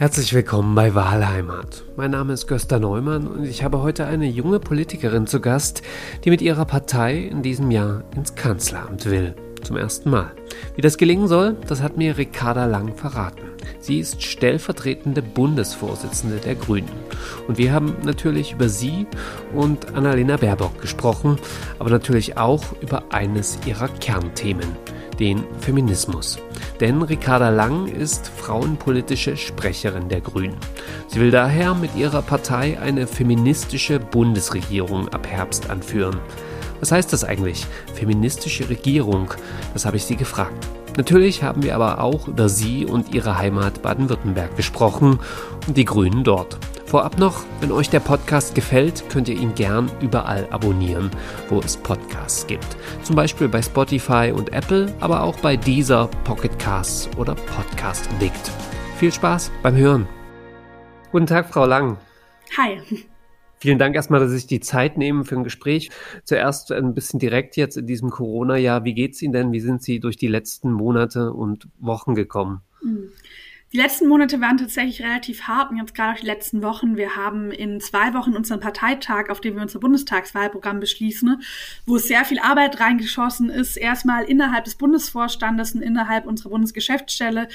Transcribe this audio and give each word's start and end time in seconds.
Herzlich 0.00 0.32
willkommen 0.32 0.76
bei 0.76 0.94
Wahlheimat. 0.94 1.82
Mein 1.96 2.12
Name 2.12 2.32
ist 2.32 2.46
Gösta 2.46 2.78
Neumann 2.78 3.26
und 3.26 3.44
ich 3.44 3.64
habe 3.64 3.82
heute 3.82 4.06
eine 4.06 4.28
junge 4.28 4.60
Politikerin 4.60 5.26
zu 5.26 5.40
Gast, 5.40 5.82
die 6.22 6.30
mit 6.30 6.40
ihrer 6.40 6.66
Partei 6.66 7.18
in 7.18 7.42
diesem 7.42 7.72
Jahr 7.72 8.04
ins 8.14 8.36
Kanzleramt 8.36 9.06
will. 9.06 9.34
Zum 9.64 9.76
ersten 9.76 10.10
Mal. 10.10 10.30
Wie 10.76 10.82
das 10.82 10.98
gelingen 10.98 11.26
soll, 11.26 11.56
das 11.66 11.82
hat 11.82 11.96
mir 11.96 12.16
Ricarda 12.16 12.66
Lang 12.66 12.94
verraten. 12.94 13.42
Sie 13.80 13.98
ist 13.98 14.22
stellvertretende 14.22 15.20
Bundesvorsitzende 15.20 16.36
der 16.36 16.54
Grünen. 16.54 16.92
Und 17.48 17.58
wir 17.58 17.72
haben 17.72 17.96
natürlich 18.04 18.52
über 18.52 18.68
sie 18.68 19.08
und 19.52 19.96
Annalena 19.96 20.36
Baerbock 20.36 20.80
gesprochen, 20.80 21.40
aber 21.80 21.90
natürlich 21.90 22.36
auch 22.36 22.62
über 22.80 23.02
eines 23.10 23.58
ihrer 23.66 23.88
Kernthemen, 23.88 24.76
den 25.18 25.44
Feminismus. 25.60 26.38
Denn 26.80 27.02
Ricarda 27.02 27.48
Lang 27.50 27.86
ist 27.86 28.28
frauenpolitische 28.28 29.36
Sprecherin 29.36 30.08
der 30.08 30.20
Grünen. 30.20 30.56
Sie 31.08 31.20
will 31.20 31.30
daher 31.30 31.74
mit 31.74 31.94
ihrer 31.96 32.22
Partei 32.22 32.78
eine 32.80 33.06
feministische 33.06 33.98
Bundesregierung 33.98 35.08
ab 35.08 35.26
Herbst 35.26 35.70
anführen. 35.70 36.18
Was 36.80 36.92
heißt 36.92 37.12
das 37.12 37.24
eigentlich? 37.24 37.66
Feministische 37.94 38.68
Regierung? 38.68 39.34
Das 39.72 39.84
habe 39.84 39.96
ich 39.96 40.04
sie 40.04 40.16
gefragt. 40.16 40.77
Natürlich 40.98 41.44
haben 41.44 41.62
wir 41.62 41.76
aber 41.76 42.02
auch 42.02 42.26
über 42.26 42.48
sie 42.48 42.84
und 42.84 43.14
ihre 43.14 43.38
Heimat 43.38 43.82
Baden-Württemberg 43.82 44.56
gesprochen 44.56 45.20
und 45.68 45.76
die 45.76 45.84
Grünen 45.84 46.24
dort. 46.24 46.58
Vorab 46.86 47.18
noch, 47.18 47.44
wenn 47.60 47.70
euch 47.70 47.88
der 47.88 48.00
Podcast 48.00 48.56
gefällt, 48.56 49.08
könnt 49.08 49.28
ihr 49.28 49.36
ihn 49.36 49.54
gern 49.54 49.88
überall 50.00 50.48
abonnieren, 50.50 51.08
wo 51.50 51.60
es 51.60 51.76
Podcasts 51.76 52.48
gibt. 52.48 52.66
Zum 53.04 53.14
Beispiel 53.14 53.46
bei 53.46 53.62
Spotify 53.62 54.32
und 54.34 54.52
Apple, 54.52 54.92
aber 54.98 55.22
auch 55.22 55.36
bei 55.36 55.56
dieser 55.56 56.08
Pocket 56.24 56.58
Casts 56.58 57.08
oder 57.16 57.36
Podcast 57.36 58.10
Addict. 58.16 58.50
Viel 58.96 59.12
Spaß 59.12 59.52
beim 59.62 59.76
Hören. 59.76 60.08
Guten 61.12 61.26
Tag, 61.26 61.48
Frau 61.48 61.64
Lang. 61.64 61.96
Hi. 62.56 62.80
Vielen 63.60 63.78
Dank 63.78 63.94
erstmal, 63.94 64.20
dass 64.20 64.30
Sie 64.30 64.36
sich 64.36 64.46
die 64.46 64.60
Zeit 64.60 64.98
nehmen 64.98 65.24
für 65.24 65.36
ein 65.36 65.44
Gespräch. 65.44 65.90
Zuerst 66.24 66.72
ein 66.72 66.94
bisschen 66.94 67.18
direkt 67.18 67.56
jetzt 67.56 67.76
in 67.76 67.86
diesem 67.86 68.10
Corona-Jahr. 68.10 68.84
Wie 68.84 68.94
geht's 68.94 69.20
Ihnen 69.22 69.32
denn? 69.32 69.52
Wie 69.52 69.60
sind 69.60 69.82
Sie 69.82 70.00
durch 70.00 70.16
die 70.16 70.28
letzten 70.28 70.72
Monate 70.72 71.32
und 71.32 71.68
Wochen 71.78 72.14
gekommen? 72.14 72.62
Mhm. 72.82 73.10
Die 73.74 73.76
letzten 73.76 74.08
Monate 74.08 74.40
waren 74.40 74.56
tatsächlich 74.56 75.02
relativ 75.02 75.42
hart 75.42 75.70
und 75.70 75.76
jetzt 75.76 75.94
gerade 75.94 76.14
auch 76.14 76.20
die 76.20 76.24
letzten 76.24 76.62
Wochen. 76.62 76.96
Wir 76.96 77.16
haben 77.16 77.50
in 77.50 77.82
zwei 77.82 78.14
Wochen 78.14 78.32
unseren 78.32 78.60
Parteitag, 78.60 79.28
auf 79.28 79.42
dem 79.42 79.56
wir 79.56 79.62
unser 79.62 79.78
Bundestagswahlprogramm 79.78 80.80
beschließen, 80.80 81.42
wo 81.84 81.98
sehr 81.98 82.24
viel 82.24 82.38
Arbeit 82.38 82.80
reingeschossen 82.80 83.50
ist. 83.50 83.76
Erstmal 83.76 84.24
innerhalb 84.24 84.64
des 84.64 84.76
Bundesvorstandes 84.76 85.74
und 85.74 85.82
innerhalb 85.82 86.24
unserer 86.24 86.48
Bundesgeschäftsstelle, 86.48 87.48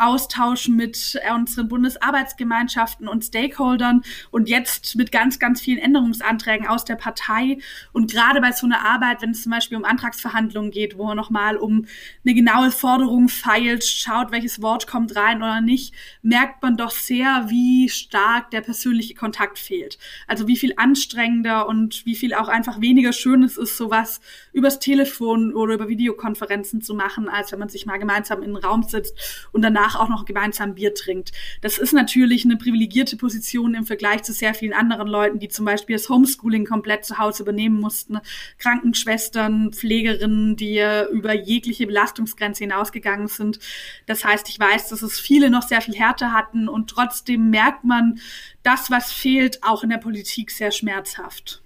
Austausch 0.00 0.66
mit 0.66 1.16
unseren 1.32 1.68
Bundesarbeitsgemeinschaften 1.68 3.06
und 3.06 3.24
Stakeholdern 3.24 4.02
und 4.32 4.48
jetzt 4.48 4.96
mit 4.96 5.12
ganz, 5.12 5.38
ganz 5.38 5.60
vielen 5.60 5.78
Änderungsanträgen 5.78 6.66
aus 6.66 6.84
der 6.84 6.96
Partei. 6.96 7.58
Und 7.92 8.10
gerade 8.10 8.40
bei 8.40 8.50
so 8.50 8.66
einer 8.66 8.84
Arbeit, 8.84 9.22
wenn 9.22 9.30
es 9.30 9.44
zum 9.44 9.52
Beispiel 9.52 9.78
um 9.78 9.84
Antragsverhandlungen 9.84 10.72
geht, 10.72 10.98
wo 10.98 11.04
man 11.04 11.16
nochmal 11.16 11.56
um 11.56 11.86
eine 12.24 12.34
genaue 12.34 12.72
Forderung 12.72 13.28
feilt, 13.28 13.84
schaut, 13.84 14.32
welches 14.32 14.60
Wort 14.60 14.88
kommt 14.88 15.14
rein, 15.14 15.35
sein 15.36 15.42
oder 15.42 15.60
nicht, 15.60 15.94
merkt 16.22 16.62
man 16.62 16.76
doch 16.76 16.90
sehr, 16.90 17.46
wie 17.48 17.88
stark 17.88 18.50
der 18.50 18.60
persönliche 18.60 19.14
Kontakt 19.14 19.58
fehlt. 19.58 19.98
Also 20.26 20.48
wie 20.48 20.56
viel 20.56 20.74
anstrengender 20.76 21.68
und 21.68 22.04
wie 22.06 22.14
viel 22.14 22.34
auch 22.34 22.48
einfach 22.48 22.80
weniger 22.80 23.12
schön 23.12 23.42
es 23.42 23.56
ist, 23.56 23.76
sowas 23.76 24.20
übers 24.52 24.78
Telefon 24.78 25.54
oder 25.54 25.74
über 25.74 25.88
Videokonferenzen 25.88 26.82
zu 26.82 26.94
machen, 26.94 27.28
als 27.28 27.52
wenn 27.52 27.58
man 27.58 27.68
sich 27.68 27.86
mal 27.86 27.98
gemeinsam 27.98 28.42
in 28.42 28.54
den 28.54 28.56
Raum 28.56 28.82
sitzt 28.82 29.48
und 29.52 29.62
danach 29.62 29.96
auch 29.96 30.08
noch 30.08 30.24
gemeinsam 30.24 30.74
Bier 30.74 30.94
trinkt. 30.94 31.32
Das 31.60 31.78
ist 31.78 31.92
natürlich 31.92 32.44
eine 32.44 32.56
privilegierte 32.56 33.16
Position 33.16 33.74
im 33.74 33.86
Vergleich 33.86 34.22
zu 34.22 34.32
sehr 34.32 34.54
vielen 34.54 34.72
anderen 34.72 35.08
Leuten, 35.08 35.38
die 35.38 35.48
zum 35.48 35.64
Beispiel 35.64 35.96
das 35.96 36.08
Homeschooling 36.08 36.64
komplett 36.64 37.04
zu 37.04 37.18
Hause 37.18 37.42
übernehmen 37.42 37.80
mussten. 37.80 38.18
Krankenschwestern, 38.58 39.72
Pflegerinnen, 39.72 40.56
die 40.56 40.82
über 41.12 41.34
jegliche 41.34 41.86
Belastungsgrenze 41.86 42.64
hinausgegangen 42.64 43.28
sind. 43.28 43.58
Das 44.06 44.24
heißt, 44.24 44.48
ich 44.48 44.58
weiß, 44.58 44.88
dass 44.88 45.02
es 45.02 45.20
viele 45.26 45.50
noch 45.50 45.62
sehr 45.62 45.80
viel 45.80 45.94
Härte 45.94 46.32
hatten 46.32 46.68
und 46.68 46.88
trotzdem 46.88 47.50
merkt 47.50 47.84
man 47.84 48.18
das, 48.62 48.90
was 48.90 49.12
fehlt, 49.12 49.62
auch 49.62 49.82
in 49.82 49.90
der 49.90 49.98
Politik 49.98 50.50
sehr 50.50 50.70
schmerzhaft. 50.70 51.62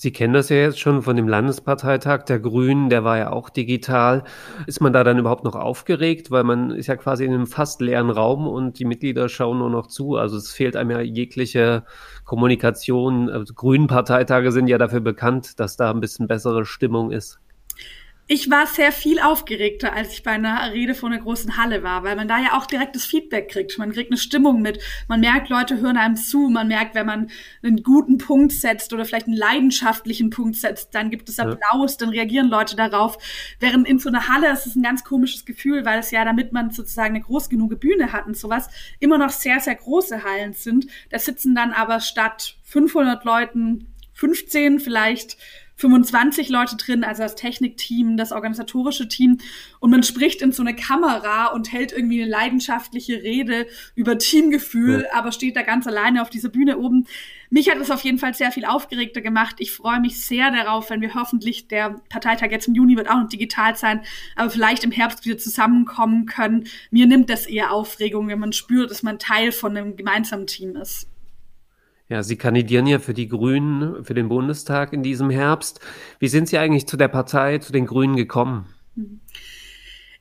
Sie 0.00 0.12
kennen 0.12 0.32
das 0.32 0.48
ja 0.48 0.58
jetzt 0.58 0.78
schon 0.78 1.02
von 1.02 1.16
dem 1.16 1.26
Landesparteitag 1.26 2.22
der 2.22 2.38
Grünen, 2.38 2.88
der 2.88 3.02
war 3.02 3.18
ja 3.18 3.32
auch 3.32 3.50
digital. 3.50 4.22
Ist 4.68 4.80
man 4.80 4.92
da 4.92 5.02
dann 5.02 5.18
überhaupt 5.18 5.42
noch 5.42 5.56
aufgeregt, 5.56 6.30
weil 6.30 6.44
man 6.44 6.70
ist 6.70 6.86
ja 6.86 6.94
quasi 6.94 7.24
in 7.24 7.34
einem 7.34 7.48
fast 7.48 7.80
leeren 7.80 8.10
Raum 8.10 8.46
und 8.46 8.78
die 8.78 8.84
Mitglieder 8.84 9.28
schauen 9.28 9.58
nur 9.58 9.70
noch 9.70 9.88
zu. 9.88 10.14
Also 10.14 10.36
es 10.36 10.52
fehlt 10.52 10.76
einem 10.76 10.92
ja 10.92 11.00
jegliche 11.00 11.84
Kommunikation. 12.24 13.28
Also 13.28 13.54
Grünen 13.54 13.88
Parteitage 13.88 14.52
sind 14.52 14.68
ja 14.68 14.78
dafür 14.78 15.00
bekannt, 15.00 15.58
dass 15.58 15.76
da 15.76 15.90
ein 15.90 15.98
bisschen 15.98 16.28
bessere 16.28 16.64
Stimmung 16.64 17.10
ist. 17.10 17.40
Ich 18.30 18.50
war 18.50 18.66
sehr 18.66 18.92
viel 18.92 19.20
aufgeregter, 19.20 19.94
als 19.94 20.12
ich 20.12 20.22
bei 20.22 20.32
einer 20.32 20.70
Rede 20.74 20.94
vor 20.94 21.08
einer 21.08 21.18
großen 21.18 21.56
Halle 21.56 21.82
war, 21.82 22.04
weil 22.04 22.14
man 22.14 22.28
da 22.28 22.38
ja 22.38 22.58
auch 22.58 22.66
direkt 22.66 22.94
das 22.94 23.06
Feedback 23.06 23.48
kriegt. 23.48 23.78
Man 23.78 23.90
kriegt 23.90 24.10
eine 24.10 24.18
Stimmung 24.18 24.60
mit. 24.60 24.80
Man 25.08 25.20
merkt, 25.20 25.48
Leute 25.48 25.78
hören 25.78 25.96
einem 25.96 26.14
zu. 26.14 26.50
Man 26.50 26.68
merkt, 26.68 26.94
wenn 26.94 27.06
man 27.06 27.30
einen 27.62 27.82
guten 27.82 28.18
Punkt 28.18 28.52
setzt 28.52 28.92
oder 28.92 29.06
vielleicht 29.06 29.28
einen 29.28 29.36
leidenschaftlichen 29.36 30.28
Punkt 30.28 30.56
setzt, 30.56 30.94
dann 30.94 31.08
gibt 31.08 31.30
es 31.30 31.38
Applaus, 31.38 31.96
dann 31.96 32.10
reagieren 32.10 32.50
Leute 32.50 32.76
darauf. 32.76 33.16
Während 33.60 33.88
in 33.88 33.98
so 33.98 34.10
einer 34.10 34.28
Halle 34.28 34.52
ist 34.52 34.66
es 34.66 34.76
ein 34.76 34.82
ganz 34.82 35.04
komisches 35.04 35.46
Gefühl, 35.46 35.86
weil 35.86 36.00
es 36.00 36.10
ja, 36.10 36.22
damit 36.22 36.52
man 36.52 36.70
sozusagen 36.70 37.14
eine 37.14 37.24
groß 37.24 37.48
genug 37.48 37.80
Bühne 37.80 38.12
hat 38.12 38.26
und 38.26 38.36
sowas, 38.36 38.68
immer 39.00 39.16
noch 39.16 39.30
sehr, 39.30 39.58
sehr 39.60 39.74
große 39.74 40.22
Hallen 40.22 40.52
sind. 40.52 40.86
Da 41.08 41.18
sitzen 41.18 41.54
dann 41.54 41.72
aber 41.72 42.00
statt 42.00 42.58
500 42.64 43.24
Leuten 43.24 43.86
15 44.12 44.80
vielleicht 44.80 45.38
25 45.78 46.48
Leute 46.48 46.76
drin, 46.76 47.04
also 47.04 47.22
das 47.22 47.36
Technikteam, 47.36 48.16
das 48.16 48.32
organisatorische 48.32 49.08
Team. 49.08 49.38
Und 49.78 49.90
man 49.90 50.02
spricht 50.02 50.42
in 50.42 50.52
so 50.52 50.62
eine 50.62 50.74
Kamera 50.74 51.46
und 51.46 51.72
hält 51.72 51.92
irgendwie 51.92 52.20
eine 52.20 52.30
leidenschaftliche 52.30 53.22
Rede 53.22 53.66
über 53.94 54.18
Teamgefühl, 54.18 55.06
ja. 55.08 55.18
aber 55.18 55.32
steht 55.32 55.56
da 55.56 55.62
ganz 55.62 55.86
alleine 55.86 56.20
auf 56.20 56.30
dieser 56.30 56.48
Bühne 56.48 56.78
oben. 56.78 57.06
Mich 57.50 57.70
hat 57.70 57.78
es 57.78 57.90
auf 57.90 58.02
jeden 58.02 58.18
Fall 58.18 58.34
sehr 58.34 58.50
viel 58.50 58.64
aufgeregter 58.64 59.20
gemacht. 59.20 59.56
Ich 59.58 59.72
freue 59.72 60.00
mich 60.00 60.20
sehr 60.20 60.50
darauf, 60.50 60.90
wenn 60.90 61.00
wir 61.00 61.14
hoffentlich, 61.14 61.68
der 61.68 62.00
Parteitag 62.08 62.50
jetzt 62.50 62.68
im 62.68 62.74
Juni 62.74 62.96
wird 62.96 63.08
auch 63.08 63.22
noch 63.22 63.28
digital 63.28 63.76
sein, 63.76 64.02
aber 64.34 64.50
vielleicht 64.50 64.84
im 64.84 64.90
Herbst 64.90 65.24
wieder 65.24 65.38
zusammenkommen 65.38 66.26
können. 66.26 66.66
Mir 66.90 67.06
nimmt 67.06 67.30
das 67.30 67.46
eher 67.46 67.72
Aufregung, 67.72 68.28
wenn 68.28 68.40
man 68.40 68.52
spürt, 68.52 68.90
dass 68.90 69.04
man 69.04 69.18
Teil 69.18 69.52
von 69.52 69.76
einem 69.76 69.96
gemeinsamen 69.96 70.46
Team 70.46 70.76
ist. 70.76 71.08
Ja, 72.08 72.22
Sie 72.22 72.36
kandidieren 72.36 72.86
ja 72.86 72.98
für 72.98 73.12
die 73.12 73.28
Grünen, 73.28 74.04
für 74.04 74.14
den 74.14 74.28
Bundestag 74.28 74.92
in 74.92 75.02
diesem 75.02 75.28
Herbst. 75.28 75.80
Wie 76.18 76.28
sind 76.28 76.48
Sie 76.48 76.58
eigentlich 76.58 76.86
zu 76.86 76.96
der 76.96 77.08
Partei, 77.08 77.58
zu 77.58 77.72
den 77.72 77.86
Grünen 77.86 78.16
gekommen? 78.16 78.66
Mhm. 78.94 79.20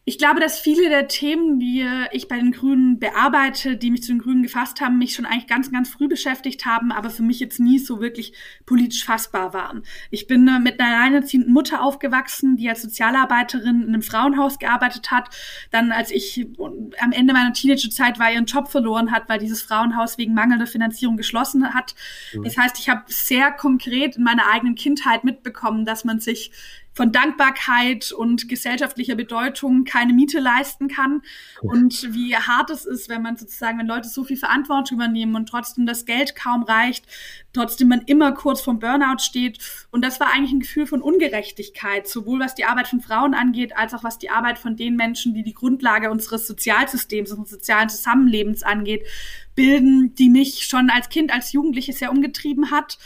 Ich 0.10 0.18
glaube, 0.18 0.40
dass 0.40 0.58
viele 0.58 0.88
der 0.88 1.10
Themen, 1.10 1.60
die 1.60 1.86
ich 2.14 2.30
bei 2.30 2.38
den 2.38 2.54
Grünen 2.54 2.98
bearbeite, 2.98 3.76
die 3.76 3.92
mich 3.92 4.04
zu 4.04 4.14
den 4.14 4.20
Grünen 4.20 4.42
gefasst 4.42 4.80
haben, 4.80 4.98
mich 4.98 5.14
schon 5.14 5.26
eigentlich 5.26 5.48
ganz, 5.48 5.70
ganz 5.70 5.90
früh 5.90 6.08
beschäftigt 6.08 6.66
haben, 6.66 6.94
aber 6.94 7.10
für 7.10 7.24
mich 7.24 7.42
jetzt 7.42 7.60
nie 7.60 7.78
so 7.78 8.00
wirklich 8.00 8.32
politisch 8.66 9.04
fassbar 9.04 9.54
waren. 9.54 9.84
Ich 10.10 10.26
bin 10.26 10.48
äh, 10.48 10.60
mit 10.60 10.80
einer 10.80 10.96
alleinerziehenden 10.96 11.52
Mutter 11.52 11.84
aufgewachsen, 11.84 12.56
die 12.56 12.70
als 12.70 12.84
Sozialarbeiterin 12.84 13.82
in 13.82 13.90
einem 13.90 14.02
Frauenhaus 14.02 14.60
gearbeitet 14.60 15.12
hat. 15.12 15.28
Dann, 15.72 15.92
als 15.92 16.12
ich 16.12 16.48
am 16.58 17.12
Ende 17.12 17.34
meiner 17.34 17.52
Teenagerzeit 17.52 18.18
war, 18.18 18.32
ihren 18.32 18.46
Job 18.46 18.70
verloren 18.70 19.12
hat, 19.12 19.28
weil 19.28 19.40
dieses 19.40 19.62
Frauenhaus 19.62 20.18
wegen 20.18 20.34
mangelnder 20.34 20.68
Finanzierung 20.68 21.18
geschlossen 21.18 21.74
hat. 21.74 21.96
Mhm. 22.34 22.46
Das 22.46 22.58
heißt, 22.58 22.80
ich 22.80 22.88
habe 22.88 23.04
sehr 23.08 23.52
konkret 23.52 24.16
in 24.16 24.24
meiner 24.24 24.48
eigenen 24.54 24.76
Kindheit 24.76 25.26
mitbekommen, 25.26 25.84
dass 25.84 26.06
man 26.06 26.22
sich 26.22 26.52
von 26.98 27.12
Dankbarkeit 27.12 28.12
und 28.12 28.50
gesellschaftlicher 28.50 29.14
Bedeutung 29.14 29.84
keine 29.84 30.14
Miete 30.14 30.40
leisten 30.40 30.88
kann. 30.88 31.22
Und 31.62 32.12
wie 32.12 32.36
hart 32.36 32.72
es 32.72 32.86
ist, 32.86 33.08
wenn 33.08 33.22
man 33.22 33.38
sozusagen, 33.38 33.78
wenn 33.78 33.86
Leute 33.86 34.10
so 34.10 34.24
viel 34.24 34.36
Verantwortung 34.36 34.98
übernehmen 34.98 35.36
und 35.36 35.48
trotzdem 35.48 35.86
das 35.86 36.06
Geld 36.06 36.36
kaum 36.36 36.64
reicht, 36.64 37.06
trotzdem 37.54 37.90
man 37.90 38.02
immer 38.02 38.32
kurz 38.32 38.62
vom 38.62 38.80
Burnout 38.80 39.20
steht. 39.20 39.60
Und 39.92 40.04
das 40.04 40.20
war 40.20 40.34
eigentlich 40.34 40.54
ein 40.54 40.60
Gefühl 40.60 40.88
von 40.88 41.04
Ungerechtigkeit, 41.04 42.08
sowohl 42.08 42.40
was 42.40 42.56
die 42.56 42.66
Arbeit 42.66 42.88
von 42.88 43.00
Frauen 43.00 43.36
angeht, 43.36 43.78
als 43.78 43.94
auch 43.94 44.04
was 44.04 44.18
die 44.18 44.32
Arbeit 44.32 44.58
von 44.58 44.76
den 44.76 44.96
Menschen, 44.96 45.36
die 45.36 45.44
die 45.44 45.54
Grundlage 45.54 46.10
unseres 46.10 46.48
Sozialsystems, 46.48 47.30
unseres 47.30 47.52
sozialen 47.52 47.90
Zusammenlebens 47.90 48.64
angeht, 48.64 49.06
bilden, 49.54 50.16
die 50.16 50.30
mich 50.30 50.64
schon 50.64 50.90
als 50.90 51.10
Kind, 51.10 51.32
als 51.32 51.52
Jugendliche 51.52 51.94
sehr 51.94 52.12
umgetrieben 52.12 52.72
hat 52.72 52.98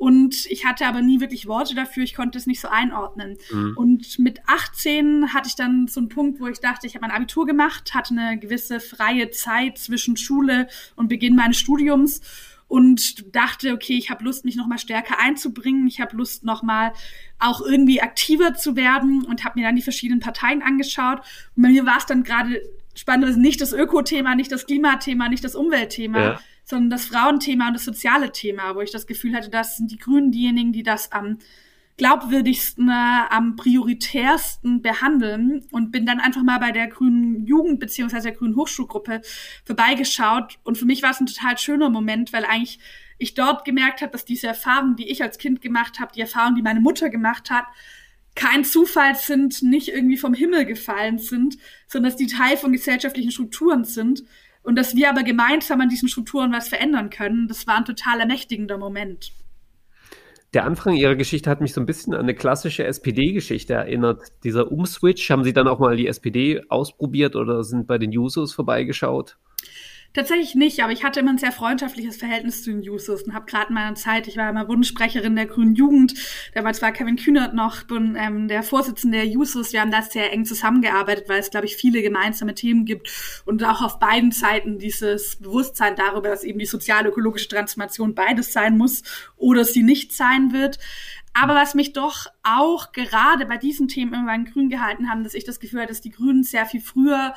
und 0.00 0.46
ich 0.46 0.64
hatte 0.64 0.86
aber 0.86 1.02
nie 1.02 1.20
wirklich 1.20 1.46
Worte 1.46 1.74
dafür, 1.74 2.02
ich 2.02 2.14
konnte 2.14 2.38
es 2.38 2.46
nicht 2.46 2.62
so 2.62 2.68
einordnen. 2.68 3.36
Mhm. 3.52 3.74
Und 3.76 4.18
mit 4.18 4.40
18 4.46 5.34
hatte 5.34 5.48
ich 5.48 5.56
dann 5.56 5.88
so 5.88 6.00
einen 6.00 6.08
Punkt, 6.08 6.40
wo 6.40 6.46
ich 6.46 6.58
dachte, 6.58 6.86
ich 6.86 6.94
habe 6.94 7.06
mein 7.06 7.14
Abitur 7.14 7.44
gemacht, 7.44 7.92
hatte 7.92 8.14
eine 8.16 8.38
gewisse 8.38 8.80
freie 8.80 9.30
Zeit 9.30 9.76
zwischen 9.76 10.16
Schule 10.16 10.68
und 10.96 11.08
Beginn 11.08 11.36
meines 11.36 11.58
Studiums 11.58 12.22
und 12.66 13.36
dachte, 13.36 13.74
okay, 13.74 13.98
ich 13.98 14.08
habe 14.08 14.24
Lust, 14.24 14.46
mich 14.46 14.56
noch 14.56 14.66
mal 14.66 14.78
stärker 14.78 15.20
einzubringen, 15.20 15.86
ich 15.86 16.00
habe 16.00 16.16
Lust, 16.16 16.44
noch 16.44 16.62
mal 16.62 16.94
auch 17.38 17.60
irgendwie 17.60 18.00
aktiver 18.00 18.54
zu 18.54 18.76
werden 18.76 19.26
und 19.26 19.44
habe 19.44 19.58
mir 19.58 19.66
dann 19.66 19.76
die 19.76 19.82
verschiedenen 19.82 20.20
Parteien 20.20 20.62
angeschaut. 20.62 21.18
Und 21.56 21.62
bei 21.62 21.68
mir 21.68 21.84
war 21.84 21.98
es 21.98 22.06
dann 22.06 22.22
gerade 22.22 22.62
spannenderweise 22.94 23.38
nicht 23.38 23.60
das 23.60 23.74
Ökothema, 23.74 24.34
nicht 24.34 24.50
das 24.50 24.64
Klimathema, 24.64 25.28
nicht 25.28 25.44
das 25.44 25.54
Umweltthema, 25.54 26.20
ja. 26.20 26.40
Sondern 26.70 26.90
das 26.90 27.04
Frauenthema 27.04 27.68
und 27.68 27.74
das 27.74 27.84
soziale 27.84 28.32
Thema, 28.32 28.74
wo 28.74 28.80
ich 28.80 28.92
das 28.92 29.06
Gefühl 29.06 29.34
hatte, 29.34 29.50
das 29.50 29.76
sind 29.76 29.90
die 29.90 29.98
Grünen 29.98 30.30
diejenigen, 30.30 30.72
die 30.72 30.84
das 30.84 31.12
am 31.12 31.38
glaubwürdigsten, 31.98 32.88
äh, 32.88 33.22
am 33.28 33.56
prioritärsten 33.56 34.80
behandeln 34.80 35.66
und 35.70 35.92
bin 35.92 36.06
dann 36.06 36.18
einfach 36.18 36.42
mal 36.42 36.58
bei 36.58 36.72
der 36.72 36.86
Grünen 36.86 37.44
Jugend 37.44 37.78
beziehungsweise 37.78 38.28
der 38.28 38.38
Grünen 38.38 38.56
Hochschulgruppe 38.56 39.20
vorbeigeschaut. 39.66 40.58
Und 40.64 40.78
für 40.78 40.86
mich 40.86 41.02
war 41.02 41.10
es 41.10 41.20
ein 41.20 41.26
total 41.26 41.58
schöner 41.58 41.90
Moment, 41.90 42.32
weil 42.32 42.46
eigentlich 42.46 42.78
ich 43.18 43.34
dort 43.34 43.66
gemerkt 43.66 44.00
habe, 44.00 44.12
dass 44.12 44.24
diese 44.24 44.46
Erfahrungen, 44.46 44.96
die 44.96 45.10
ich 45.10 45.22
als 45.22 45.36
Kind 45.36 45.60
gemacht 45.60 46.00
habe, 46.00 46.12
die 46.14 46.22
Erfahrungen, 46.22 46.56
die 46.56 46.62
meine 46.62 46.80
Mutter 46.80 47.10
gemacht 47.10 47.50
hat, 47.50 47.66
kein 48.34 48.64
Zufall 48.64 49.14
sind, 49.16 49.62
nicht 49.62 49.88
irgendwie 49.88 50.16
vom 50.16 50.32
Himmel 50.32 50.64
gefallen 50.64 51.18
sind, 51.18 51.58
sondern 51.86 52.12
dass 52.12 52.16
die 52.16 52.28
Teil 52.28 52.56
von 52.56 52.72
gesellschaftlichen 52.72 53.32
Strukturen 53.32 53.84
sind 53.84 54.22
und 54.62 54.76
dass 54.76 54.94
wir 54.94 55.10
aber 55.10 55.22
gemeinsam 55.22 55.80
an 55.80 55.88
diesen 55.88 56.08
Strukturen 56.08 56.52
was 56.52 56.68
verändern 56.68 57.10
können. 57.10 57.48
Das 57.48 57.66
war 57.66 57.76
ein 57.78 57.84
total 57.84 58.20
ermächtigender 58.20 58.78
Moment. 58.78 59.32
Der 60.52 60.64
Anfang 60.64 60.94
Ihrer 60.96 61.14
Geschichte 61.14 61.48
hat 61.48 61.60
mich 61.60 61.72
so 61.72 61.80
ein 61.80 61.86
bisschen 61.86 62.12
an 62.12 62.20
eine 62.20 62.34
klassische 62.34 62.84
SPD-Geschichte 62.84 63.74
erinnert. 63.74 64.32
Dieser 64.42 64.72
Umswitch, 64.72 65.30
haben 65.30 65.44
Sie 65.44 65.52
dann 65.52 65.68
auch 65.68 65.78
mal 65.78 65.96
die 65.96 66.08
SPD 66.08 66.60
ausprobiert 66.68 67.36
oder 67.36 67.62
sind 67.62 67.86
bei 67.86 67.98
den 67.98 68.10
Jusos 68.10 68.52
vorbeigeschaut? 68.52 69.38
Tatsächlich 70.12 70.56
nicht, 70.56 70.82
aber 70.82 70.92
ich 70.92 71.04
hatte 71.04 71.20
immer 71.20 71.30
ein 71.30 71.38
sehr 71.38 71.52
freundschaftliches 71.52 72.16
Verhältnis 72.16 72.64
zu 72.64 72.70
den 72.70 72.82
Jusos 72.82 73.22
und 73.22 73.32
habe 73.32 73.46
gerade 73.46 73.68
in 73.68 73.74
meiner 73.74 73.94
Zeit, 73.94 74.26
ich 74.26 74.36
war 74.36 74.50
immer 74.50 74.66
Wunschsprecherin 74.66 75.36
der 75.36 75.46
Grünen 75.46 75.76
Jugend, 75.76 76.14
damals 76.52 76.82
war 76.82 76.90
Kevin 76.90 77.14
Kühnert 77.14 77.54
noch 77.54 77.84
bin, 77.84 78.16
ähm, 78.18 78.48
der 78.48 78.64
Vorsitzende 78.64 79.18
der 79.18 79.28
Jusos, 79.28 79.72
wir 79.72 79.80
haben 79.80 79.92
da 79.92 80.02
sehr 80.02 80.32
eng 80.32 80.44
zusammengearbeitet, 80.44 81.28
weil 81.28 81.38
es, 81.38 81.50
glaube 81.50 81.66
ich, 81.66 81.76
viele 81.76 82.02
gemeinsame 82.02 82.56
Themen 82.56 82.86
gibt 82.86 83.08
und 83.44 83.62
auch 83.62 83.82
auf 83.82 84.00
beiden 84.00 84.32
Seiten 84.32 84.80
dieses 84.80 85.36
Bewusstsein 85.36 85.94
darüber, 85.94 86.28
dass 86.28 86.42
eben 86.42 86.58
die 86.58 86.66
sozial-ökologische 86.66 87.46
Transformation 87.46 88.16
beides 88.16 88.52
sein 88.52 88.76
muss 88.76 89.04
oder 89.36 89.64
sie 89.64 89.84
nicht 89.84 90.12
sein 90.12 90.52
wird. 90.52 90.80
Aber 91.32 91.54
was 91.54 91.76
mich 91.76 91.92
doch 91.92 92.26
auch 92.42 92.90
gerade 92.90 93.46
bei 93.46 93.56
diesen 93.56 93.86
Themen 93.86 94.12
immer 94.12 94.26
bei 94.26 94.36
den 94.36 94.46
Grünen 94.46 94.68
gehalten 94.68 95.08
haben, 95.08 95.22
dass 95.22 95.34
ich 95.34 95.44
das 95.44 95.60
Gefühl 95.60 95.80
hatte, 95.82 95.90
dass 95.90 96.00
die 96.00 96.10
Grünen 96.10 96.42
sehr 96.42 96.66
viel 96.66 96.80
früher 96.80 97.34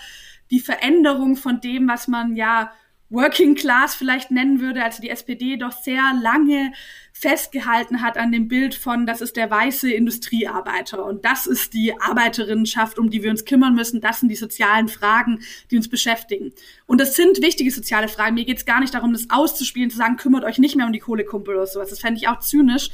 die 0.51 0.59
Veränderung 0.59 1.35
von 1.35 1.61
dem, 1.61 1.87
was 1.87 2.07
man 2.07 2.35
ja 2.35 2.71
Working 3.13 3.53
Class 3.53 3.93
vielleicht 3.93 4.31
nennen 4.31 4.59
würde, 4.59 4.83
also 4.83 4.99
die 4.99 5.09
SPD 5.09 5.55
doch 5.55 5.71
sehr 5.71 6.01
lange 6.19 6.73
festgehalten 7.11 8.01
hat 8.01 8.17
an 8.17 8.31
dem 8.31 8.47
Bild 8.47 8.73
von, 8.73 9.05
das 9.05 9.21
ist 9.21 9.37
der 9.37 9.51
weiße 9.51 9.91
Industriearbeiter 9.93 11.05
und 11.05 11.23
das 11.23 11.45
ist 11.45 11.75
die 11.75 11.93
Arbeiterinnenschaft, 12.01 12.97
um 12.97 13.11
die 13.11 13.21
wir 13.21 13.29
uns 13.29 13.45
kümmern 13.45 13.75
müssen, 13.75 14.01
das 14.01 14.19
sind 14.19 14.29
die 14.29 14.35
sozialen 14.35 14.87
Fragen, 14.87 15.41
die 15.69 15.77
uns 15.77 15.89
beschäftigen. 15.89 16.53
Und 16.87 16.99
das 16.99 17.15
sind 17.15 17.39
wichtige 17.43 17.69
soziale 17.69 18.07
Fragen. 18.07 18.33
Mir 18.33 18.45
geht 18.45 18.57
es 18.57 18.65
gar 18.65 18.79
nicht 18.79 18.95
darum, 18.95 19.13
das 19.13 19.29
auszuspielen, 19.29 19.91
zu 19.91 19.97
sagen, 19.97 20.17
kümmert 20.17 20.43
euch 20.43 20.57
nicht 20.57 20.75
mehr 20.75 20.87
um 20.87 20.91
die 20.91 20.99
Kohlekumpel 20.99 21.55
oder 21.55 21.67
sowas. 21.67 21.91
Das 21.91 21.99
fände 21.99 22.19
ich 22.19 22.27
auch 22.27 22.39
zynisch. 22.39 22.89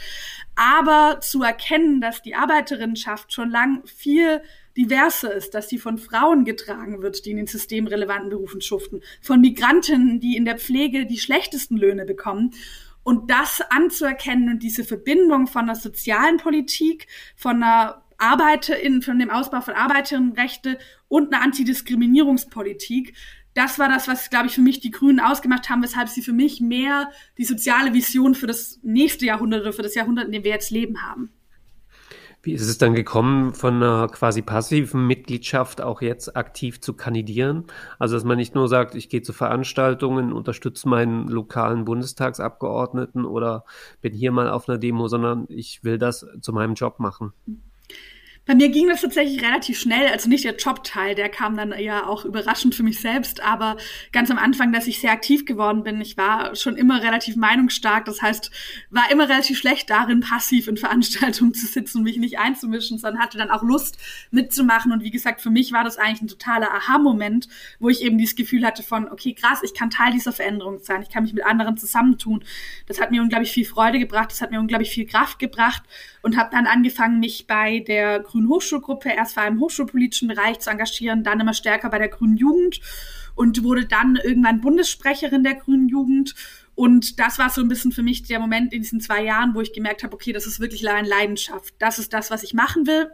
Aber 0.56 1.22
zu 1.22 1.42
erkennen, 1.42 2.02
dass 2.02 2.22
die 2.22 2.36
Arbeiterinnenschaft 2.36 3.32
schon 3.32 3.50
lang 3.50 3.84
viel 3.86 4.42
diverser 4.78 5.34
ist, 5.34 5.54
dass 5.54 5.70
sie 5.70 5.78
von 5.78 5.98
Frauen 5.98 6.46
getragen 6.46 7.02
wird, 7.02 7.26
die 7.26 7.32
in 7.32 7.38
den 7.38 7.48
systemrelevanten 7.48 8.30
Berufen 8.30 8.62
schuften, 8.62 9.02
von 9.22 9.42
Migrantinnen, 9.42 10.20
die 10.20 10.36
in 10.36 10.46
der 10.46 10.58
Pflege 10.58 11.06
die 11.06 11.18
schlechtesten 11.18 11.78
Löhne 11.78 12.06
bekommen. 12.06 12.52
Und 13.04 13.32
das 13.32 13.62
anzuerkennen 13.70 14.50
und 14.50 14.64
diese 14.64 14.84
Verbindung 14.84 15.48
von 15.48 15.66
der 15.66 15.76
sozialen 15.76 16.38
Politik, 16.38 17.08
von 17.36 17.62
der 17.62 18.04
Arbeiterin, 18.18 19.02
von 19.02 19.18
dem 19.18 19.30
Ausbau 19.30 19.62
von 19.62 19.74
Arbeiterinnenrechte 19.74 20.78
und 21.08 21.34
einer 21.34 21.44
Antidiskriminierungspolitik, 21.44 23.16
das 23.54 23.80
war 23.80 23.90
das, 23.90 24.08
was, 24.08 24.30
glaube 24.30 24.48
ich, 24.48 24.54
für 24.54 24.62
mich 24.62 24.80
die 24.80 24.92
Grünen 24.92 25.20
ausgemacht 25.20 25.70
haben, 25.70 25.82
weshalb 25.82 26.08
sie 26.08 26.22
für 26.22 26.34
mich 26.34 26.62
mehr 26.62 27.12
die 27.38 27.46
soziale 27.46 27.94
Vision 27.94 28.36
für 28.36 28.48
das 28.48 28.80
nächste 28.84 29.26
Jahrhundert 29.26 29.62
oder 29.62 29.74
für 29.74 29.82
das 29.82 29.96
Jahrhundert, 29.96 30.28
in 30.28 30.32
dem 30.32 30.44
wir 30.44 30.52
jetzt 30.52 30.72
leben 30.72 31.02
haben. 31.02 31.32
Wie 32.42 32.54
ist 32.54 32.68
es 32.68 32.78
dann 32.78 32.94
gekommen, 32.94 33.54
von 33.54 33.76
einer 33.76 34.08
quasi 34.08 34.42
passiven 34.42 35.06
Mitgliedschaft 35.06 35.82
auch 35.82 36.02
jetzt 36.02 36.38
aktiv 36.38 36.80
zu 36.80 36.94
kandidieren? 36.94 37.66
Also, 37.98 38.16
dass 38.16 38.24
man 38.24 38.38
nicht 38.38 38.56
nur 38.56 38.70
sagt, 38.70 38.96
ich 38.96 39.10
gehe 39.10 39.22
zu 39.22 39.34
Veranstaltungen, 39.34 40.32
unterstütze 40.32 40.88
meinen 40.88 41.28
lokalen 41.28 41.84
Bundestagsabgeordneten 41.84 43.26
oder 43.26 43.66
bin 44.00 44.14
hier 44.14 44.32
mal 44.32 44.50
auf 44.50 44.70
einer 44.70 44.78
Demo, 44.78 45.10
sondern 45.10 45.48
ich 45.50 45.84
will 45.84 45.98
das 45.98 46.26
zu 46.40 46.54
meinem 46.54 46.76
Job 46.76 47.00
machen. 47.00 47.34
Bei 48.50 48.56
mir 48.56 48.70
ging 48.70 48.88
das 48.88 49.02
tatsächlich 49.02 49.44
relativ 49.44 49.80
schnell, 49.80 50.08
also 50.08 50.28
nicht 50.28 50.44
der 50.44 50.56
Jobteil, 50.56 51.14
der 51.14 51.30
kam 51.30 51.56
dann 51.56 51.72
eher 51.72 52.10
auch 52.10 52.26
überraschend 52.26 52.74
für 52.74 52.82
mich 52.82 53.00
selbst, 53.00 53.44
aber 53.44 53.78
ganz 54.12 54.32
am 54.32 54.40
Anfang, 54.40 54.74
dass 54.74 54.88
ich 54.88 55.00
sehr 55.00 55.12
aktiv 55.12 55.46
geworden 55.46 55.84
bin. 55.84 56.02
Ich 56.02 56.18
war 56.18 56.56
schon 56.56 56.76
immer 56.76 57.04
relativ 57.04 57.36
meinungsstark, 57.36 58.06
das 58.06 58.24
heißt, 58.24 58.50
war 58.90 59.12
immer 59.12 59.30
relativ 59.30 59.60
schlecht 59.60 59.92
darin, 59.92 60.22
passiv 60.22 60.68
in 60.68 60.78
Veranstaltungen 60.78 61.54
zu 61.54 61.68
sitzen 61.68 62.00
und 62.00 62.06
mich 62.06 62.18
nicht 62.18 62.40
einzumischen, 62.40 62.98
sondern 62.98 63.22
hatte 63.22 63.38
dann 63.38 63.52
auch 63.52 63.62
Lust 63.62 64.00
mitzumachen. 64.32 64.92
Und 64.92 65.04
wie 65.04 65.12
gesagt, 65.12 65.42
für 65.42 65.52
mich 65.52 65.72
war 65.72 65.84
das 65.84 66.00
eigentlich 66.00 66.24
ein 66.24 66.28
totaler 66.28 66.74
Aha-Moment, 66.74 67.50
wo 67.78 67.90
ich 67.90 68.02
eben 68.02 68.18
dieses 68.18 68.36
Gefühl 68.36 68.66
hatte 68.66 68.82
von, 68.82 69.12
okay, 69.12 69.36
krass, 69.36 69.62
ich 69.62 69.76
kann 69.76 69.92
Teil 69.92 70.12
dieser 70.12 70.32
Veränderung 70.32 70.80
sein, 70.82 71.04
ich 71.04 71.10
kann 71.10 71.22
mich 71.22 71.34
mit 71.34 71.46
anderen 71.46 71.78
zusammentun. 71.78 72.44
Das 72.88 73.00
hat 73.00 73.12
mir 73.12 73.22
unglaublich 73.22 73.52
viel 73.52 73.66
Freude 73.66 74.00
gebracht, 74.00 74.32
das 74.32 74.42
hat 74.42 74.50
mir 74.50 74.60
unglaublich 74.60 74.90
viel 74.90 75.06
Kraft 75.06 75.38
gebracht 75.38 75.84
und 76.22 76.38
habe 76.38 76.50
dann 76.52 76.68
angefangen, 76.68 77.20
mich 77.20 77.48
bei 77.48 77.80
der 77.80 78.20
Grünen 78.20 78.50
Hochschulgruppe 78.50 79.10
erst 79.10 79.34
vor 79.34 79.44
allem 79.44 79.56
im 79.56 79.62
hochschulpolitischen 79.62 80.28
Bereich 80.28 80.60
zu 80.60 80.70
engagieren, 80.70 81.24
dann 81.24 81.40
immer 81.40 81.54
stärker 81.54 81.90
bei 81.90 82.00
der 82.00 82.10
Grünen 82.10 82.38
Jugend 82.38 82.82
und 83.36 83.64
wurde 83.64 83.86
dann 83.86 84.18
irgendwann 84.18 84.60
Bundessprecherin 84.60 85.44
der 85.44 85.56
Grünen 85.56 85.88
Jugend. 85.88 86.36
Und 86.76 87.20
das 87.20 87.40
war 87.40 87.50
so 87.50 87.62
ein 87.62 87.68
bisschen 87.68 87.92
für 87.92 88.04
mich 88.04 88.24
der 88.24 88.40
Moment 88.40 88.74
in 88.74 88.82
diesen 88.82 89.02
zwei 89.02 89.24
Jahren, 89.24 89.54
wo 89.54 89.62
ich 89.62 89.74
gemerkt 89.74 90.04
habe, 90.04 90.14
okay, 90.14 90.32
das 90.32 90.46
ist 90.46 90.60
wirklich 90.60 90.88
eine 90.90 91.08
Leidenschaft. 91.08 91.74
Das 91.78 92.00
ist 92.00 92.14
das, 92.14 92.32
was 92.32 92.44
ich 92.44 92.54
machen 92.54 92.88
will. 92.88 93.12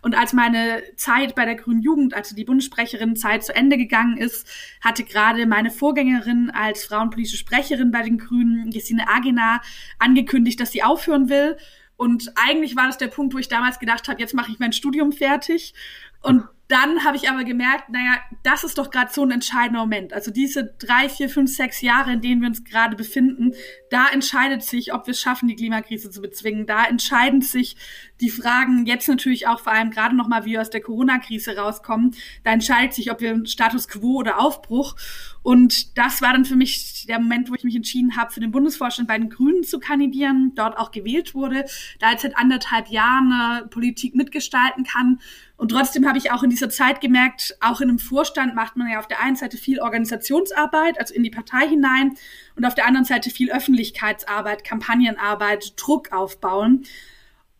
Und 0.00 0.14
als 0.14 0.32
meine 0.32 0.82
Zeit 0.96 1.34
bei 1.34 1.44
der 1.44 1.54
Grünen 1.54 1.82
Jugend, 1.82 2.14
also 2.14 2.34
die 2.34 2.44
Bundessprecherin-Zeit 2.44 3.44
zu 3.44 3.54
Ende 3.54 3.76
gegangen 3.76 4.16
ist, 4.16 4.46
hatte 4.82 5.04
gerade 5.04 5.46
meine 5.46 5.70
Vorgängerin 5.70 6.50
als 6.50 6.84
frauenpolitische 6.84 7.36
Sprecherin 7.36 7.90
bei 7.90 8.02
den 8.02 8.18
Grünen, 8.18 8.70
Gesine 8.70 9.08
Agena, 9.08 9.60
angekündigt, 9.98 10.60
dass 10.60 10.72
sie 10.72 10.82
aufhören 10.82 11.28
will. 11.28 11.56
Und 11.96 12.32
eigentlich 12.36 12.76
war 12.76 12.86
das 12.86 12.98
der 12.98 13.08
Punkt, 13.08 13.34
wo 13.34 13.38
ich 13.38 13.48
damals 13.48 13.78
gedacht 13.78 14.08
habe, 14.08 14.20
jetzt 14.20 14.34
mache 14.34 14.50
ich 14.50 14.58
mein 14.58 14.72
Studium 14.72 15.12
fertig. 15.12 15.74
Und 16.22 16.44
dann 16.72 17.04
habe 17.04 17.18
ich 17.18 17.28
aber 17.28 17.44
gemerkt, 17.44 17.90
naja, 17.90 18.16
das 18.44 18.64
ist 18.64 18.78
doch 18.78 18.90
gerade 18.90 19.12
so 19.12 19.22
ein 19.22 19.30
entscheidender 19.30 19.80
Moment. 19.80 20.14
Also 20.14 20.30
diese 20.30 20.74
drei, 20.78 21.10
vier, 21.10 21.28
fünf, 21.28 21.54
sechs 21.54 21.82
Jahre, 21.82 22.14
in 22.14 22.22
denen 22.22 22.40
wir 22.40 22.48
uns 22.48 22.64
gerade 22.64 22.96
befinden, 22.96 23.52
da 23.90 24.08
entscheidet 24.08 24.62
sich, 24.62 24.94
ob 24.94 25.06
wir 25.06 25.12
es 25.12 25.20
schaffen, 25.20 25.48
die 25.48 25.54
Klimakrise 25.54 26.10
zu 26.10 26.22
bezwingen. 26.22 26.66
Da 26.66 26.86
entscheiden 26.86 27.42
sich 27.42 27.76
die 28.22 28.30
Fragen 28.30 28.86
jetzt 28.86 29.06
natürlich 29.06 29.48
auch 29.48 29.60
vor 29.60 29.72
allem 29.72 29.90
gerade 29.90 30.16
nochmal, 30.16 30.46
wie 30.46 30.52
wir 30.52 30.62
aus 30.62 30.70
der 30.70 30.80
Corona-Krise 30.80 31.58
rauskommen. 31.58 32.14
Da 32.42 32.52
entscheidet 32.52 32.94
sich, 32.94 33.10
ob 33.10 33.20
wir 33.20 33.44
Status 33.44 33.86
quo 33.86 34.16
oder 34.16 34.40
Aufbruch. 34.40 34.96
Und 35.42 35.98
das 35.98 36.22
war 36.22 36.32
dann 36.32 36.46
für 36.46 36.56
mich 36.56 37.04
der 37.06 37.18
Moment, 37.18 37.50
wo 37.50 37.54
ich 37.54 37.64
mich 37.64 37.76
entschieden 37.76 38.16
habe, 38.16 38.32
für 38.32 38.40
den 38.40 38.52
Bundesvorstand 38.52 39.08
bei 39.08 39.18
den 39.18 39.28
Grünen 39.28 39.64
zu 39.64 39.78
kandidieren, 39.78 40.52
dort 40.54 40.78
auch 40.78 40.90
gewählt 40.90 41.34
wurde, 41.34 41.66
da 41.98 42.12
jetzt 42.12 42.22
seit 42.22 42.38
anderthalb 42.38 42.88
Jahren 42.88 43.68
Politik 43.68 44.14
mitgestalten 44.14 44.84
kann 44.84 45.18
und 45.56 45.70
trotzdem 45.70 46.08
habe 46.08 46.18
ich 46.18 46.30
auch 46.32 46.42
in 46.42 46.50
dieser 46.50 46.70
Zeit 46.70 47.00
gemerkt, 47.00 47.56
auch 47.60 47.80
in 47.80 47.88
einem 47.88 47.98
Vorstand 47.98 48.54
macht 48.54 48.76
man 48.76 48.90
ja 48.90 48.98
auf 48.98 49.06
der 49.06 49.22
einen 49.22 49.36
Seite 49.36 49.56
viel 49.56 49.80
Organisationsarbeit, 49.80 50.98
also 50.98 51.14
in 51.14 51.22
die 51.22 51.30
Partei 51.30 51.68
hinein, 51.68 52.16
und 52.56 52.64
auf 52.64 52.74
der 52.74 52.86
anderen 52.86 53.04
Seite 53.04 53.30
viel 53.30 53.52
Öffentlichkeitsarbeit, 53.52 54.64
Kampagnenarbeit, 54.64 55.74
Druck 55.76 56.12
aufbauen. 56.12 56.84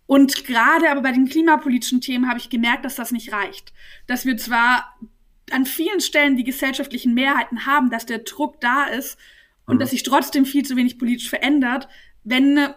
Und 0.07 0.45
gerade 0.45 0.91
aber 0.91 1.03
bei 1.03 1.13
den 1.13 1.29
klimapolitischen 1.29 2.01
Themen 2.01 2.29
habe 2.29 2.39
ich 2.39 2.51
gemerkt, 2.51 2.85
dass 2.85 2.97
das 2.97 3.13
nicht 3.13 3.33
reicht. 3.33 3.73
Dass 4.07 4.27
wir 4.27 4.37
zwar 4.37 4.97
an 5.53 5.65
vielen 5.65 6.01
Stellen 6.01 6.37
die 6.37 6.45
gesellschaftlichen 6.45 7.15
Mehrheiten 7.15 7.67
haben, 7.67 7.91
dass 7.91 8.07
der 8.07 8.19
Druck 8.19 8.61
da 8.61 8.85
ist 8.85 9.19
und 9.67 9.77
mhm. 9.77 9.81
dass 9.81 9.91
sich 9.91 10.03
trotzdem 10.03 10.45
viel 10.45 10.65
zu 10.65 10.77
wenig 10.77 10.99
politisch 10.99 11.29
verändert, 11.29 11.89
wenn 12.25 12.69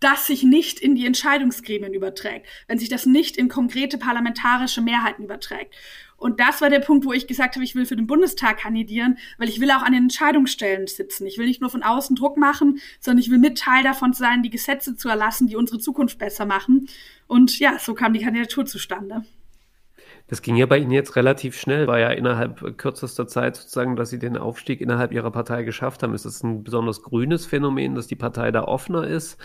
das 0.00 0.26
sich 0.26 0.42
nicht 0.42 0.80
in 0.80 0.94
die 0.94 1.06
Entscheidungsgremien 1.06 1.94
überträgt, 1.94 2.46
wenn 2.68 2.78
sich 2.78 2.88
das 2.88 3.06
nicht 3.06 3.36
in 3.36 3.48
konkrete 3.48 3.98
parlamentarische 3.98 4.82
Mehrheiten 4.82 5.24
überträgt. 5.24 5.74
Und 6.16 6.40
das 6.40 6.60
war 6.60 6.70
der 6.70 6.80
Punkt, 6.80 7.04
wo 7.04 7.12
ich 7.12 7.26
gesagt 7.26 7.56
habe, 7.56 7.64
ich 7.64 7.74
will 7.74 7.86
für 7.86 7.96
den 7.96 8.06
Bundestag 8.06 8.58
kandidieren, 8.58 9.18
weil 9.38 9.48
ich 9.48 9.60
will 9.60 9.70
auch 9.70 9.82
an 9.82 9.92
den 9.92 10.04
Entscheidungsstellen 10.04 10.86
sitzen. 10.86 11.26
Ich 11.26 11.38
will 11.38 11.46
nicht 11.46 11.60
nur 11.60 11.70
von 11.70 11.82
außen 11.82 12.16
Druck 12.16 12.36
machen, 12.36 12.80
sondern 13.00 13.20
ich 13.20 13.30
will 13.30 13.38
mit 13.38 13.58
Teil 13.58 13.82
davon 13.82 14.12
sein, 14.12 14.42
die 14.42 14.50
Gesetze 14.50 14.96
zu 14.96 15.08
erlassen, 15.08 15.48
die 15.48 15.56
unsere 15.56 15.80
Zukunft 15.80 16.18
besser 16.18 16.46
machen. 16.46 16.88
Und 17.26 17.58
ja, 17.58 17.78
so 17.78 17.94
kam 17.94 18.12
die 18.12 18.20
Kandidatur 18.20 18.64
zustande. 18.64 19.24
Das 20.26 20.40
ging 20.40 20.56
ja 20.56 20.64
bei 20.64 20.78
Ihnen 20.78 20.90
jetzt 20.90 21.16
relativ 21.16 21.58
schnell, 21.58 21.86
war 21.86 21.98
ja 21.98 22.08
innerhalb 22.08 22.78
kürzester 22.78 23.26
Zeit 23.26 23.56
sozusagen, 23.56 23.94
dass 23.94 24.08
Sie 24.08 24.18
den 24.18 24.38
Aufstieg 24.38 24.80
innerhalb 24.80 25.12
Ihrer 25.12 25.30
Partei 25.30 25.64
geschafft 25.64 26.02
haben. 26.02 26.14
Ist 26.14 26.24
das 26.24 26.42
ein 26.42 26.64
besonders 26.64 27.02
grünes 27.02 27.44
Phänomen, 27.44 27.94
dass 27.94 28.06
die 28.06 28.16
Partei 28.16 28.50
da 28.50 28.64
offener 28.64 29.06
ist? 29.06 29.38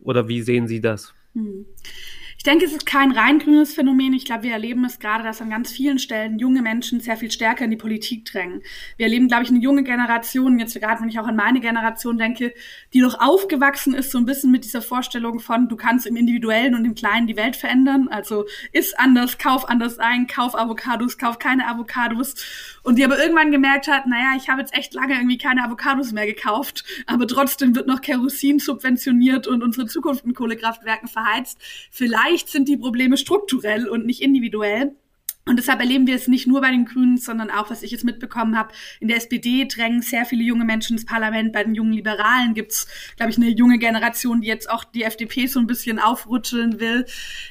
Oder 0.00 0.28
wie 0.28 0.42
sehen 0.42 0.68
Sie 0.68 0.80
das? 0.80 1.14
Ich 2.38 2.44
denke, 2.44 2.66
es 2.66 2.72
ist 2.72 2.86
kein 2.86 3.10
rein 3.10 3.40
grünes 3.40 3.74
Phänomen. 3.74 4.12
Ich 4.12 4.24
glaube, 4.24 4.44
wir 4.44 4.52
erleben 4.52 4.84
es 4.84 5.00
gerade, 5.00 5.24
dass 5.24 5.42
an 5.42 5.50
ganz 5.50 5.72
vielen 5.72 5.98
Stellen 5.98 6.38
junge 6.38 6.62
Menschen 6.62 7.00
sehr 7.00 7.16
viel 7.16 7.32
stärker 7.32 7.64
in 7.64 7.72
die 7.72 7.76
Politik 7.76 8.26
drängen. 8.26 8.62
Wir 8.96 9.06
erleben, 9.06 9.26
glaube 9.26 9.42
ich, 9.42 9.48
eine 9.48 9.58
junge 9.58 9.82
Generation, 9.82 10.60
jetzt 10.60 10.78
gerade 10.78 11.00
wenn 11.02 11.08
ich 11.08 11.18
auch 11.18 11.26
an 11.26 11.34
meine 11.34 11.58
Generation 11.58 12.16
denke, 12.16 12.54
die 12.94 13.00
noch 13.00 13.18
aufgewachsen 13.18 13.92
ist, 13.92 14.12
so 14.12 14.18
ein 14.18 14.24
bisschen 14.24 14.52
mit 14.52 14.62
dieser 14.62 14.82
Vorstellung 14.82 15.40
von, 15.40 15.68
du 15.68 15.74
kannst 15.74 16.06
im 16.06 16.14
Individuellen 16.14 16.76
und 16.76 16.84
im 16.84 16.94
Kleinen 16.94 17.26
die 17.26 17.36
Welt 17.36 17.56
verändern. 17.56 18.06
Also 18.06 18.44
ist 18.70 19.00
anders, 19.00 19.38
kauf 19.38 19.68
anders 19.68 19.98
ein, 19.98 20.28
kauf 20.28 20.56
Avocados, 20.56 21.18
kauf 21.18 21.40
keine 21.40 21.66
Avocados. 21.66 22.36
Und 22.84 22.98
die 22.98 23.04
aber 23.04 23.20
irgendwann 23.20 23.50
gemerkt 23.50 23.88
hat, 23.88 24.06
naja, 24.06 24.34
ich 24.36 24.48
habe 24.48 24.60
jetzt 24.60 24.74
echt 24.74 24.94
lange 24.94 25.14
irgendwie 25.14 25.38
keine 25.38 25.64
Avocados 25.64 26.12
mehr 26.12 26.26
gekauft, 26.26 26.84
aber 27.06 27.26
trotzdem 27.26 27.74
wird 27.74 27.88
noch 27.88 28.00
Kerosin 28.00 28.60
subventioniert 28.60 29.48
und 29.48 29.64
unsere 29.64 29.88
Zukunft 29.88 30.24
in 30.24 30.34
Kohlekraftwerken 30.34 31.08
verheizt. 31.08 31.58
Vielleicht 31.90 32.27
vielleicht 32.28 32.48
sind 32.50 32.68
die 32.68 32.76
Probleme 32.76 33.16
strukturell 33.16 33.88
und 33.88 34.04
nicht 34.04 34.20
individuell. 34.20 34.92
Und 35.46 35.56
deshalb 35.56 35.80
erleben 35.80 36.06
wir 36.06 36.14
es 36.14 36.28
nicht 36.28 36.46
nur 36.46 36.60
bei 36.60 36.70
den 36.70 36.84
Grünen, 36.84 37.16
sondern 37.16 37.50
auch, 37.50 37.70
was 37.70 37.82
ich 37.82 37.90
jetzt 37.90 38.04
mitbekommen 38.04 38.58
habe, 38.58 38.74
in 39.00 39.08
der 39.08 39.16
SPD 39.16 39.64
drängen 39.64 40.02
sehr 40.02 40.26
viele 40.26 40.42
junge 40.42 40.66
Menschen 40.66 40.92
ins 40.92 41.06
Parlament. 41.06 41.54
Bei 41.54 41.64
den 41.64 41.74
jungen 41.74 41.94
Liberalen 41.94 42.52
gibt's, 42.52 42.86
glaube 43.16 43.30
ich, 43.30 43.38
eine 43.38 43.48
junge 43.48 43.78
Generation, 43.78 44.42
die 44.42 44.46
jetzt 44.46 44.68
auch 44.68 44.84
die 44.84 45.04
FDP 45.04 45.46
so 45.46 45.58
ein 45.58 45.66
bisschen 45.66 45.98
aufrütteln 45.98 46.80
will. 46.80 47.06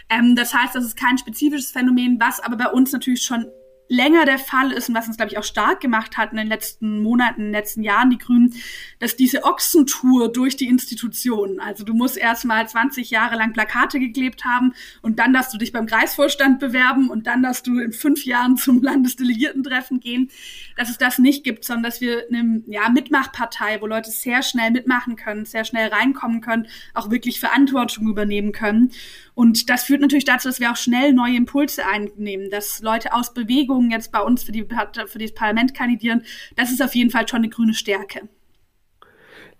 Ähm, 0.09 0.35
das 0.35 0.53
heißt, 0.53 0.75
das 0.75 0.85
ist 0.85 0.95
kein 0.95 1.17
spezifisches 1.17 1.71
Phänomen, 1.71 2.19
was 2.19 2.39
aber 2.39 2.55
bei 2.55 2.67
uns 2.67 2.91
natürlich 2.91 3.23
schon 3.23 3.47
länger 3.89 4.25
der 4.25 4.39
Fall 4.39 4.71
ist 4.71 4.89
und 4.89 4.95
was 4.95 5.07
uns, 5.07 5.17
glaube 5.17 5.31
ich, 5.31 5.37
auch 5.37 5.43
stark 5.43 5.79
gemacht 5.79 6.17
hat 6.17 6.31
in 6.31 6.37
den 6.37 6.47
letzten 6.47 7.01
Monaten, 7.01 7.41
in 7.41 7.47
den 7.47 7.53
letzten 7.53 7.83
Jahren, 7.83 8.09
die 8.09 8.17
Grünen, 8.17 8.53
dass 8.99 9.15
diese 9.15 9.43
Ochsentour 9.43 10.31
durch 10.31 10.57
die 10.57 10.67
Institutionen, 10.67 11.59
also 11.59 11.83
du 11.83 11.93
musst 11.93 12.17
erst 12.17 12.45
mal 12.45 12.67
20 12.67 13.09
Jahre 13.11 13.35
lang 13.35 13.53
Plakate 13.53 13.99
geklebt 13.99 14.45
haben 14.45 14.73
und 15.01 15.19
dann 15.19 15.33
darfst 15.33 15.53
du 15.53 15.57
dich 15.57 15.71
beim 15.71 15.85
Kreisvorstand 15.85 16.59
bewerben 16.59 17.09
und 17.09 17.27
dann 17.27 17.43
darfst 17.43 17.67
du 17.67 17.79
in 17.79 17.93
fünf 17.93 18.25
Jahren 18.25 18.57
zum 18.57 18.81
Landesdelegiertentreffen 18.87 19.99
gehen, 19.99 20.29
dass 20.75 20.89
es 20.89 20.97
das 20.97 21.19
nicht 21.19 21.43
gibt, 21.43 21.65
sondern 21.65 21.83
dass 21.83 22.01
wir 22.01 22.25
eine 22.31 22.63
ja, 22.67 22.89
Mitmachpartei, 22.89 23.81
wo 23.81 23.87
Leute 23.87 24.11
sehr 24.11 24.43
schnell 24.43 24.71
mitmachen 24.71 25.15
können, 25.15 25.45
sehr 25.45 25.65
schnell 25.65 25.89
reinkommen 25.89 26.41
können, 26.41 26.67
auch 26.93 27.09
wirklich 27.09 27.39
Verantwortung 27.39 28.07
übernehmen 28.07 28.51
können. 28.51 28.91
Und 29.37 29.69
das 29.69 29.83
führt 29.83 30.01
natürlich 30.01 30.25
dazu, 30.25 30.47
dass 30.47 30.59
wir 30.59 30.71
auch 30.71 30.77
schnell 30.77 31.13
neue 31.13 31.35
Impulse 31.35 31.85
einnehmen, 31.85 32.49
dass 32.49 32.81
Leute 32.81 33.13
aus 33.13 33.35
Bewegungen 33.77 33.91
jetzt 33.91 34.11
bei 34.11 34.21
uns 34.21 34.43
für, 34.43 34.51
die, 34.51 34.65
für 35.07 35.19
das 35.19 35.33
Parlament 35.33 35.73
kandidieren. 35.73 36.23
Das 36.55 36.71
ist 36.71 36.81
auf 36.81 36.95
jeden 36.95 37.09
Fall 37.09 37.27
schon 37.27 37.39
eine 37.39 37.49
grüne 37.49 37.73
Stärke. 37.73 38.27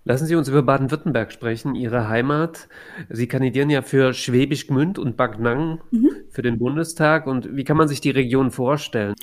Lassen 0.04 0.26
Sie 0.26 0.36
uns 0.36 0.48
über 0.48 0.62
Baden-Württemberg 0.62 1.32
sprechen, 1.32 1.74
Ihre 1.74 2.08
Heimat. 2.08 2.68
Sie 3.10 3.26
kandidieren 3.26 3.68
ja 3.68 3.82
für 3.82 4.14
Schwäbisch 4.14 4.66
Gmünd 4.66 4.98
und 4.98 5.16
Backnang 5.16 5.80
mhm. 5.90 6.10
für 6.30 6.42
den 6.42 6.58
Bundestag. 6.58 7.26
Und 7.26 7.54
wie 7.56 7.64
kann 7.64 7.76
man 7.76 7.88
sich 7.88 8.00
die 8.00 8.10
Region 8.10 8.50
vorstellen? 8.50 9.14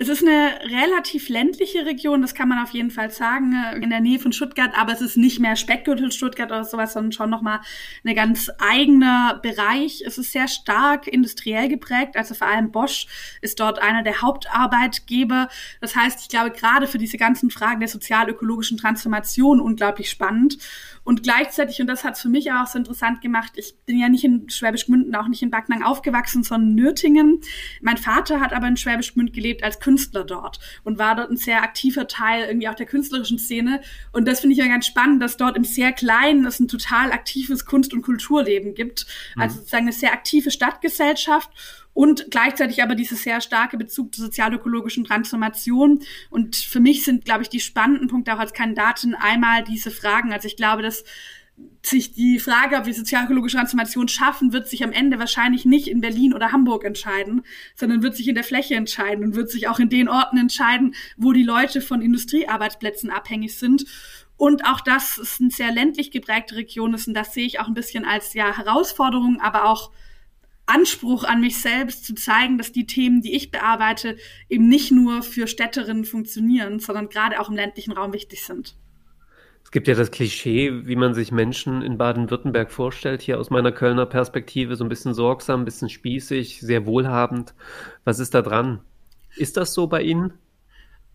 Es 0.00 0.08
ist 0.08 0.22
eine 0.22 0.60
relativ 0.62 1.28
ländliche 1.28 1.84
Region, 1.84 2.22
das 2.22 2.32
kann 2.32 2.48
man 2.48 2.62
auf 2.62 2.70
jeden 2.70 2.92
Fall 2.92 3.10
sagen, 3.10 3.52
äh, 3.52 3.78
in 3.78 3.90
der 3.90 3.98
Nähe 3.98 4.20
von 4.20 4.32
Stuttgart, 4.32 4.70
aber 4.78 4.92
es 4.92 5.00
ist 5.00 5.16
nicht 5.16 5.40
mehr 5.40 5.56
Speckgürtel 5.56 6.12
Stuttgart 6.12 6.52
oder 6.52 6.62
sowas, 6.62 6.92
sondern 6.92 7.10
schon 7.10 7.30
nochmal 7.30 7.58
ein 8.04 8.14
ganz 8.14 8.48
eigener 8.60 9.40
Bereich. 9.42 10.04
Es 10.06 10.16
ist 10.16 10.30
sehr 10.30 10.46
stark 10.46 11.08
industriell 11.08 11.68
geprägt, 11.68 12.16
also 12.16 12.34
vor 12.34 12.46
allem 12.46 12.70
Bosch 12.70 13.08
ist 13.42 13.58
dort 13.58 13.80
einer 13.80 14.04
der 14.04 14.22
Hauptarbeitgeber. 14.22 15.48
Das 15.80 15.96
heißt, 15.96 16.20
ich 16.20 16.28
glaube, 16.28 16.52
gerade 16.52 16.86
für 16.86 16.98
diese 16.98 17.16
ganzen 17.16 17.50
Fragen 17.50 17.80
der 17.80 17.88
sozial-ökologischen 17.88 18.78
Transformation 18.78 19.60
unglaublich 19.60 20.10
spannend. 20.10 20.58
Und 21.08 21.22
gleichzeitig, 21.22 21.80
und 21.80 21.86
das 21.86 22.04
hat 22.04 22.16
es 22.16 22.20
für 22.20 22.28
mich 22.28 22.52
auch 22.52 22.66
so 22.66 22.78
interessant 22.78 23.22
gemacht, 23.22 23.52
ich 23.56 23.74
bin 23.86 23.98
ja 23.98 24.10
nicht 24.10 24.24
in 24.24 24.50
Schwäbisch 24.50 24.84
Gmünd 24.84 25.16
auch 25.16 25.26
nicht 25.26 25.42
in 25.42 25.50
Backnang 25.50 25.82
aufgewachsen, 25.82 26.42
sondern 26.42 26.68
in 26.68 26.74
Nürtingen. 26.74 27.40
Mein 27.80 27.96
Vater 27.96 28.40
hat 28.40 28.52
aber 28.52 28.68
in 28.68 28.76
Schwäbisch 28.76 29.14
Gmünd 29.14 29.32
gelebt 29.32 29.64
als 29.64 29.80
Künstler 29.80 30.24
dort 30.24 30.60
und 30.84 30.98
war 30.98 31.16
dort 31.16 31.30
ein 31.30 31.38
sehr 31.38 31.62
aktiver 31.62 32.08
Teil 32.08 32.44
irgendwie 32.44 32.68
auch 32.68 32.74
der 32.74 32.84
künstlerischen 32.84 33.38
Szene. 33.38 33.80
Und 34.12 34.28
das 34.28 34.40
finde 34.40 34.52
ich 34.52 34.58
ja 34.58 34.66
ganz 34.66 34.84
spannend, 34.84 35.22
dass 35.22 35.38
dort 35.38 35.56
im 35.56 35.64
sehr 35.64 35.92
Kleinen 35.92 36.44
es 36.44 36.60
ein 36.60 36.68
total 36.68 37.10
aktives 37.10 37.64
Kunst- 37.64 37.94
und 37.94 38.02
Kulturleben 38.02 38.74
gibt. 38.74 39.06
Mhm. 39.34 39.40
Also 39.40 39.60
sozusagen 39.60 39.84
eine 39.84 39.92
sehr 39.92 40.12
aktive 40.12 40.50
Stadtgesellschaft 40.50 41.48
und 41.98 42.30
gleichzeitig 42.30 42.80
aber 42.80 42.94
diese 42.94 43.16
sehr 43.16 43.40
starke 43.40 43.76
Bezug 43.76 44.14
zur 44.14 44.26
sozialökologischen 44.26 45.02
Transformation. 45.02 45.98
Und 46.30 46.54
für 46.54 46.78
mich 46.78 47.04
sind, 47.04 47.24
glaube 47.24 47.42
ich, 47.42 47.48
die 47.48 47.58
spannenden 47.58 48.06
Punkte 48.06 48.32
auch 48.32 48.38
als 48.38 48.52
Kandidatin 48.52 49.16
einmal 49.16 49.64
diese 49.64 49.90
Fragen. 49.90 50.32
Also 50.32 50.46
ich 50.46 50.54
glaube, 50.54 50.82
dass 50.82 51.02
sich 51.82 52.12
die 52.12 52.38
Frage, 52.38 52.76
ob 52.76 52.86
wir 52.86 52.94
sozialökologische 52.94 53.56
Transformation 53.56 54.06
schaffen, 54.06 54.52
wird 54.52 54.68
sich 54.68 54.84
am 54.84 54.92
Ende 54.92 55.18
wahrscheinlich 55.18 55.64
nicht 55.64 55.88
in 55.88 56.00
Berlin 56.00 56.34
oder 56.34 56.52
Hamburg 56.52 56.84
entscheiden, 56.84 57.42
sondern 57.74 58.00
wird 58.00 58.14
sich 58.14 58.28
in 58.28 58.36
der 58.36 58.44
Fläche 58.44 58.76
entscheiden 58.76 59.24
und 59.24 59.34
wird 59.34 59.50
sich 59.50 59.66
auch 59.66 59.80
in 59.80 59.88
den 59.88 60.08
Orten 60.08 60.38
entscheiden, 60.38 60.94
wo 61.16 61.32
die 61.32 61.42
Leute 61.42 61.80
von 61.80 62.00
Industriearbeitsplätzen 62.00 63.10
abhängig 63.10 63.58
sind. 63.58 63.86
Und 64.36 64.64
auch 64.66 64.82
das 64.82 65.18
ist 65.18 65.40
eine 65.40 65.50
sehr 65.50 65.72
ländlich 65.72 66.12
geprägte 66.12 66.54
Region 66.54 66.94
ist 66.94 67.08
und 67.08 67.14
das 67.14 67.34
sehe 67.34 67.44
ich 67.46 67.58
auch 67.58 67.66
ein 67.66 67.74
bisschen 67.74 68.04
als 68.04 68.34
ja 68.34 68.56
Herausforderung, 68.56 69.40
aber 69.40 69.64
auch 69.64 69.90
Anspruch 70.68 71.24
an 71.24 71.40
mich 71.40 71.60
selbst 71.60 72.04
zu 72.04 72.14
zeigen, 72.14 72.58
dass 72.58 72.72
die 72.72 72.86
Themen, 72.86 73.22
die 73.22 73.34
ich 73.34 73.50
bearbeite, 73.50 74.16
eben 74.48 74.68
nicht 74.68 74.92
nur 74.92 75.22
für 75.22 75.46
Städterinnen 75.46 76.04
funktionieren, 76.04 76.78
sondern 76.78 77.08
gerade 77.08 77.40
auch 77.40 77.48
im 77.48 77.56
ländlichen 77.56 77.92
Raum 77.92 78.12
wichtig 78.12 78.44
sind. 78.44 78.76
Es 79.64 79.70
gibt 79.70 79.86
ja 79.86 79.94
das 79.94 80.10
Klischee, 80.10 80.86
wie 80.86 80.96
man 80.96 81.12
sich 81.12 81.30
Menschen 81.30 81.82
in 81.82 81.98
Baden-Württemberg 81.98 82.70
vorstellt, 82.70 83.20
hier 83.20 83.38
aus 83.38 83.50
meiner 83.50 83.70
Kölner 83.70 84.06
Perspektive, 84.06 84.76
so 84.76 84.84
ein 84.84 84.88
bisschen 84.88 85.12
sorgsam, 85.12 85.60
ein 85.60 85.64
bisschen 85.66 85.90
spießig, 85.90 86.60
sehr 86.60 86.86
wohlhabend. 86.86 87.54
Was 88.04 88.18
ist 88.18 88.34
da 88.34 88.40
dran? 88.40 88.80
Ist 89.36 89.58
das 89.58 89.74
so 89.74 89.86
bei 89.86 90.00
Ihnen? 90.00 90.32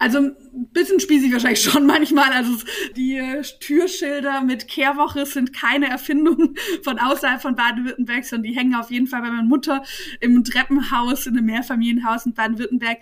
Also 0.04 0.18
ein 0.18 0.36
bisschen 0.74 1.00
spießig 1.00 1.32
wahrscheinlich 1.32 1.64
schon 1.64 1.86
manchmal. 1.86 2.32
Also 2.34 2.52
die 2.98 3.16
äh, 3.16 3.42
Türschilder 3.62 4.42
mit 4.42 4.68
Kehrwoche 4.68 5.26
sind 5.26 5.54
keine 5.54 5.90
Erfindung 5.90 6.56
von 6.84 7.00
außerhalb 7.00 7.42
von 7.42 7.56
Baden-Württemberg, 7.56 8.26
sondern 8.26 8.52
die 8.52 8.58
hängen 8.58 8.76
auf 8.76 8.92
jeden 8.92 9.08
Fall 9.08 9.22
bei 9.22 9.30
meiner 9.30 9.44
Mutter 9.48 9.82
im 10.20 10.44
Treppenhaus, 10.44 11.26
in 11.26 11.38
einem 11.38 11.46
Mehrfamilienhaus 11.46 12.26
in 12.26 12.34
Baden-Württemberg 12.34 12.98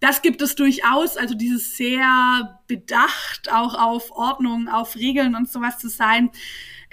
das 0.00 0.20
gibt 0.20 0.42
es 0.42 0.54
durchaus, 0.54 1.16
also 1.16 1.34
dieses 1.34 1.78
sehr 1.78 2.60
bedacht 2.66 3.50
auch 3.50 3.74
auf 3.74 4.10
Ordnung, 4.10 4.68
auf 4.68 4.96
Regeln 4.96 5.34
und 5.34 5.48
sowas 5.48 5.78
zu 5.78 5.88
sein. 5.88 6.30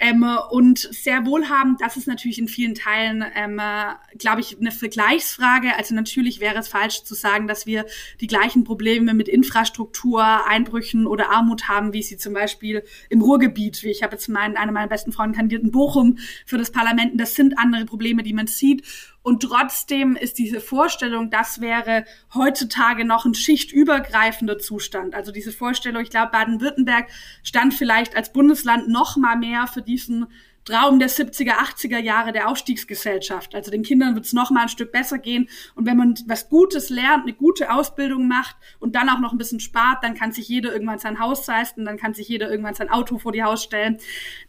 Ähm, 0.04 0.26
und 0.50 0.80
sehr 0.80 1.24
wohlhabend, 1.26 1.80
das 1.80 1.96
ist 1.96 2.08
natürlich 2.08 2.40
in 2.40 2.48
vielen 2.48 2.74
Teilen, 2.74 3.24
ähm, 3.36 3.60
glaube 4.18 4.40
ich, 4.40 4.58
eine 4.58 4.72
Vergleichsfrage. 4.72 5.76
Also 5.78 5.94
natürlich 5.94 6.40
wäre 6.40 6.58
es 6.58 6.66
falsch 6.66 7.04
zu 7.04 7.14
sagen, 7.14 7.46
dass 7.46 7.66
wir 7.66 7.86
die 8.20 8.26
gleichen 8.26 8.64
Probleme 8.64 9.14
mit 9.14 9.28
Infrastruktur, 9.28 10.24
Einbrüchen 10.48 11.06
oder 11.06 11.30
Armut 11.30 11.68
haben, 11.68 11.92
wie 11.92 12.02
sie 12.02 12.16
zum 12.16 12.34
Beispiel 12.34 12.82
im 13.10 13.22
Ruhrgebiet, 13.22 13.84
wie 13.84 13.90
ich 13.90 14.02
habe 14.02 14.16
jetzt 14.16 14.28
meinen, 14.28 14.56
einer 14.56 14.72
meiner 14.72 14.88
besten 14.88 15.12
Freunde 15.12 15.36
kandidiert 15.36 15.62
in 15.62 15.70
Bochum 15.70 16.18
für 16.46 16.58
das 16.58 16.72
Parlament. 16.72 17.20
Das 17.20 17.36
sind 17.36 17.56
andere 17.56 17.84
Probleme, 17.84 18.24
die 18.24 18.32
man 18.32 18.48
sieht. 18.48 18.82
Und 19.22 19.42
trotzdem 19.42 20.16
ist 20.16 20.38
diese 20.38 20.60
Vorstellung, 20.60 21.30
das 21.30 21.60
wäre 21.60 22.04
heutzutage 22.34 23.04
noch 23.04 23.24
ein 23.24 23.34
schichtübergreifender 23.34 24.58
Zustand. 24.58 25.14
Also 25.14 25.30
diese 25.30 25.52
Vorstellung, 25.52 26.02
ich 26.02 26.10
glaube, 26.10 26.32
Baden-Württemberg 26.32 27.08
stand 27.44 27.74
vielleicht 27.74 28.16
als 28.16 28.32
Bundesland 28.32 28.88
noch 28.88 29.16
mal 29.16 29.36
mehr 29.36 29.66
für 29.68 29.82
diesen 29.82 30.26
Traum 30.64 30.98
der 30.98 31.10
70er, 31.10 31.52
80er 31.52 31.98
Jahre 31.98 32.32
der 32.32 32.48
Aufstiegsgesellschaft. 32.48 33.54
Also 33.54 33.70
den 33.70 33.82
Kindern 33.82 34.14
wird 34.14 34.26
es 34.26 34.32
noch 34.32 34.50
mal 34.50 34.62
ein 34.62 34.68
Stück 34.68 34.92
besser 34.92 35.18
gehen. 35.18 35.48
Und 35.74 35.86
wenn 35.86 35.96
man 35.96 36.14
was 36.26 36.48
Gutes 36.48 36.88
lernt, 36.88 37.24
eine 37.24 37.32
gute 37.32 37.72
Ausbildung 37.72 38.28
macht 38.28 38.56
und 38.78 38.94
dann 38.94 39.08
auch 39.08 39.18
noch 39.18 39.32
ein 39.32 39.38
bisschen 39.38 39.60
spart, 39.60 40.04
dann 40.04 40.14
kann 40.14 40.32
sich 40.32 40.48
jeder 40.48 40.72
irgendwann 40.72 40.98
sein 40.98 41.18
Haus 41.18 41.46
leisten, 41.46 41.84
dann 41.84 41.96
kann 41.96 42.14
sich 42.14 42.28
jeder 42.28 42.50
irgendwann 42.50 42.74
sein 42.74 42.90
Auto 42.90 43.18
vor 43.18 43.32
die 43.32 43.42
Haus 43.42 43.62
stellen. 43.62 43.98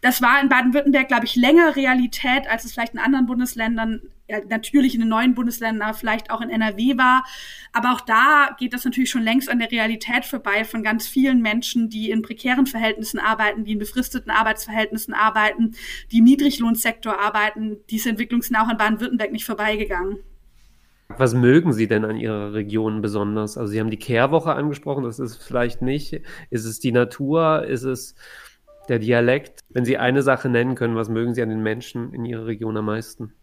Das 0.02 0.22
war 0.22 0.42
in 0.42 0.50
Baden-Württemberg, 0.50 1.08
glaube 1.08 1.26
ich, 1.26 1.36
länger 1.36 1.76
Realität, 1.76 2.48
als 2.48 2.66
es 2.66 2.74
vielleicht 2.74 2.94
in 2.94 3.00
anderen 3.00 3.26
Bundesländern 3.26 4.02
ja, 4.30 4.40
natürlich 4.48 4.94
in 4.96 5.02
den 5.02 5.10
neuen 5.10 5.36
Bundesländern, 5.36 5.94
vielleicht 5.94 6.32
auch 6.32 6.42
in 6.42 6.50
NRW 6.50 6.98
war. 6.98 7.26
Aber 7.74 7.92
auch 7.92 8.02
da 8.02 8.56
geht 8.58 8.74
das 8.74 8.86
natürlich 8.86 9.10
schon 9.10 9.24
längst 9.24 9.50
an 9.50 9.60
der 9.60 9.72
Realität 9.72 10.26
vorbei 10.26 10.64
von 10.64 10.82
ganz 10.82 11.08
vielen 11.08 11.42
Menschen, 11.42 11.90
die 11.90 12.10
in 12.10 12.22
prekären 12.22 12.66
Verhältnissen 12.66 13.20
arbeiten, 13.20 13.66
die 13.66 13.74
in 13.74 13.80
befristeten 13.80 14.32
Arbeitsverhältnissen 14.32 15.14
arbeiten, 15.14 15.76
die 16.12 16.20
im 16.20 16.26
Niedriglohnsektor 16.26 17.20
arbeiten. 17.20 17.78
Entwicklungen 18.06 18.42
sind 18.42 18.56
auch 18.56 18.68
an 18.68 18.78
Baden-Württemberg 18.78 19.32
nicht 19.32 19.46
vorbeigegangen. 19.46 20.20
Was 21.18 21.34
mögen 21.34 21.74
Sie 21.74 21.88
denn 21.88 22.06
an 22.06 22.18
Ihrer 22.18 22.54
Region 22.54 23.02
besonders? 23.02 23.58
Also 23.58 23.72
Sie 23.72 23.80
haben 23.80 23.92
die 23.92 23.98
Kehrwoche 23.98 24.54
angesprochen, 24.54 25.04
das 25.04 25.20
ist 25.20 25.44
vielleicht 25.44 25.82
nicht. 25.82 26.22
Ist 26.50 26.66
es 26.66 26.80
die 26.80 26.92
Natur? 26.92 27.66
Ist 27.66 27.84
es 27.84 28.16
der 28.90 29.00
Dialekt? 29.00 29.62
Wenn 29.70 29.86
Sie 29.86 29.98
eine 29.98 30.22
Sache 30.22 30.50
nennen 30.50 30.76
können, 30.76 30.96
was 30.96 31.10
mögen 31.10 31.34
Sie 31.34 31.42
an 31.42 31.50
den 31.50 31.64
Menschen 31.64 32.14
in 32.14 32.26
Ihrer 32.26 32.46
Region 32.46 32.78
am 32.78 32.86
meisten? 32.86 33.34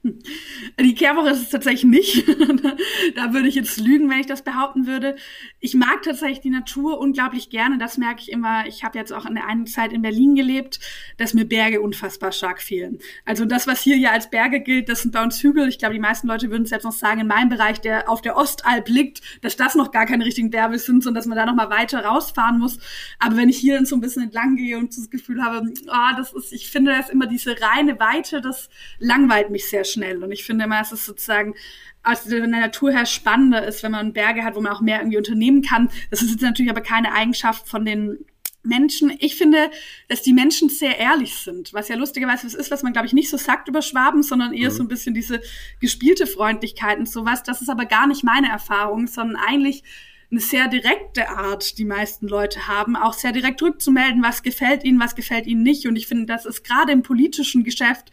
Die 0.81 0.95
Kehrwoche 0.95 1.31
ist 1.31 1.43
es 1.43 1.51
tatsächlich 1.51 1.85
nicht. 1.85 2.29
da 3.17 3.33
würde 3.33 3.49
ich 3.49 3.57
jetzt 3.57 3.81
lügen, 3.81 4.09
wenn 4.09 4.21
ich 4.21 4.27
das 4.27 4.43
behaupten 4.43 4.87
würde. 4.87 5.17
Ich 5.59 5.75
mag 5.75 6.03
tatsächlich 6.03 6.41
die 6.41 6.51
Natur 6.51 7.01
unglaublich 7.01 7.51
gerne. 7.51 7.79
Das 7.79 7.99
merke 7.99 8.21
ich 8.21 8.31
immer. 8.31 8.67
Ich 8.67 8.85
habe 8.85 8.97
jetzt 8.97 9.13
auch 9.13 9.27
in 9.27 9.35
der 9.35 9.47
einen 9.47 9.67
Zeit 9.67 9.93
in 9.93 10.03
Berlin 10.03 10.35
gelebt, 10.35 10.79
dass 11.17 11.35
mir 11.35 11.45
Berge 11.45 11.81
unfassbar 11.81 12.33
stark 12.33 12.63
fehlen. 12.63 12.99
Also 13.25 13.45
das, 13.45 13.67
was 13.67 13.83
hier 13.83 13.97
ja 13.97 14.13
als 14.13 14.31
Berge 14.31 14.61
gilt, 14.61 14.89
das 14.89 15.03
sind 15.03 15.13
bei 15.13 15.23
uns 15.23 15.43
Hügel. 15.43 15.69
Ich 15.69 15.79
glaube, 15.79 15.95
die 15.95 16.01
meisten 16.01 16.29
Leute 16.29 16.51
würden 16.51 16.63
es 16.63 16.71
jetzt 16.71 16.85
noch 16.85 16.93
sagen, 16.93 17.21
in 17.21 17.27
meinem 17.27 17.49
Bereich, 17.49 17.81
der 17.81 18.09
auf 18.09 18.21
der 18.23 18.37
Ostalb 18.37 18.89
liegt, 18.89 19.21
dass 19.43 19.57
das 19.57 19.75
noch 19.75 19.91
gar 19.91 20.07
keine 20.07 20.25
richtigen 20.25 20.51
Berge 20.51 20.79
sind, 20.79 21.03
sondern 21.03 21.21
dass 21.21 21.27
man 21.27 21.37
da 21.37 21.47
noch 21.47 21.55
mal 21.55 21.71
weiter 21.71 22.05
rausfahren 22.05 22.59
muss. 22.59 22.79
Aber 23.19 23.37
wenn 23.37 23.49
ich 23.49 23.59
hier 23.59 23.75
dann 23.75 23.87
so 23.87 23.97
ein 23.97 24.01
bisschen 24.01 24.23
entlang 24.23 24.57
gehe 24.57 24.79
und 24.79 24.97
das 24.97 25.11
Gefühl 25.11 25.30
habe, 25.39 25.73
ah, 25.89 26.15
das 26.17 26.33
ist, 26.33 26.53
ich 26.53 26.71
finde 26.71 26.93
das 26.93 27.11
immer 27.11 27.27
diese 27.27 27.57
reine 27.61 27.99
Weite, 28.01 28.41
das 28.41 28.69
langweilt 28.99 29.51
mich 29.51 29.69
sehr 29.69 29.85
schnell. 29.85 30.23
Und 30.23 30.33
ich 30.33 30.45
finde 30.45 30.65
immer, 30.65 30.81
es 30.81 30.93
ist 30.93 31.07
sozusagen 31.07 31.55
aus 32.03 32.25
der 32.25 32.47
Natur 32.47 32.93
her 32.93 33.07
spannender 33.07 33.67
ist, 33.67 33.83
wenn 33.83 33.93
man 33.93 34.13
Berge 34.13 34.45
hat, 34.45 34.55
wo 34.55 34.61
man 34.61 34.73
auch 34.73 34.81
mehr 34.81 35.01
irgendwie 35.01 35.19
unternehmen 35.19 35.63
kann. 35.63 35.91
Das 36.11 36.23
ist 36.23 36.31
jetzt 36.31 36.43
natürlich 36.43 36.71
aber 36.71 36.81
keine 36.81 37.13
Eigenschaft 37.13 37.69
von 37.69 37.85
den 37.85 38.25
Menschen, 38.63 39.17
ich 39.19 39.37
finde, 39.37 39.71
dass 40.09 40.23
die 40.23 40.35
Menschen 40.35 40.69
sehr 40.69 40.99
ehrlich 40.99 41.35
sind, 41.37 41.73
was 41.73 41.89
ja 41.89 41.97
lustigerweise 41.97 42.47
was 42.47 42.55
ist, 42.55 42.71
was 42.71 42.83
man, 42.83 42.93
glaube 42.93 43.07
ich, 43.07 43.15
nicht 43.15 43.31
so 43.31 43.39
sagt 43.39 43.69
über 43.69 43.81
Schwaben, 43.81 44.23
sondern 44.23 44.53
eher 44.53 44.71
mhm. 44.71 44.75
so 44.75 44.83
ein 44.83 44.89
bisschen 44.89 45.15
diese 45.15 45.41
gespielte 45.81 46.27
Freundlichkeit 46.27 46.99
und 46.99 47.09
sowas. 47.09 47.43
Das 47.43 47.63
ist 47.63 47.71
aber 47.71 47.87
gar 47.87 48.07
nicht 48.07 48.23
meine 48.23 48.51
Erfahrung, 48.51 49.07
sondern 49.07 49.37
eigentlich 49.37 49.83
eine 50.31 50.41
sehr 50.41 50.69
direkte 50.69 51.29
Art, 51.29 51.79
die 51.79 51.85
meisten 51.85 52.29
Leute 52.29 52.69
haben, 52.69 52.97
auch 52.97 53.15
sehr 53.15 53.33
direkt 53.33 53.63
rückzumelden, 53.63 54.23
was 54.23 54.43
gefällt 54.43 54.85
ihnen, 54.85 55.01
was 55.01 55.17
gefällt 55.17 55.47
ihnen 55.47 55.63
nicht. 55.63 55.87
Und 55.87 55.97
ich 55.97 56.07
finde, 56.07 56.27
das 56.27 56.47
ist 56.47 56.63
gerade 56.63 56.93
im 56.93 57.03
politischen 57.03 57.65
Geschäft 57.65 58.13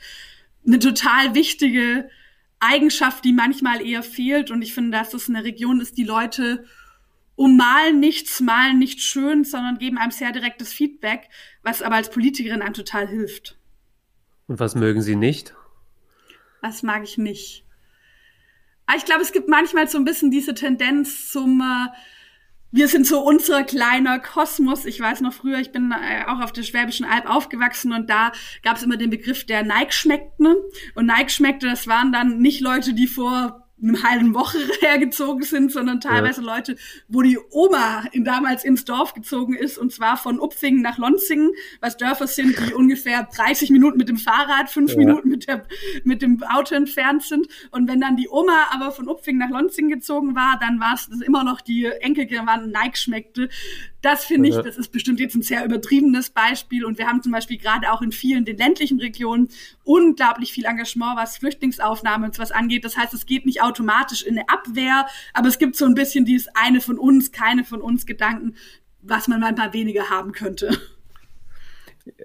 eine 0.65 0.79
total 0.79 1.35
wichtige 1.35 2.09
Eigenschaft, 2.59 3.23
die 3.23 3.33
manchmal 3.33 3.85
eher 3.85 4.01
fehlt. 4.01 4.49
Und 4.49 4.63
ich 4.63 4.73
finde, 4.73 4.97
dass 4.97 5.13
es 5.13 5.29
eine 5.29 5.43
Region 5.43 5.79
ist, 5.79 5.97
die 5.97 6.03
Leute 6.03 6.65
ummalen 7.35 7.99
nichts, 7.99 8.39
malen 8.41 8.79
nicht 8.79 8.99
schön, 8.99 9.43
sondern 9.43 9.77
geben 9.77 9.99
einem 9.99 10.11
sehr 10.11 10.31
direktes 10.31 10.73
Feedback, 10.73 11.29
was 11.61 11.83
aber 11.83 11.95
als 11.95 12.09
Politikerin 12.09 12.63
einem 12.63 12.73
total 12.73 13.07
hilft. 13.07 13.59
Und 14.47 14.59
was 14.59 14.73
mögen 14.73 15.03
Sie 15.03 15.15
nicht? 15.15 15.53
Was 16.61 16.81
mag 16.81 17.03
ich 17.03 17.19
nicht? 17.19 17.66
Ah, 18.87 18.93
ich 18.95 19.03
glaube, 19.05 19.21
es 19.21 19.33
gibt 19.33 19.49
manchmal 19.49 19.87
so 19.89 19.97
ein 19.97 20.05
bisschen 20.05 20.31
diese 20.31 20.53
Tendenz 20.53 21.29
zum, 21.29 21.59
äh, 21.59 21.89
wir 22.71 22.87
sind 22.87 23.05
so 23.05 23.21
unser 23.21 23.63
kleiner 23.63 24.17
Kosmos. 24.19 24.85
Ich 24.85 24.99
weiß 24.99 25.19
noch 25.21 25.33
früher, 25.33 25.59
ich 25.59 25.73
bin 25.73 25.91
äh, 25.91 26.23
auch 26.25 26.39
auf 26.39 26.53
der 26.53 26.63
Schwäbischen 26.63 27.05
Alb 27.05 27.29
aufgewachsen 27.29 27.91
und 27.91 28.09
da 28.09 28.31
gab 28.63 28.77
es 28.77 28.83
immer 28.83 28.95
den 28.95 29.09
Begriff 29.09 29.45
der 29.45 29.63
Neigschmeckten. 29.63 30.55
Und 30.95 31.05
Neigschmeckte, 31.05 31.67
das 31.67 31.87
waren 31.87 32.13
dann 32.13 32.39
nicht 32.39 32.61
Leute, 32.61 32.93
die 32.93 33.07
vor 33.07 33.66
eine 33.81 34.01
halben 34.03 34.33
Woche 34.33 34.57
hergezogen 34.81 35.43
sind, 35.43 35.71
sondern 35.71 36.01
teilweise 36.01 36.41
ja. 36.41 36.55
Leute, 36.55 36.75
wo 37.07 37.21
die 37.21 37.37
Oma 37.51 38.05
in, 38.11 38.23
damals 38.23 38.63
ins 38.63 38.85
Dorf 38.85 39.13
gezogen 39.13 39.53
ist 39.53 39.77
und 39.77 39.91
zwar 39.91 40.17
von 40.17 40.39
Upfingen 40.39 40.81
nach 40.81 40.97
Lonzingen, 40.97 41.51
was 41.79 41.97
Dörfer 41.97 42.27
sind, 42.27 42.57
die 42.57 42.73
ungefähr 42.75 43.27
30 43.35 43.69
Minuten 43.69 43.97
mit 43.97 44.09
dem 44.09 44.17
Fahrrad, 44.17 44.69
fünf 44.69 44.91
ja. 44.91 44.97
Minuten 44.97 45.29
mit, 45.29 45.47
der, 45.47 45.65
mit 46.03 46.21
dem 46.21 46.41
Auto 46.43 46.75
entfernt 46.75 47.23
sind. 47.23 47.47
Und 47.71 47.87
wenn 47.87 48.01
dann 48.01 48.17
die 48.17 48.29
Oma 48.29 48.67
aber 48.71 48.91
von 48.91 49.07
Upfingen 49.07 49.39
nach 49.39 49.49
Lonzingen 49.49 49.91
gezogen 49.91 50.35
war, 50.35 50.57
dann 50.59 50.79
war 50.79 50.95
es 50.95 51.07
immer 51.21 51.43
noch 51.43 51.61
die 51.61 51.85
Enkelkinder 51.85 52.45
waren 52.45 52.71
Nike 52.71 52.97
schmeckte. 52.97 53.49
Das 54.07 54.23
finde 54.23 54.47
ich, 54.47 54.55
das 54.55 54.77
ist 54.77 54.93
bestimmt 54.93 55.19
jetzt 55.19 55.35
ein 55.35 55.41
sehr 55.41 55.65
übertriebenes 55.65 56.29
Beispiel. 56.29 56.85
Und 56.85 56.97
wir 56.97 57.07
haben 57.07 57.21
zum 57.21 57.33
Beispiel 57.33 57.57
gerade 57.57 57.91
auch 57.91 58.01
in 58.01 58.13
vielen 58.13 58.45
den 58.45 58.55
ländlichen 58.55 59.01
Regionen 59.01 59.49
unglaublich 59.83 60.53
viel 60.53 60.63
Engagement, 60.63 61.17
was 61.17 61.37
Flüchtlingsaufnahme 61.37 62.27
und 62.27 62.39
was 62.39 62.53
angeht. 62.53 62.85
Das 62.85 62.95
heißt, 62.95 63.13
es 63.13 63.25
geht 63.25 63.45
nicht 63.45 63.61
automatisch 63.61 64.23
in 64.23 64.37
eine 64.37 64.47
Abwehr, 64.47 65.07
aber 65.33 65.49
es 65.49 65.59
gibt 65.59 65.75
so 65.75 65.83
ein 65.83 65.93
bisschen 65.93 66.23
dieses 66.23 66.47
eine 66.55 66.79
von 66.79 66.97
uns, 66.97 67.33
keine 67.33 67.65
von 67.65 67.81
uns 67.81 68.05
Gedanken, 68.05 68.55
was 69.01 69.27
man 69.27 69.41
manchmal 69.41 69.73
weniger 69.73 70.09
haben 70.09 70.31
könnte 70.31 70.79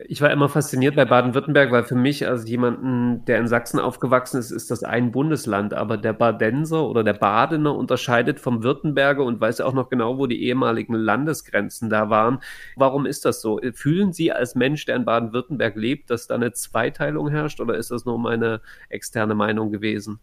ich 0.07 0.21
war 0.21 0.31
immer 0.31 0.49
fasziniert 0.49 0.97
bei 0.97 1.05
Baden-Württemberg, 1.05 1.71
weil 1.73 1.85
für 1.85 1.95
mich 1.95 2.27
als 2.27 2.49
jemanden, 2.49 3.25
der 3.25 3.39
in 3.39 3.49
Sachsen 3.49 3.79
aufgewachsen 3.79 4.39
ist, 4.39 4.51
ist 4.51 4.71
das 4.71 4.85
ein 4.85 5.13
Bundesland. 5.13 5.75
Aber 5.75 5.97
der 5.97 6.13
Badenser 6.13 6.89
oder 6.89 7.05
der 7.05 7.15
Badener 7.15 7.75
unterscheidet 7.75 8.41
vom 8.41 8.63
Württemberger 8.63 9.25
und 9.25 9.41
weiß 9.41 9.61
auch 9.61 9.73
noch 9.73 9.89
genau, 9.89 10.19
wo 10.19 10.27
die 10.27 10.43
ehemaligen 10.45 10.95
Landesgrenzen 10.95 11.91
da 11.91 12.11
waren. 12.11 12.39
Warum 12.77 13.07
ist 13.07 13.25
das 13.25 13.41
so? 13.41 13.61
Fühlen 13.75 14.13
Sie 14.13 14.33
als 14.33 14.55
Mensch, 14.55 14.85
der 14.85 14.97
in 14.97 15.05
Baden-Württemberg 15.05 15.77
lebt, 15.77 16.11
dass 16.11 16.27
da 16.27 16.35
eine 16.35 16.53
Zweiteilung 16.53 17.29
herrscht 17.29 17.61
oder 17.61 17.77
ist 17.77 17.91
das 17.91 18.05
nur 18.05 18.19
meine 18.19 18.61
externe 18.89 19.35
Meinung 19.35 19.71
gewesen? 19.71 20.21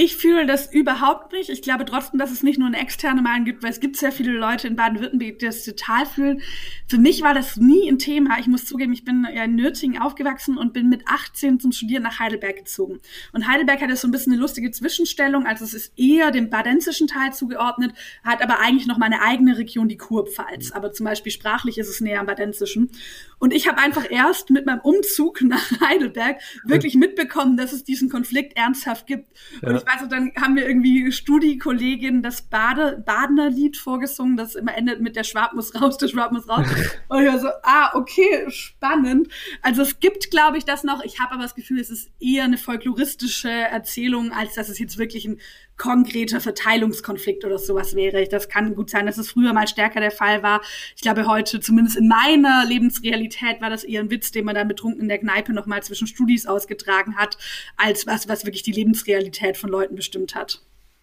Ich 0.00 0.16
fühle 0.16 0.46
das 0.46 0.72
überhaupt 0.72 1.32
nicht. 1.32 1.50
Ich 1.50 1.60
glaube 1.60 1.84
trotzdem, 1.84 2.20
dass 2.20 2.30
es 2.30 2.44
nicht 2.44 2.56
nur 2.56 2.68
eine 2.68 2.78
externe 2.78 3.20
Meinung 3.20 3.44
gibt, 3.44 3.64
weil 3.64 3.72
es 3.72 3.80
gibt 3.80 3.96
sehr 3.96 4.12
viele 4.12 4.30
Leute 4.30 4.68
in 4.68 4.76
Baden-Württemberg, 4.76 5.40
die 5.40 5.46
das 5.46 5.64
total 5.64 6.06
fühlen. 6.06 6.40
Für 6.86 6.98
mich 6.98 7.22
war 7.22 7.34
das 7.34 7.56
nie 7.56 7.90
ein 7.90 7.98
Thema. 7.98 8.38
Ich 8.38 8.46
muss 8.46 8.64
zugeben, 8.64 8.92
ich 8.92 9.04
bin 9.04 9.26
ja 9.34 9.42
in 9.42 9.56
Nürtingen 9.56 10.00
aufgewachsen 10.00 10.56
und 10.56 10.72
bin 10.72 10.88
mit 10.88 11.02
18 11.08 11.58
zum 11.58 11.72
Studieren 11.72 12.04
nach 12.04 12.20
Heidelberg 12.20 12.58
gezogen. 12.58 13.00
Und 13.32 13.48
Heidelberg 13.48 13.82
hat 13.82 13.90
ja 13.90 13.96
so 13.96 14.06
ein 14.06 14.12
bisschen 14.12 14.34
eine 14.34 14.40
lustige 14.40 14.70
Zwischenstellung. 14.70 15.46
Also 15.46 15.64
es 15.64 15.74
ist 15.74 15.98
eher 15.98 16.30
dem 16.30 16.48
badensischen 16.48 17.08
Teil 17.08 17.32
zugeordnet, 17.32 17.92
hat 18.22 18.40
aber 18.40 18.60
eigentlich 18.60 18.86
noch 18.86 18.98
meine 18.98 19.20
eigene 19.20 19.58
Region, 19.58 19.88
die 19.88 19.96
Kurpfalz. 19.96 20.70
Aber 20.70 20.92
zum 20.92 21.06
Beispiel 21.06 21.32
sprachlich 21.32 21.76
ist 21.76 21.88
es 21.88 22.00
näher 22.00 22.20
am 22.20 22.26
badensischen. 22.26 22.92
Und 23.40 23.52
ich 23.52 23.66
habe 23.66 23.78
einfach 23.78 24.08
erst 24.08 24.50
mit 24.50 24.64
meinem 24.64 24.80
Umzug 24.80 25.42
nach 25.42 25.80
Heidelberg 25.80 26.40
wirklich 26.64 26.94
mitbekommen, 26.94 27.56
dass 27.56 27.72
es 27.72 27.82
diesen 27.82 28.08
Konflikt 28.08 28.56
ernsthaft 28.56 29.08
gibt. 29.08 29.26
Ja. 29.60 29.87
Weiß, 29.88 30.06
dann 30.08 30.32
haben 30.38 30.54
wir 30.54 30.68
irgendwie 30.68 31.10
Studiekollegin 31.10 32.22
das 32.22 32.42
Bade, 32.42 33.02
Badener 33.06 33.48
Lied 33.48 33.76
vorgesungen, 33.78 34.36
das 34.36 34.54
immer 34.54 34.76
endet 34.76 35.00
mit 35.00 35.16
der 35.16 35.24
Schwab 35.24 35.54
muss 35.54 35.74
raus, 35.74 35.96
der 35.96 36.08
Schwab 36.08 36.30
muss 36.32 36.48
raus. 36.48 36.66
Und 37.08 37.22
ich 37.22 37.28
war 37.28 37.38
so, 37.38 37.48
ah, 37.62 37.90
okay, 37.94 38.44
spannend. 38.48 39.28
Also 39.62 39.82
es 39.82 39.98
gibt, 39.98 40.30
glaube 40.30 40.58
ich, 40.58 40.64
das 40.64 40.84
noch. 40.84 41.02
Ich 41.04 41.20
habe 41.20 41.32
aber 41.32 41.42
das 41.42 41.54
Gefühl, 41.54 41.80
es 41.80 41.88
ist 41.88 42.10
eher 42.20 42.44
eine 42.44 42.58
folkloristische 42.58 43.50
Erzählung, 43.50 44.30
als 44.32 44.54
dass 44.54 44.68
es 44.68 44.78
jetzt 44.78 44.98
wirklich 44.98 45.24
ein 45.26 45.40
konkreter 45.78 46.40
Verteilungskonflikt 46.40 47.44
oder 47.44 47.58
sowas 47.58 47.94
wäre. 47.94 48.26
Das 48.28 48.48
kann 48.48 48.74
gut 48.74 48.90
sein, 48.90 49.06
dass 49.06 49.16
es 49.16 49.30
früher 49.30 49.52
mal 49.52 49.68
stärker 49.68 50.00
der 50.00 50.10
Fall 50.10 50.42
war. 50.42 50.60
Ich 50.96 51.02
glaube, 51.02 51.26
heute, 51.26 51.60
zumindest 51.60 51.96
in 51.96 52.08
meiner 52.08 52.64
Lebensrealität, 52.66 53.60
war 53.60 53.70
das 53.70 53.84
eher 53.84 54.00
ein 54.00 54.10
Witz, 54.10 54.32
den 54.32 54.44
man 54.44 54.54
dann 54.54 54.68
betrunken 54.68 55.00
in 55.00 55.08
der 55.08 55.18
Kneipe 55.18 55.52
nochmal 55.52 55.82
zwischen 55.82 56.06
Studis 56.06 56.46
ausgetragen 56.46 57.16
hat, 57.16 57.38
als 57.76 58.06
was, 58.06 58.28
was 58.28 58.44
wirklich 58.44 58.64
die 58.64 58.72
Lebensrealität 58.72 59.56
von 59.56 59.70
Leuten 59.70 59.94
bestimmt 59.94 60.34
hat. 60.34 60.60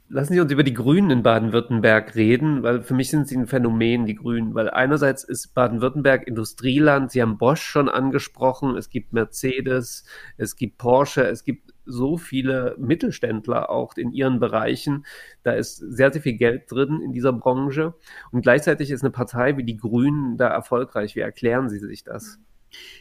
Lassen 0.08 0.34
Sie 0.34 0.40
uns 0.40 0.52
über 0.52 0.64
die 0.64 0.74
Grünen 0.74 1.10
in 1.10 1.24
Baden-Württemberg 1.24 2.14
reden, 2.14 2.62
weil 2.62 2.84
für 2.84 2.94
mich 2.94 3.10
sind 3.10 3.28
sie 3.28 3.38
ein 3.38 3.48
Phänomen, 3.48 4.06
die 4.06 4.14
Grünen. 4.14 4.54
Weil 4.54 4.70
einerseits 4.70 5.24
ist 5.24 5.56
Baden-Württemberg 5.56 6.28
Industrieland, 6.28 7.10
Sie 7.10 7.24
haben 7.24 7.40
Bosch 7.40 7.64
schon 7.64 7.90
angesprochen, 7.90 8.78
es 8.78 8.92
gibt 8.92 9.14
Mercedes, 9.14 10.06
es 10.38 10.56
gibt 10.58 10.78
Porsche, 10.78 11.24
es 11.24 11.44
gibt 11.44 11.74
so 11.86 12.18
viele 12.18 12.76
Mittelständler 12.80 13.70
auch 13.70 13.96
in 13.98 14.12
ihren 14.12 14.40
Bereichen. 14.40 15.06
Da 15.44 15.54
ist 15.54 15.78
sehr, 15.78 16.12
sehr 16.12 16.22
viel 16.22 16.38
Geld 16.38 16.72
drin 16.72 17.02
in 17.02 17.12
dieser 17.14 17.34
Branche. 17.34 17.94
Und 18.32 18.42
gleichzeitig 18.42 18.92
ist 18.92 19.04
eine 19.04 19.12
Partei 19.12 19.58
wie 19.58 19.64
die 19.64 19.78
Grünen 19.78 20.38
da 20.38 20.48
erfolgreich. 20.48 21.16
Wie 21.16 21.22
erklären 21.22 21.70
Sie 21.70 21.80
sich 21.80 22.04
das? 22.04 22.40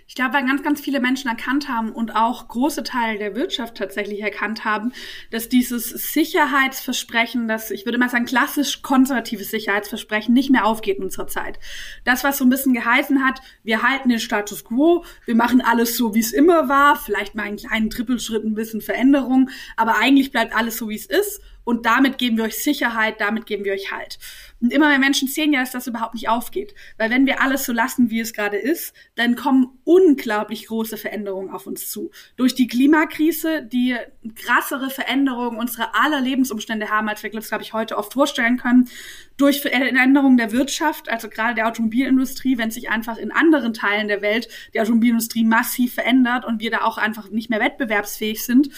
Ich 0.07 0.15
glaube, 0.15 0.35
weil 0.35 0.47
ganz, 0.47 0.63
ganz 0.63 0.81
viele 0.81 1.01
Menschen 1.01 1.29
erkannt 1.29 1.69
haben 1.69 1.91
und 1.91 2.15
auch 2.15 2.47
große 2.49 2.83
Teile 2.83 3.19
der 3.19 3.35
Wirtschaft 3.35 3.77
tatsächlich 3.77 4.21
erkannt 4.21 4.65
haben, 4.65 4.93
dass 5.31 5.49
dieses 5.49 5.89
Sicherheitsversprechen, 5.89 7.49
das, 7.49 7.71
ich 7.71 7.87
würde 7.87 7.99
mal 7.99 8.11
sagen, 8.11 8.27
klassisch 8.27 8.83
konservatives 8.83 9.51
Sicherheitsversprechen 9.51 10.35
nicht 10.35 10.51
mehr 10.51 10.67
aufgeht 10.67 10.99
in 10.99 11.05
unserer 11.05 11.27
Zeit. 11.27 11.59
Das, 12.05 12.23
was 12.23 12.39
so 12.39 12.45
ein 12.45 12.51
bisschen 12.51 12.75
geheißen 12.75 13.25
hat, 13.25 13.41
wir 13.63 13.83
halten 13.83 14.11
den 14.11 14.21
Status 14.21 14.65
quo, 14.65 15.05
wir 15.25 15.35
machen 15.35 15.63
alles 15.63 15.97
so, 15.97 16.15
wie 16.15 16.21
es 16.21 16.33
immer 16.33 16.69
war, 16.69 16.97
vielleicht 16.97 17.35
mal 17.35 17.45
einen 17.45 17.57
kleinen 17.57 17.91
Trippelschritt, 17.91 18.45
ein 18.45 18.55
bisschen 18.55 18.83
Veränderung, 18.83 19.51
aber 19.77 19.97
eigentlich 19.97 20.31
bleibt 20.31 20.55
alles 20.55 20.77
so, 20.77 20.89
wie 20.91 20.97
es 20.97 21.07
ist 21.07 21.41
und 21.65 21.87
damit 21.87 22.19
geben 22.19 22.37
wir 22.37 22.45
euch 22.45 22.63
Sicherheit, 22.63 23.21
damit 23.21 23.47
geben 23.47 23.65
wir 23.65 23.73
euch 23.73 23.91
Halt. 23.91 24.19
Und 24.61 24.73
immer 24.73 24.89
mehr 24.89 24.99
Menschen 24.99 25.29
sehen 25.29 25.53
ja, 25.53 25.61
dass 25.61 25.73
das 25.73 25.87
überhaupt 25.87 26.15
nicht 26.15 26.29
aufgeht. 26.29 26.75
Weil 26.97 27.11
wenn 27.11 27.27
wir 27.27 27.43
alles 27.43 27.67
so 27.67 27.73
lassen, 27.73 28.11
wie 28.11 28.21
es 28.21 28.33
gerade 28.33 28.57
ist, 28.57 28.95
dann 29.15 29.37
kommen 29.37 29.79
unglaublich 29.85 30.67
große 30.67 30.97
Veränderungen 30.97 31.51
auf 31.51 31.67
uns 31.67 31.91
zu. 31.91 32.11
Durch 32.37 32.55
die 32.55 32.67
Klimakrise, 32.67 33.63
die 33.63 33.97
krassere 34.35 34.89
Veränderungen 34.89 35.59
unserer 35.59 35.95
aller 35.95 36.21
Lebensumstände 36.21 36.89
haben, 36.89 37.09
als 37.09 37.23
wir 37.23 37.35
uns, 37.35 37.49
glaube 37.49 37.63
ich, 37.63 37.73
heute 37.73 37.99
oft 37.99 38.15
vorstellen 38.15 38.57
können. 38.57 38.89
Durch 39.37 39.61
Veränderungen 39.61 40.37
der 40.37 40.53
Wirtschaft, 40.53 41.09
also 41.09 41.29
gerade 41.29 41.55
der 41.55 41.69
Automobilindustrie, 41.69 42.57
wenn 42.57 42.71
sich 42.71 42.89
einfach 42.89 43.19
in 43.19 43.33
anderen 43.33 43.75
Teilen 43.75 44.09
der 44.09 44.23
Welt 44.23 44.49
die 44.73 44.81
Automobilindustrie 44.81 45.45
massiv 45.45 45.95
verändert 45.95 46.45
und 46.45 46.61
wir 46.61 46.71
da 46.71 46.83
auch 46.83 46.97
einfach 46.99 47.31
nicht 47.31 47.51
mehr 47.51 47.61
wettbewerbsfähig 47.61 48.45
sind. 48.45 48.71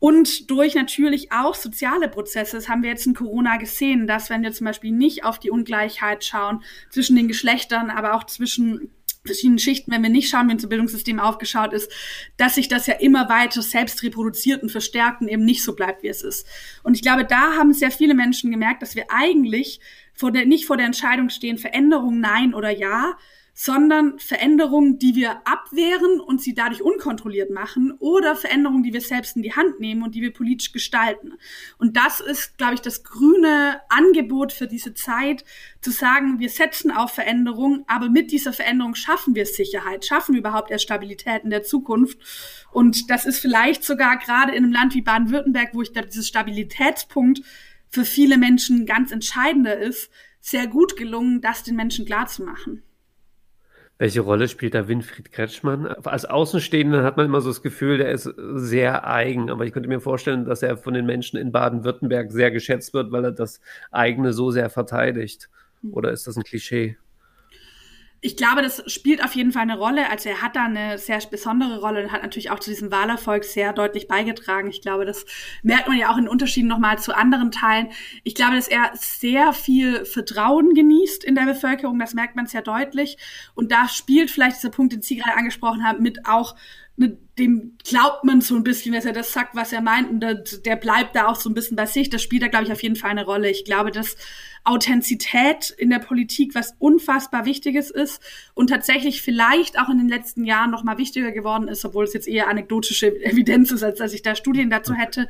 Und 0.00 0.50
durch 0.50 0.74
natürlich 0.74 1.32
auch 1.32 1.54
soziale 1.54 2.08
Prozesse, 2.08 2.56
das 2.56 2.68
haben 2.68 2.82
wir 2.82 2.90
jetzt 2.90 3.06
in 3.06 3.14
Corona 3.14 3.56
gesehen, 3.56 4.06
dass 4.06 4.30
wenn 4.30 4.42
wir 4.42 4.52
zum 4.52 4.66
Beispiel 4.66 4.92
nicht 4.92 5.24
auf 5.24 5.38
die 5.38 5.50
Ungleichheit 5.50 6.24
schauen 6.24 6.62
zwischen 6.90 7.16
den 7.16 7.26
Geschlechtern, 7.26 7.90
aber 7.90 8.14
auch 8.14 8.24
zwischen 8.24 8.92
verschiedenen 9.24 9.58
Schichten, 9.58 9.90
wenn 9.90 10.02
wir 10.02 10.10
nicht 10.10 10.30
schauen, 10.30 10.48
wie 10.48 10.52
unser 10.52 10.68
Bildungssystem 10.68 11.18
aufgeschaut 11.20 11.72
ist, 11.72 11.90
dass 12.36 12.54
sich 12.54 12.68
das 12.68 12.86
ja 12.86 12.94
immer 12.94 13.28
weiter 13.28 13.62
selbst 13.62 14.02
reproduziert 14.02 14.62
und 14.62 14.70
verstärkt 14.70 15.20
und 15.20 15.28
eben 15.28 15.44
nicht 15.44 15.62
so 15.62 15.74
bleibt, 15.74 16.02
wie 16.02 16.08
es 16.08 16.22
ist. 16.22 16.46
Und 16.82 16.94
ich 16.94 17.02
glaube, 17.02 17.24
da 17.24 17.54
haben 17.56 17.72
sehr 17.72 17.90
viele 17.90 18.14
Menschen 18.14 18.50
gemerkt, 18.50 18.82
dass 18.82 18.94
wir 18.94 19.06
eigentlich 19.10 19.80
vor 20.14 20.32
der, 20.32 20.46
nicht 20.46 20.66
vor 20.66 20.76
der 20.76 20.86
Entscheidung 20.86 21.28
stehen, 21.28 21.58
Veränderung 21.58 22.20
nein 22.20 22.54
oder 22.54 22.70
ja, 22.70 23.16
sondern 23.60 24.20
Veränderungen, 24.20 25.00
die 25.00 25.16
wir 25.16 25.42
abwehren 25.44 26.20
und 26.20 26.40
sie 26.40 26.54
dadurch 26.54 26.80
unkontrolliert 26.80 27.50
machen 27.50 27.90
oder 27.98 28.36
Veränderungen, 28.36 28.84
die 28.84 28.92
wir 28.92 29.00
selbst 29.00 29.34
in 29.34 29.42
die 29.42 29.52
Hand 29.52 29.80
nehmen 29.80 30.04
und 30.04 30.14
die 30.14 30.22
wir 30.22 30.32
politisch 30.32 30.70
gestalten. 30.70 31.32
Und 31.76 31.96
das 31.96 32.20
ist, 32.20 32.56
glaube 32.56 32.74
ich, 32.74 32.82
das 32.82 33.02
grüne 33.02 33.80
Angebot 33.88 34.52
für 34.52 34.68
diese 34.68 34.94
Zeit, 34.94 35.44
zu 35.80 35.90
sagen, 35.90 36.38
wir 36.38 36.50
setzen 36.50 36.92
auf 36.92 37.10
Veränderung, 37.10 37.82
aber 37.88 38.08
mit 38.08 38.30
dieser 38.30 38.52
Veränderung 38.52 38.94
schaffen 38.94 39.34
wir 39.34 39.44
Sicherheit, 39.44 40.04
schaffen 40.04 40.34
wir 40.34 40.38
überhaupt 40.38 40.70
erst 40.70 40.84
Stabilität 40.84 41.42
in 41.42 41.50
der 41.50 41.64
Zukunft. 41.64 42.16
Und 42.70 43.10
das 43.10 43.26
ist 43.26 43.40
vielleicht 43.40 43.82
sogar 43.82 44.18
gerade 44.18 44.52
in 44.52 44.62
einem 44.62 44.72
Land 44.72 44.94
wie 44.94 45.02
Baden-Württemberg, 45.02 45.70
wo 45.72 45.82
ich 45.82 45.92
glaube, 45.92 46.06
dieses 46.06 46.28
Stabilitätspunkt 46.28 47.42
für 47.88 48.04
viele 48.04 48.38
Menschen 48.38 48.86
ganz 48.86 49.10
entscheidender 49.10 49.76
ist, 49.76 50.12
sehr 50.40 50.68
gut 50.68 50.96
gelungen, 50.96 51.40
das 51.40 51.64
den 51.64 51.74
Menschen 51.74 52.06
klarzumachen. 52.06 52.84
Welche 53.98 54.20
Rolle 54.20 54.46
spielt 54.46 54.74
da 54.74 54.86
Winfried 54.86 55.32
Kretschmann? 55.32 55.86
Als 55.86 56.24
Außenstehender 56.24 57.02
hat 57.02 57.16
man 57.16 57.26
immer 57.26 57.40
so 57.40 57.48
das 57.48 57.62
Gefühl, 57.62 57.98
der 57.98 58.12
ist 58.12 58.32
sehr 58.54 59.08
eigen. 59.08 59.50
Aber 59.50 59.66
ich 59.66 59.72
könnte 59.72 59.88
mir 59.88 60.00
vorstellen, 60.00 60.44
dass 60.44 60.62
er 60.62 60.76
von 60.76 60.94
den 60.94 61.04
Menschen 61.04 61.36
in 61.36 61.50
Baden-Württemberg 61.50 62.30
sehr 62.30 62.52
geschätzt 62.52 62.94
wird, 62.94 63.10
weil 63.10 63.24
er 63.24 63.32
das 63.32 63.60
eigene 63.90 64.32
so 64.32 64.52
sehr 64.52 64.70
verteidigt. 64.70 65.50
Oder 65.90 66.12
ist 66.12 66.28
das 66.28 66.36
ein 66.36 66.44
Klischee? 66.44 66.96
Ich 68.20 68.36
glaube, 68.36 68.62
das 68.62 68.82
spielt 68.90 69.22
auf 69.22 69.34
jeden 69.36 69.52
Fall 69.52 69.62
eine 69.62 69.78
Rolle. 69.78 70.10
Also 70.10 70.28
er 70.28 70.42
hat 70.42 70.56
da 70.56 70.64
eine 70.64 70.98
sehr 70.98 71.20
besondere 71.30 71.80
Rolle 71.80 72.02
und 72.02 72.12
hat 72.12 72.22
natürlich 72.22 72.50
auch 72.50 72.58
zu 72.58 72.70
diesem 72.70 72.90
Wahlerfolg 72.90 73.44
sehr 73.44 73.72
deutlich 73.72 74.08
beigetragen. 74.08 74.68
Ich 74.68 74.82
glaube, 74.82 75.04
das 75.04 75.24
merkt 75.62 75.86
man 75.86 75.98
ja 75.98 76.10
auch 76.10 76.16
in 76.16 76.28
Unterschieden 76.28 76.66
nochmal 76.66 76.98
zu 76.98 77.16
anderen 77.16 77.52
Teilen. 77.52 77.90
Ich 78.24 78.34
glaube, 78.34 78.56
dass 78.56 78.66
er 78.66 78.90
sehr 78.94 79.52
viel 79.52 80.04
Vertrauen 80.04 80.74
genießt 80.74 81.22
in 81.22 81.36
der 81.36 81.44
Bevölkerung. 81.44 81.98
Das 82.00 82.14
merkt 82.14 82.34
man 82.34 82.46
sehr 82.46 82.62
deutlich. 82.62 83.18
Und 83.54 83.70
da 83.70 83.88
spielt 83.88 84.32
vielleicht 84.32 84.56
dieser 84.56 84.70
Punkt, 84.70 84.92
den 84.92 85.02
Sie 85.02 85.16
gerade 85.16 85.36
angesprochen 85.36 85.84
haben, 85.84 86.02
mit 86.02 86.26
auch 86.26 86.56
dem 86.98 87.76
glaubt 87.84 88.24
man 88.24 88.40
so 88.40 88.56
ein 88.56 88.64
bisschen, 88.64 88.92
dass 88.92 89.04
er 89.04 89.12
das 89.12 89.32
sagt, 89.32 89.54
was 89.54 89.72
er 89.72 89.80
meint, 89.80 90.10
und 90.10 90.20
der, 90.20 90.34
der 90.34 90.76
bleibt 90.76 91.14
da 91.14 91.28
auch 91.28 91.36
so 91.36 91.48
ein 91.48 91.54
bisschen 91.54 91.76
bei 91.76 91.86
sich. 91.86 92.10
Das 92.10 92.22
spielt 92.22 92.42
da, 92.42 92.48
glaube 92.48 92.64
ich, 92.66 92.72
auf 92.72 92.82
jeden 92.82 92.96
Fall 92.96 93.10
eine 93.10 93.24
Rolle. 93.24 93.50
Ich 93.50 93.64
glaube, 93.64 93.90
dass 93.90 94.16
Authentizität 94.64 95.70
in 95.70 95.88
der 95.88 95.98
Politik 95.98 96.54
was 96.54 96.74
unfassbar 96.78 97.46
Wichtiges 97.46 97.90
ist 97.90 98.20
und 98.54 98.68
tatsächlich 98.68 99.22
vielleicht 99.22 99.78
auch 99.78 99.88
in 99.88 99.98
den 99.98 100.08
letzten 100.08 100.44
Jahren 100.44 100.70
noch 100.70 100.84
mal 100.84 100.98
wichtiger 100.98 101.32
geworden 101.32 101.68
ist, 101.68 101.84
obwohl 101.84 102.04
es 102.04 102.12
jetzt 102.12 102.28
eher 102.28 102.48
anekdotische 102.48 103.06
Evidenz 103.24 103.70
ist, 103.70 103.82
als 103.82 103.98
dass 103.98 104.12
ich 104.12 104.22
da 104.22 104.34
Studien 104.34 104.68
dazu 104.68 104.92
hätte. 104.92 105.28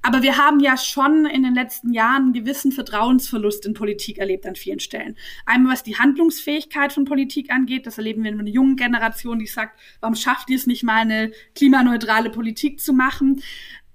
Aber 0.00 0.22
wir 0.22 0.36
haben 0.36 0.58
ja 0.58 0.76
schon 0.76 1.26
in 1.26 1.44
den 1.44 1.54
letzten 1.54 1.92
Jahren 1.92 2.22
einen 2.22 2.32
gewissen 2.32 2.72
Vertrauensverlust 2.72 3.66
in 3.66 3.74
Politik 3.74 4.18
erlebt 4.18 4.46
an 4.46 4.56
vielen 4.56 4.80
Stellen. 4.80 5.16
Einmal 5.46 5.74
was 5.74 5.84
die 5.84 5.98
Handlungsfähigkeit 5.98 6.92
von 6.92 7.04
Politik 7.04 7.52
angeht, 7.52 7.86
das 7.86 7.98
erleben 7.98 8.24
wir 8.24 8.32
in 8.32 8.40
einer 8.40 8.48
jungen 8.48 8.74
Generation, 8.74 9.38
die 9.38 9.46
sagt, 9.46 9.78
warum 10.00 10.16
schafft 10.16 10.50
ihr 10.50 10.56
es 10.56 10.66
nicht 10.66 10.82
mal 10.82 11.01
eine 11.02 11.32
klimaneutrale 11.54 12.30
Politik 12.30 12.80
zu 12.80 12.92
machen? 12.92 13.42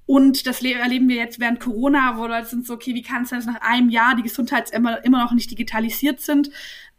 Und 0.06 0.48
das 0.48 0.64
erleben 0.64 1.10
wir 1.10 1.18
jetzt 1.18 1.40
während 1.42 1.60
Corona, 1.60 2.18
wo 2.18 2.28
Leute 2.28 2.48
sind 2.48 2.66
so, 2.66 2.76
okay, 2.76 2.96
wie 2.96 3.02
kann 3.02 3.24
es 3.24 3.30
sein, 3.30 3.40
dass 3.40 3.46
nach 3.46 3.62
einem 3.62 3.90
Jahr 3.90 4.16
die 4.16 4.24
Gesundheitsämter 4.24 5.04
immer 5.04 5.22
noch 5.22 5.34
nicht 5.34 5.52
digitalisiert 5.52 6.22
sind? 6.22 6.50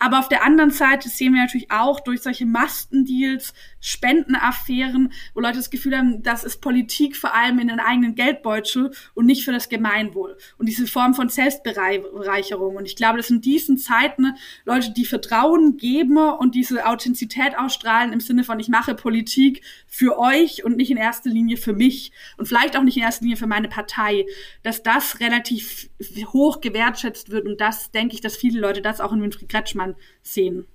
Aber 0.01 0.21
auf 0.21 0.29
der 0.29 0.45
anderen 0.45 0.71
Seite 0.71 1.09
sehen 1.09 1.35
wir 1.35 1.43
natürlich 1.43 1.71
auch 1.71 2.01
durch 2.01 2.23
solche 2.23 2.47
Mastendeals, 2.47 3.53
Spendenaffären, 3.81 5.13
wo 5.35 5.41
Leute 5.41 5.57
das 5.57 5.71
Gefühl 5.71 5.97
haben, 5.97 6.23
das 6.23 6.45
ist 6.45 6.61
Politik 6.61 7.17
vor 7.17 7.35
allem 7.35 7.59
in 7.59 7.69
den 7.69 7.81
eigenen 7.81 8.15
Geldbeutel 8.15 8.93
und 9.15 9.27
nicht 9.27 9.45
für 9.45 9.53
das 9.53 9.69
Gemeinwohl. 9.69 10.37
Und 10.57 10.69
diese 10.69 10.87
Form 10.87 11.15
von 11.15 11.29
Selbstbereicherung. 11.29 12.77
Und 12.77 12.87
ich 12.87 12.97
glaube, 12.97 13.19
dass 13.19 13.31
in 13.31 13.41
diesen 13.41 13.79
Zeiten 13.79 14.35
Leute, 14.65 14.93
die 14.93 15.05
Vertrauen 15.05 15.77
geben 15.77 16.17
und 16.17 16.55
diese 16.55 16.87
Authentizität 16.87 17.59
ausstrahlen 17.59 18.13
im 18.13 18.21
Sinne 18.21 18.45
von, 18.45 18.61
ich 18.61 18.69
mache 18.69 18.95
Politik 18.95 19.63
für 19.87 20.19
euch 20.19 20.65
und 20.65 20.77
nicht 20.77 20.91
in 20.91 20.97
erster 20.97 21.31
Linie 21.31 21.57
für 21.57 21.73
mich 21.73 22.13
und 22.37 22.47
vielleicht 22.47 22.77
auch 22.77 22.83
nicht 22.83 22.97
in 22.97 23.03
erster 23.03 23.25
Linie 23.25 23.37
für 23.37 23.47
meine 23.47 23.69
Partei, 23.69 24.27
dass 24.63 24.83
das 24.83 25.21
relativ 25.21 25.89
hoch 26.33 26.61
gewertschätzt 26.61 27.31
wird. 27.31 27.47
Und 27.47 27.61
das 27.61 27.91
denke 27.91 28.15
ich, 28.15 28.21
dass 28.21 28.37
viele 28.37 28.61
Leute 28.61 28.83
das 28.83 29.01
auch 29.01 29.13
in 29.13 29.23
Winfried 29.23 29.49
Kretschmann 29.49 29.88
Jahren 29.89 29.97
sehen. 30.23 30.67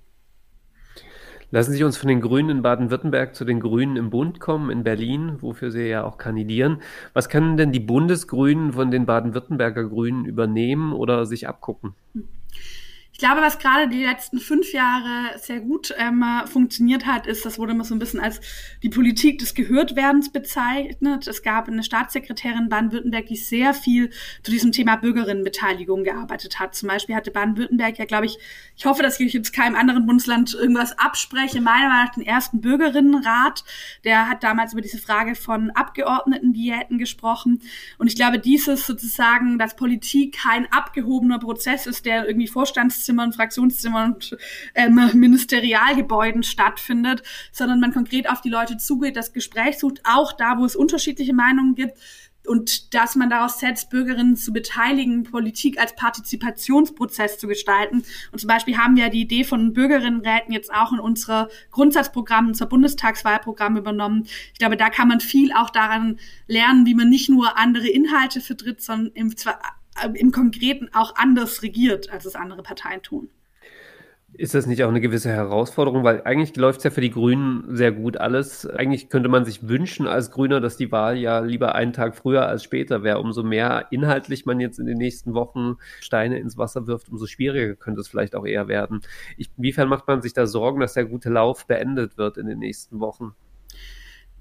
Lassen 1.50 1.72
Sie 1.72 1.84
uns 1.84 1.96
von 1.96 2.08
den 2.08 2.20
Grünen 2.20 2.50
in 2.50 2.62
Baden-Württemberg 2.62 3.34
zu 3.34 3.44
den 3.44 3.60
Grünen 3.60 3.96
im 3.96 4.10
Bund 4.10 4.40
kommen, 4.40 4.70
in 4.70 4.82
Berlin, 4.82 5.36
wofür 5.40 5.70
Sie 5.70 5.86
ja 5.86 6.02
auch 6.02 6.18
kandidieren. 6.18 6.82
Was 7.12 7.28
können 7.28 7.56
denn 7.56 7.70
die 7.70 7.80
Bundesgrünen 7.80 8.72
von 8.72 8.90
den 8.90 9.06
Baden-Württemberger 9.06 9.84
Grünen 9.84 10.24
übernehmen 10.24 10.92
oder 10.92 11.26
sich 11.26 11.46
abgucken? 11.46 11.94
Hm. 12.14 12.28
Ich 13.14 13.20
glaube, 13.20 13.42
was 13.42 13.60
gerade 13.60 13.86
die 13.86 14.04
letzten 14.04 14.40
fünf 14.40 14.72
Jahre 14.72 15.38
sehr 15.38 15.60
gut 15.60 15.94
ähm, 15.98 16.24
funktioniert 16.46 17.06
hat, 17.06 17.28
ist, 17.28 17.46
das 17.46 17.60
wurde 17.60 17.70
immer 17.70 17.84
so 17.84 17.94
ein 17.94 18.00
bisschen 18.00 18.18
als 18.18 18.40
die 18.82 18.88
Politik 18.88 19.38
des 19.38 19.54
Gehörtwerdens 19.54 20.32
bezeichnet. 20.32 21.28
Es 21.28 21.44
gab 21.44 21.68
eine 21.68 21.84
Staatssekretärin 21.84 22.68
Baden-Württemberg, 22.68 23.26
die 23.26 23.36
sehr 23.36 23.72
viel 23.72 24.10
zu 24.42 24.50
diesem 24.50 24.72
Thema 24.72 24.96
Bürgerinnenbeteiligung 24.96 26.02
gearbeitet 26.02 26.58
hat. 26.58 26.74
Zum 26.74 26.88
Beispiel 26.88 27.14
hatte 27.14 27.30
Baden-Württemberg 27.30 28.00
ja, 28.00 28.04
glaube 28.04 28.26
ich, 28.26 28.36
ich 28.76 28.84
hoffe, 28.84 29.04
dass 29.04 29.20
ich 29.20 29.32
jetzt 29.32 29.52
keinem 29.52 29.76
anderen 29.76 30.06
Bundesland 30.06 30.52
irgendwas 30.52 30.98
abspreche, 30.98 31.60
meiner 31.60 31.88
Meinung 31.88 32.06
nach 32.06 32.14
den 32.16 32.26
ersten 32.26 32.60
Bürgerinnenrat. 32.60 33.62
Der 34.02 34.28
hat 34.28 34.42
damals 34.42 34.72
über 34.72 34.82
diese 34.82 34.98
Frage 34.98 35.36
von 35.36 35.70
Abgeordnetendiäten 35.70 36.98
gesprochen. 36.98 37.62
Und 37.96 38.08
ich 38.08 38.16
glaube, 38.16 38.40
dieses 38.40 38.88
sozusagen, 38.88 39.56
dass 39.56 39.76
Politik 39.76 40.36
kein 40.36 40.66
abgehobener 40.72 41.38
Prozess 41.38 41.86
ist, 41.86 42.06
der 42.06 42.26
irgendwie 42.26 42.48
Vorstands 42.48 43.03
Arbeitszimmern, 43.04 43.32
Fraktionszimmern 43.32 44.14
und 44.14 44.36
ähm, 44.74 45.10
Ministerialgebäuden 45.14 46.42
stattfindet, 46.42 47.22
sondern 47.52 47.80
man 47.80 47.92
konkret 47.92 48.28
auf 48.28 48.40
die 48.40 48.50
Leute 48.50 48.76
zugeht, 48.76 49.16
das 49.16 49.32
Gespräch 49.32 49.78
sucht, 49.78 50.00
auch 50.04 50.32
da, 50.32 50.58
wo 50.58 50.64
es 50.64 50.76
unterschiedliche 50.76 51.34
Meinungen 51.34 51.74
gibt 51.74 51.98
und 52.46 52.92
dass 52.92 53.16
man 53.16 53.30
daraus 53.30 53.58
setzt, 53.58 53.88
Bürgerinnen 53.88 54.36
zu 54.36 54.52
beteiligen, 54.52 55.22
Politik 55.24 55.80
als 55.80 55.96
Partizipationsprozess 55.96 57.38
zu 57.38 57.48
gestalten. 57.48 58.04
Und 58.32 58.38
zum 58.38 58.48
Beispiel 58.48 58.76
haben 58.76 58.96
wir 58.96 59.08
die 59.08 59.22
Idee 59.22 59.44
von 59.44 59.72
Bürgerinnenräten 59.72 60.52
jetzt 60.52 60.70
auch 60.72 60.92
in 60.92 61.00
unsere 61.00 61.48
Grundsatzprogramme, 61.70 62.48
unser 62.48 62.66
Bundestagswahlprogramm 62.66 63.78
übernommen. 63.78 64.26
Ich 64.52 64.58
glaube, 64.58 64.76
da 64.76 64.90
kann 64.90 65.08
man 65.08 65.20
viel 65.20 65.54
auch 65.54 65.70
daran 65.70 66.18
lernen, 66.46 66.84
wie 66.84 66.94
man 66.94 67.08
nicht 67.08 67.30
nur 67.30 67.56
andere 67.56 67.88
Inhalte 67.88 68.42
vertritt, 68.42 68.82
sondern 68.82 69.12
im, 69.14 69.30
äh, 69.30 69.52
im 70.14 70.32
Konkreten 70.32 70.88
auch 70.92 71.14
anders 71.16 71.62
regiert, 71.62 72.10
als 72.10 72.24
es 72.24 72.34
andere 72.34 72.62
Parteien 72.62 73.02
tun. 73.02 73.30
Ist 74.36 74.52
das 74.52 74.66
nicht 74.66 74.82
auch 74.82 74.88
eine 74.88 75.00
gewisse 75.00 75.30
Herausforderung? 75.30 76.02
Weil 76.02 76.22
eigentlich 76.24 76.56
läuft 76.56 76.78
es 76.78 76.84
ja 76.84 76.90
für 76.90 77.00
die 77.00 77.12
Grünen 77.12 77.64
sehr 77.68 77.92
gut 77.92 78.16
alles. 78.16 78.66
Eigentlich 78.66 79.08
könnte 79.08 79.28
man 79.28 79.44
sich 79.44 79.68
wünschen 79.68 80.08
als 80.08 80.32
Grüner, 80.32 80.60
dass 80.60 80.76
die 80.76 80.90
Wahl 80.90 81.16
ja 81.16 81.38
lieber 81.38 81.76
einen 81.76 81.92
Tag 81.92 82.16
früher 82.16 82.44
als 82.44 82.64
später 82.64 83.04
wäre. 83.04 83.20
Umso 83.20 83.44
mehr 83.44 83.86
inhaltlich 83.92 84.44
man 84.44 84.58
jetzt 84.58 84.80
in 84.80 84.86
den 84.86 84.98
nächsten 84.98 85.34
Wochen 85.34 85.76
Steine 86.00 86.40
ins 86.40 86.58
Wasser 86.58 86.88
wirft, 86.88 87.10
umso 87.10 87.26
schwieriger 87.26 87.76
könnte 87.76 88.00
es 88.00 88.08
vielleicht 88.08 88.34
auch 88.34 88.44
eher 88.44 88.66
werden. 88.66 89.02
Ich, 89.36 89.50
inwiefern 89.56 89.88
macht 89.88 90.08
man 90.08 90.20
sich 90.20 90.32
da 90.32 90.48
Sorgen, 90.48 90.80
dass 90.80 90.94
der 90.94 91.04
gute 91.04 91.30
Lauf 91.30 91.68
beendet 91.68 92.18
wird 92.18 92.36
in 92.36 92.48
den 92.48 92.58
nächsten 92.58 92.98
Wochen? 92.98 93.36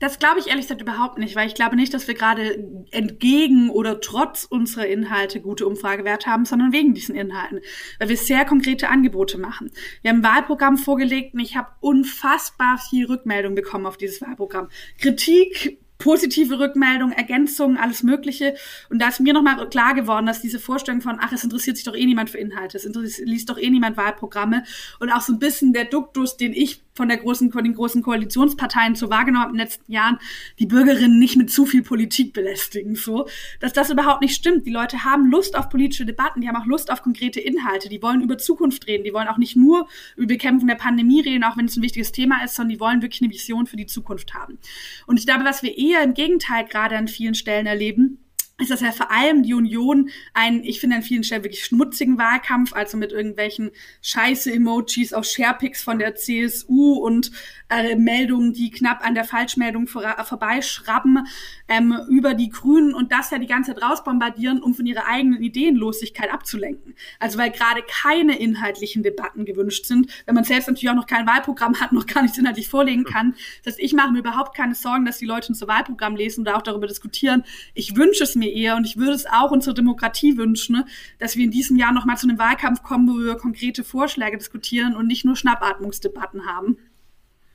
Das 0.03 0.19
glaube 0.19 0.37
ich 0.41 0.47
ehrlich 0.47 0.65
gesagt 0.65 0.81
überhaupt 0.81 1.17
nicht, 1.17 1.33
weil 1.37 1.47
ich 1.47 1.55
glaube 1.55 1.77
nicht, 1.77 1.93
dass 1.93 2.09
wir 2.09 2.13
gerade 2.13 2.61
entgegen 2.91 3.69
oder 3.69 4.01
trotz 4.01 4.43
unserer 4.43 4.85
Inhalte 4.85 5.39
gute 5.39 5.65
Umfragewerte 5.65 6.29
haben, 6.29 6.43
sondern 6.43 6.73
wegen 6.73 6.93
diesen 6.93 7.15
Inhalten, 7.15 7.61
weil 7.99 8.09
wir 8.09 8.17
sehr 8.17 8.43
konkrete 8.43 8.89
Angebote 8.89 9.37
machen. 9.37 9.71
Wir 10.01 10.11
haben 10.11 10.17
ein 10.17 10.23
Wahlprogramm 10.23 10.75
vorgelegt 10.75 11.33
und 11.35 11.39
ich 11.39 11.55
habe 11.55 11.69
unfassbar 11.79 12.79
viel 12.79 13.05
Rückmeldung 13.05 13.55
bekommen 13.55 13.85
auf 13.85 13.95
dieses 13.95 14.19
Wahlprogramm. 14.19 14.67
Kritik, 14.99 15.79
positive 16.03 16.59
Rückmeldungen, 16.59 17.15
Ergänzungen, 17.15 17.77
alles 17.77 18.03
Mögliche. 18.03 18.55
Und 18.89 18.99
da 19.01 19.07
ist 19.07 19.21
mir 19.21 19.33
nochmal 19.33 19.69
klar 19.69 19.93
geworden, 19.93 20.25
dass 20.25 20.41
diese 20.41 20.59
Vorstellung 20.59 20.99
von, 20.99 21.17
ach, 21.21 21.31
es 21.31 21.45
interessiert 21.45 21.77
sich 21.77 21.85
doch 21.85 21.95
eh 21.95 22.05
niemand 22.05 22.29
für 22.29 22.39
Inhalte, 22.39 22.77
es 22.77 23.19
liest 23.19 23.49
doch 23.49 23.57
eh 23.57 23.69
niemand 23.69 23.95
Wahlprogramme 23.95 24.63
und 24.99 25.09
auch 25.09 25.21
so 25.21 25.31
ein 25.31 25.39
bisschen 25.39 25.71
der 25.71 25.85
Duktus, 25.85 26.35
den 26.35 26.51
ich 26.51 26.81
von 26.95 27.07
der 27.07 27.17
großen, 27.17 27.51
von 27.51 27.63
den 27.63 27.73
großen 27.73 28.03
Koalitionsparteien 28.03 28.95
so 28.95 29.09
wahrgenommen 29.09 29.45
in 29.45 29.53
den 29.53 29.61
letzten 29.61 29.91
Jahren, 29.91 30.19
die 30.59 30.65
Bürgerinnen 30.65 31.17
nicht 31.17 31.37
mit 31.37 31.49
zu 31.49 31.65
viel 31.65 31.81
Politik 31.81 32.33
belästigen, 32.33 32.95
so, 32.95 33.27
dass 33.59 33.73
das 33.73 33.89
überhaupt 33.89 34.21
nicht 34.21 34.35
stimmt. 34.35 34.67
Die 34.67 34.71
Leute 34.71 35.03
haben 35.03 35.29
Lust 35.31 35.57
auf 35.57 35.69
politische 35.69 36.05
Debatten, 36.05 36.41
die 36.41 36.47
haben 36.47 36.55
auch 36.55 36.65
Lust 36.65 36.91
auf 36.91 37.01
konkrete 37.01 37.39
Inhalte, 37.39 37.89
die 37.89 38.01
wollen 38.01 38.21
über 38.21 38.37
Zukunft 38.37 38.87
reden, 38.87 39.03
die 39.03 39.13
wollen 39.13 39.27
auch 39.27 39.37
nicht 39.37 39.55
nur 39.55 39.87
über 40.15 40.27
Bekämpfung 40.27 40.67
der 40.67 40.75
Pandemie 40.75 41.21
reden, 41.21 41.43
auch 41.43 41.57
wenn 41.57 41.65
es 41.65 41.77
ein 41.77 41.81
wichtiges 41.81 42.11
Thema 42.11 42.43
ist, 42.43 42.55
sondern 42.55 42.73
die 42.73 42.79
wollen 42.79 43.01
wirklich 43.01 43.21
eine 43.21 43.31
Vision 43.31 43.65
für 43.65 43.77
die 43.77 43.87
Zukunft 43.87 44.33
haben. 44.33 44.59
Und 45.07 45.19
ich 45.19 45.25
glaube, 45.25 45.45
was 45.45 45.63
wir 45.63 45.77
eher 45.93 46.03
im 46.03 46.13
Gegenteil 46.13 46.65
gerade 46.65 46.97
an 46.97 47.07
vielen 47.07 47.35
Stellen 47.35 47.65
erleben, 47.65 48.22
ist 48.59 48.69
das 48.69 48.81
ja 48.81 48.91
vor 48.91 49.09
allem 49.09 49.41
die 49.41 49.55
Union 49.55 50.09
ein, 50.33 50.63
ich 50.63 50.79
finde 50.79 50.97
an 50.97 51.01
vielen 51.01 51.23
Stellen 51.23 51.43
wirklich 51.43 51.65
schmutzigen 51.65 52.19
Wahlkampf, 52.19 52.73
also 52.73 52.97
mit 52.97 53.11
irgendwelchen 53.11 53.71
Scheiße-Emojis 54.03 55.13
aus 55.13 55.31
Sharepics 55.31 55.81
von 55.81 55.97
der 55.97 56.13
CSU 56.13 56.93
und 56.93 57.31
äh, 57.69 57.95
Meldungen, 57.95 58.53
die 58.53 58.69
knapp 58.69 59.03
an 59.03 59.15
der 59.15 59.23
Falschmeldung 59.25 59.87
vor, 59.87 60.03
vorbeischrabben, 60.23 61.25
ähm, 61.67 61.97
über 62.09 62.35
die 62.35 62.49
Grünen 62.49 62.93
und 62.93 63.11
das 63.11 63.31
ja 63.31 63.39
die 63.39 63.47
ganze 63.47 63.73
Zeit 63.73 63.83
rausbombardieren, 63.83 64.61
um 64.61 64.75
von 64.75 64.85
ihrer 64.85 65.07
eigenen 65.07 65.41
Ideenlosigkeit 65.41 66.31
abzulenken. 66.31 66.93
Also 67.19 67.39
weil 67.39 67.49
gerade 67.49 67.81
keine 67.87 68.37
inhaltlichen 68.37 69.01
Debatten 69.01 69.45
gewünscht 69.45 69.85
sind, 69.87 70.11
wenn 70.27 70.35
man 70.35 70.43
selbst 70.43 70.67
natürlich 70.67 70.91
auch 70.91 70.95
noch 70.95 71.07
kein 71.07 71.25
Wahlprogramm 71.25 71.79
hat, 71.79 71.91
noch 71.91 72.05
gar 72.05 72.21
nichts 72.21 72.37
inhaltlich 72.37 72.69
vorlegen 72.69 73.03
kann. 73.03 73.33
Das 73.63 73.73
heißt, 73.73 73.83
ich 73.83 73.93
mache 73.93 74.11
mir 74.11 74.19
überhaupt 74.19 74.55
keine 74.55 74.75
Sorgen, 74.75 75.05
dass 75.05 75.17
die 75.17 75.25
Leute 75.25 75.47
unser 75.49 75.67
Wahlprogramm 75.67 76.15
lesen 76.15 76.41
oder 76.41 76.55
auch 76.55 76.61
darüber 76.61 76.85
diskutieren. 76.85 77.43
Ich 77.73 77.95
wünsche 77.95 78.23
es 78.23 78.35
mir 78.35 78.42
eher 78.47 78.75
und 78.75 78.85
ich 78.85 78.97
würde 78.97 79.13
es 79.13 79.25
auch 79.25 79.51
unserer 79.51 79.73
Demokratie 79.73 80.37
wünschen, 80.37 80.77
ne, 80.77 80.85
dass 81.19 81.35
wir 81.35 81.43
in 81.43 81.51
diesem 81.51 81.77
Jahr 81.77 81.93
noch 81.93 82.05
mal 82.05 82.17
zu 82.17 82.27
einem 82.27 82.39
Wahlkampf 82.39 82.83
kommen, 82.83 83.07
wo 83.07 83.19
wir 83.19 83.35
konkrete 83.35 83.83
Vorschläge 83.83 84.37
diskutieren 84.37 84.95
und 84.95 85.07
nicht 85.07 85.25
nur 85.25 85.35
Schnappatmungsdebatten 85.35 86.45
haben. 86.45 86.77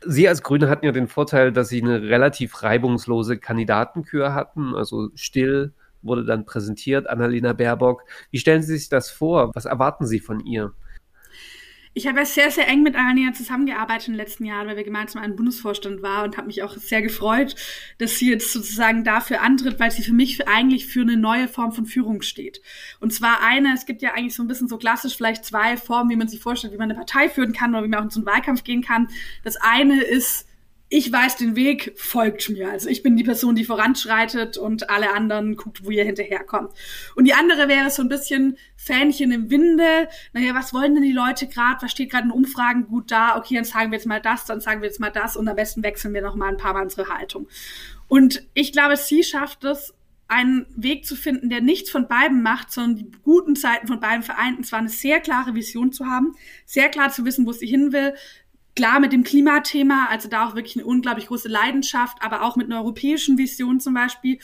Sie 0.07 0.29
als 0.29 0.43
Grüne 0.43 0.69
hatten 0.69 0.87
ja 0.87 0.93
den 0.93 1.09
Vorteil, 1.09 1.53
dass 1.53 1.71
Sie 1.71 1.83
eine 1.83 2.03
relativ 2.03 2.63
reibungslose 2.63 3.39
Kandidatenkür 3.39 4.33
hatten, 4.33 4.75
also 4.75 5.09
still 5.15 5.73
wurde 6.03 6.25
dann 6.25 6.47
präsentiert, 6.47 7.09
Annalena 7.09 7.53
Baerbock. 7.53 8.05
Wie 8.31 8.39
stellen 8.39 8.63
Sie 8.63 8.77
sich 8.77 8.89
das 8.89 9.11
vor? 9.11 9.51
Was 9.55 9.65
erwarten 9.65 10.07
Sie 10.07 10.21
von 10.21 10.41
ihr? 10.41 10.73
Ich 11.95 12.07
habe 12.07 12.19
ja 12.19 12.25
sehr, 12.25 12.51
sehr 12.51 12.69
eng 12.69 12.83
mit 12.83 12.95
Annalena 12.97 13.33
zusammengearbeitet 13.33 14.09
in 14.09 14.15
den 14.15 14.19
letzten 14.19 14.45
Jahren, 14.45 14.69
weil 14.69 14.77
wir 14.77 14.85
gemeinsam 14.85 15.23
einen 15.23 15.37
Bundesvorstand 15.37 16.03
waren 16.03 16.27
und 16.27 16.37
habe 16.37 16.47
mich 16.47 16.63
auch 16.63 16.77
sehr 16.77 17.03
gefreut, 17.03 17.55
dass 17.99 18.19
sie 18.19 18.31
jetzt 18.31 18.53
sozusagen 18.53 19.05
dafür 19.05 19.43
antritt, 19.43 19.81
weil 19.81 19.91
sie 19.91 20.03
für 20.03 20.13
mich 20.13 20.47
eigentlich 20.49 20.87
für 20.87 21.03
eine 21.03 21.17
neue 21.17 21.49
Form 21.49 21.73
von 21.73 21.87
Führung 21.87 22.23
steht. 22.23 22.61
Und 23.01 23.13
zwar 23.13 23.43
eine, 23.43 23.75
es 23.75 23.87
gibt 23.87 24.03
ja 24.03 24.15
eigentlich 24.15 24.35
so 24.35 24.43
ein 24.43 24.49
bisschen 24.49 24.69
so 24.69 24.79
klassisch 24.79 25.17
vielleicht 25.17 25.45
zwei 25.45 25.77
Formen, 25.77 26.11
wie 26.11 26.17
man 26.17 26.29
sich 26.29 26.41
vorstellt, 26.41 26.73
wie 26.73 26.79
man 26.79 26.91
eine 26.91 26.99
Partei 26.99 27.29
führen 27.29 27.53
kann 27.53 27.75
oder 27.75 27.85
wie 27.85 27.89
man 27.89 28.01
auch 28.01 28.05
in 28.05 28.11
so 28.11 28.21
einen 28.21 28.27
Wahlkampf 28.27 28.65
gehen 28.65 28.83
kann. 28.83 29.09
Das 29.45 29.57
eine 29.57 30.03
ist 30.03 30.48
ich 30.91 31.13
weiß 31.13 31.37
den 31.37 31.55
Weg, 31.55 31.93
folgt 31.97 32.49
mir. 32.49 32.71
Also 32.71 32.89
ich 32.89 33.03
bin 33.03 33.17
die 33.17 33.25
Person, 33.25 33.55
die 33.55 33.65
voranschreitet 33.65 34.57
und 34.57 34.89
alle 34.89 35.13
anderen 35.13 35.57
guckt, 35.57 35.85
wo 35.85 35.91
ihr 35.91 36.05
hinterherkommt. 36.05 36.73
Und 37.15 37.27
die 37.27 37.35
andere 37.35 37.69
wäre 37.69 37.91
so 37.91 38.01
ein 38.03 38.09
bisschen 38.09 38.57
Fähnchen 38.77 39.31
im 39.31 39.51
Winde. 39.51 40.09
Naja, 40.33 40.55
was 40.55 40.73
wollen 40.73 40.95
denn 40.95 41.05
die 41.05 41.13
Leute 41.13 41.47
gerade? 41.47 41.83
Was 41.83 41.91
steht 41.91 42.11
gerade 42.11 42.25
in 42.25 42.33
Umfragen 42.33 42.87
gut 42.87 43.11
da? 43.11 43.37
Okay, 43.37 43.55
dann 43.55 43.65
sagen 43.65 43.91
wir 43.91 43.99
jetzt 43.99 44.07
mal 44.07 44.21
das, 44.21 44.47
dann 44.47 44.61
sagen 44.61 44.81
wir 44.81 44.89
jetzt 44.89 45.01
mal 45.01 45.11
das 45.11 45.37
und 45.37 45.47
am 45.47 45.57
besten 45.57 45.83
wechseln 45.83 46.15
wir 46.15 46.23
noch 46.23 46.37
mal 46.37 46.49
ein 46.49 46.57
paar 46.57 46.73
Mal 46.73 46.85
unsere 46.85 47.09
Haltung. 47.09 47.49
Und 48.09 48.47
ich 48.55 48.73
glaube, 48.73 48.97
sie 48.97 49.23
schafft 49.23 49.65
es, 49.65 49.95
einen 50.29 50.67
Weg 50.77 51.07
zu 51.07 51.17
finden, 51.17 51.49
der 51.49 51.63
nichts 51.63 51.91
von 51.91 52.07
beiden 52.07 52.43
macht, 52.43 52.71
sondern 52.71 52.97
die 52.97 53.11
guten 53.25 53.57
Zeiten 53.57 53.87
von 53.87 53.99
beiden 53.99 54.23
vereint. 54.23 54.59
Und 54.59 54.65
zwar 54.65 54.79
eine 54.79 54.91
sehr 54.91 55.21
klare 55.21 55.55
Vision 55.55 55.91
zu 55.91 56.07
haben, 56.07 56.35
sehr 56.67 56.91
klar 56.91 57.11
zu 57.11 57.25
wissen, 57.25 57.47
wo 57.47 57.53
sie 57.53 57.67
hin 57.67 57.93
will, 57.93 58.15
klar 58.79 59.01
mit 59.01 59.13
dem 59.13 59.25
Klimathema, 59.25 60.07
also 60.09 60.29
da 60.29 60.47
auch 60.47 60.55
wirklich 60.55 60.77
eine 60.77 60.87
unglaublich 60.87 61.27
große 61.27 61.49
Leidenschaft, 61.49 62.19
aber 62.21 62.43
auch 62.43 62.55
mit 62.55 62.71
einer 62.71 62.81
europäischen 62.81 63.37
Vision 63.37 63.81
zum 63.81 63.93
Beispiel. 63.93 64.39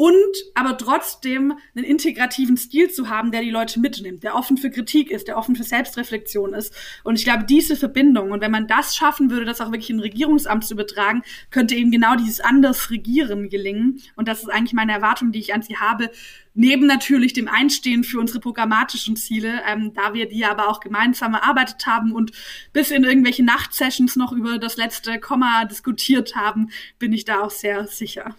Und 0.00 0.14
aber 0.54 0.78
trotzdem 0.78 1.58
einen 1.76 1.84
integrativen 1.84 2.56
Stil 2.56 2.90
zu 2.90 3.10
haben, 3.10 3.32
der 3.32 3.42
die 3.42 3.50
Leute 3.50 3.78
mitnimmt, 3.80 4.22
der 4.22 4.34
offen 4.34 4.56
für 4.56 4.70
Kritik 4.70 5.10
ist, 5.10 5.28
der 5.28 5.36
offen 5.36 5.56
für 5.56 5.62
Selbstreflexion 5.62 6.54
ist. 6.54 6.74
Und 7.04 7.18
ich 7.18 7.24
glaube, 7.24 7.44
diese 7.44 7.76
Verbindung, 7.76 8.30
und 8.30 8.40
wenn 8.40 8.50
man 8.50 8.66
das 8.66 8.96
schaffen 8.96 9.30
würde, 9.30 9.44
das 9.44 9.60
auch 9.60 9.72
wirklich 9.72 9.90
in 9.90 10.00
Regierungsamt 10.00 10.64
zu 10.64 10.72
übertragen, 10.72 11.20
könnte 11.50 11.74
eben 11.74 11.90
genau 11.90 12.16
dieses 12.16 12.40
anders 12.40 12.90
Regieren 12.90 13.50
gelingen. 13.50 14.00
Und 14.16 14.26
das 14.26 14.40
ist 14.40 14.48
eigentlich 14.48 14.72
meine 14.72 14.92
Erwartung, 14.92 15.32
die 15.32 15.38
ich 15.38 15.52
an 15.52 15.60
sie 15.60 15.76
habe, 15.76 16.10
neben 16.54 16.86
natürlich 16.86 17.34
dem 17.34 17.48
Einstehen 17.48 18.02
für 18.02 18.20
unsere 18.20 18.40
programmatischen 18.40 19.16
Ziele, 19.16 19.60
ähm, 19.68 19.92
da 19.92 20.14
wir 20.14 20.26
die 20.30 20.46
aber 20.46 20.70
auch 20.70 20.80
gemeinsam 20.80 21.34
erarbeitet 21.34 21.84
haben 21.84 22.12
und 22.12 22.32
bis 22.72 22.90
in 22.90 23.04
irgendwelche 23.04 23.44
Nachtsessions 23.44 24.16
noch 24.16 24.32
über 24.32 24.56
das 24.56 24.78
letzte 24.78 25.20
Komma 25.20 25.66
diskutiert 25.66 26.36
haben, 26.36 26.70
bin 26.98 27.12
ich 27.12 27.26
da 27.26 27.42
auch 27.42 27.50
sehr 27.50 27.86
sicher. 27.86 28.34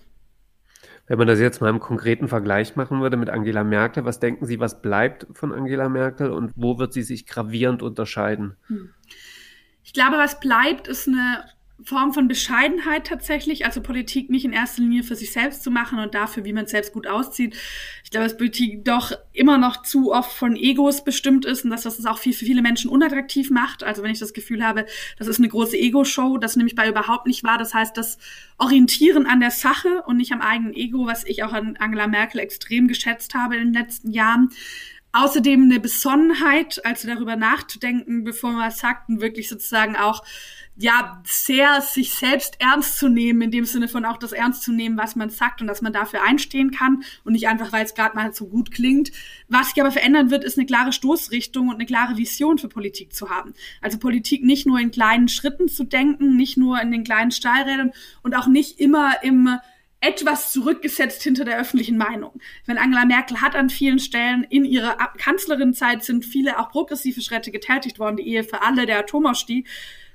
Wenn 1.12 1.18
man 1.18 1.28
das 1.28 1.42
jetzt 1.42 1.60
mal 1.60 1.70
im 1.70 1.82
konkreten 1.82 2.30
Vergleich 2.30 2.78
machen 2.78 3.02
würde 3.02 3.18
mit 3.18 3.30
Angela 3.30 3.66
Merkel, 3.66 4.06
was 4.06 4.22
denken 4.22 4.46
Sie, 4.46 4.62
was 4.62 4.82
bleibt 4.82 5.28
von 5.34 5.52
Angela 5.52 5.90
Merkel 5.90 6.32
und 6.32 6.54
wo 6.56 6.80
wird 6.80 6.94
sie 6.94 7.04
sich 7.04 7.26
gravierend 7.26 7.84
unterscheiden? 7.84 8.56
Hm. 8.68 8.94
Ich 9.84 9.92
glaube, 9.92 10.16
was 10.16 10.40
bleibt, 10.40 10.88
ist 10.88 11.10
eine 11.10 11.44
Form 11.84 12.14
von 12.14 12.28
Bescheidenheit 12.28 13.08
tatsächlich, 13.08 13.66
also 13.66 13.82
Politik 13.82 14.30
nicht 14.30 14.46
in 14.46 14.54
erster 14.54 14.82
Linie 14.82 15.04
für 15.04 15.16
sich 15.16 15.32
selbst 15.32 15.64
zu 15.64 15.72
machen 15.72 16.00
und 16.00 16.14
dafür, 16.14 16.46
wie 16.46 16.54
man 16.54 16.68
selbst 16.68 16.94
gut 16.94 17.08
auszieht. 17.08 17.56
Ich 18.04 18.12
glaube, 18.12 18.26
dass 18.26 18.38
Politik 18.38 18.84
doch 18.86 19.12
immer 19.34 19.58
noch 19.58 19.84
zu 19.84 20.12
oft 20.12 20.32
von 20.32 20.56
Egos 20.56 21.04
bestimmt 21.04 21.46
ist 21.46 21.64
und 21.64 21.72
dass 21.72 21.84
das 21.84 22.00
es 22.00 22.06
auch 22.06 22.20
viel, 22.20 22.34
für 22.34 22.46
viele 22.46 22.62
Menschen 22.62 22.90
unattraktiv 22.90 23.50
macht. 23.50 23.84
Also 23.84 24.04
wenn 24.04 24.12
ich 24.12 24.20
das 24.20 24.34
Gefühl 24.34 24.66
habe, 24.66 24.86
das 25.18 25.28
ist 25.28 25.40
eine 25.40 25.50
große 25.50 25.78
Ego-Show, 25.78 26.38
das 26.38 26.56
nämlich 26.56 26.76
bei 26.76 26.88
überhaupt 26.88 27.26
nicht 27.28 27.44
war. 27.44 27.58
Das 27.58 27.74
heißt, 27.74 27.96
das 27.98 28.18
Orientieren 28.58 29.26
an 29.26 29.40
der 29.40 29.52
Sache 29.52 30.04
und 30.06 30.18
nicht 30.18 30.32
am 30.32 30.42
eigenen 30.42 30.74
Ego, 30.74 31.06
was 31.06 31.24
ich 31.26 31.44
auch 31.44 31.54
an 31.54 31.78
Angela 31.78 32.08
Merkel 32.08 32.40
extrem 32.40 32.88
geschätzt 32.88 33.34
habe 33.34 33.56
in 33.56 33.72
den 33.72 33.74
letzten 33.74 34.12
Jahren. 34.12 34.50
Außerdem 35.14 35.64
eine 35.64 35.80
Besonnenheit, 35.82 36.86
also 36.86 37.08
darüber 37.08 37.36
nachzudenken, 37.36 38.24
bevor 38.24 38.52
man 38.52 38.68
was 38.68 38.80
sagt 38.80 39.10
und 39.10 39.20
wirklich 39.20 39.50
sozusagen 39.50 39.98
auch 39.98 40.24
ja, 40.82 41.22
sehr 41.26 41.80
sich 41.82 42.14
selbst 42.16 42.60
ernst 42.60 42.98
zu 42.98 43.08
nehmen, 43.08 43.44
in 43.44 43.52
dem 43.52 43.66
Sinne 43.66 43.88
von 43.88 44.04
auch 44.04 44.18
das 44.18 44.32
ernst 44.32 44.64
zu 44.64 44.72
nehmen, 44.72 44.98
was 44.98 45.16
man 45.16 45.30
sagt 45.30 45.62
und 45.62 45.68
dass 45.68 45.84
man 45.84 45.94
dafür 45.94 46.24
einstehen 46.24 46.72
kann 46.72 47.04
und 47.24 47.34
nicht 47.34 47.48
einfach, 47.48 47.72
weil 47.72 47.86
es 47.86 47.94
gerade 47.94 48.16
mal 48.16 48.34
so 48.34 48.48
gut 48.48 48.72
klingt. 48.72 49.12
Was 49.48 49.70
sich 49.70 49.82
aber 49.82 49.92
verändern 49.92 50.32
wird, 50.32 50.44
ist 50.44 50.58
eine 50.58 50.66
klare 50.66 50.92
Stoßrichtung 50.92 51.70
und 51.70 51.76
eine 51.76 51.86
klare 51.86 52.18
Vision 52.18 52.58
für 52.58 52.68
Politik 52.68 53.14
zu 53.14 53.30
haben. 53.30 53.54
Also 53.80 54.00
Politik 54.00 54.44
nicht 54.44 54.66
nur 54.66 54.80
in 54.80 54.90
kleinen 54.90 55.28
Schritten 55.28 55.68
zu 55.68 55.84
denken, 55.84 56.36
nicht 56.36 56.58
nur 56.58 56.82
in 56.82 56.92
den 56.92 57.04
kleinen 57.04 57.32
Stahlrädern 57.32 57.92
und 58.24 58.36
auch 58.36 58.48
nicht 58.48 58.80
immer 58.80 59.22
im 59.22 59.60
etwas 60.04 60.52
zurückgesetzt 60.52 61.22
hinter 61.22 61.46
der 61.46 61.60
öffentlichen 61.60 61.96
Meinung. 61.96 62.42
Wenn 62.66 62.80
Angela 62.80 63.06
Merkel 63.06 63.40
hat 63.40 63.56
an 63.56 63.70
vielen 63.70 64.00
Stellen 64.00 64.44
in 64.50 64.66
ihrer 64.66 64.96
Kanzlerinnenzeit 65.20 66.04
sind 66.04 66.26
viele 66.26 66.58
auch 66.58 66.70
progressive 66.70 67.22
Schritte 67.22 67.52
getätigt 67.52 68.00
worden, 68.00 68.18
die 68.18 68.28
Ehe 68.28 68.44
für 68.44 68.64
alle, 68.64 68.88
der 68.88 68.98
Atomausstieg. 68.98 69.68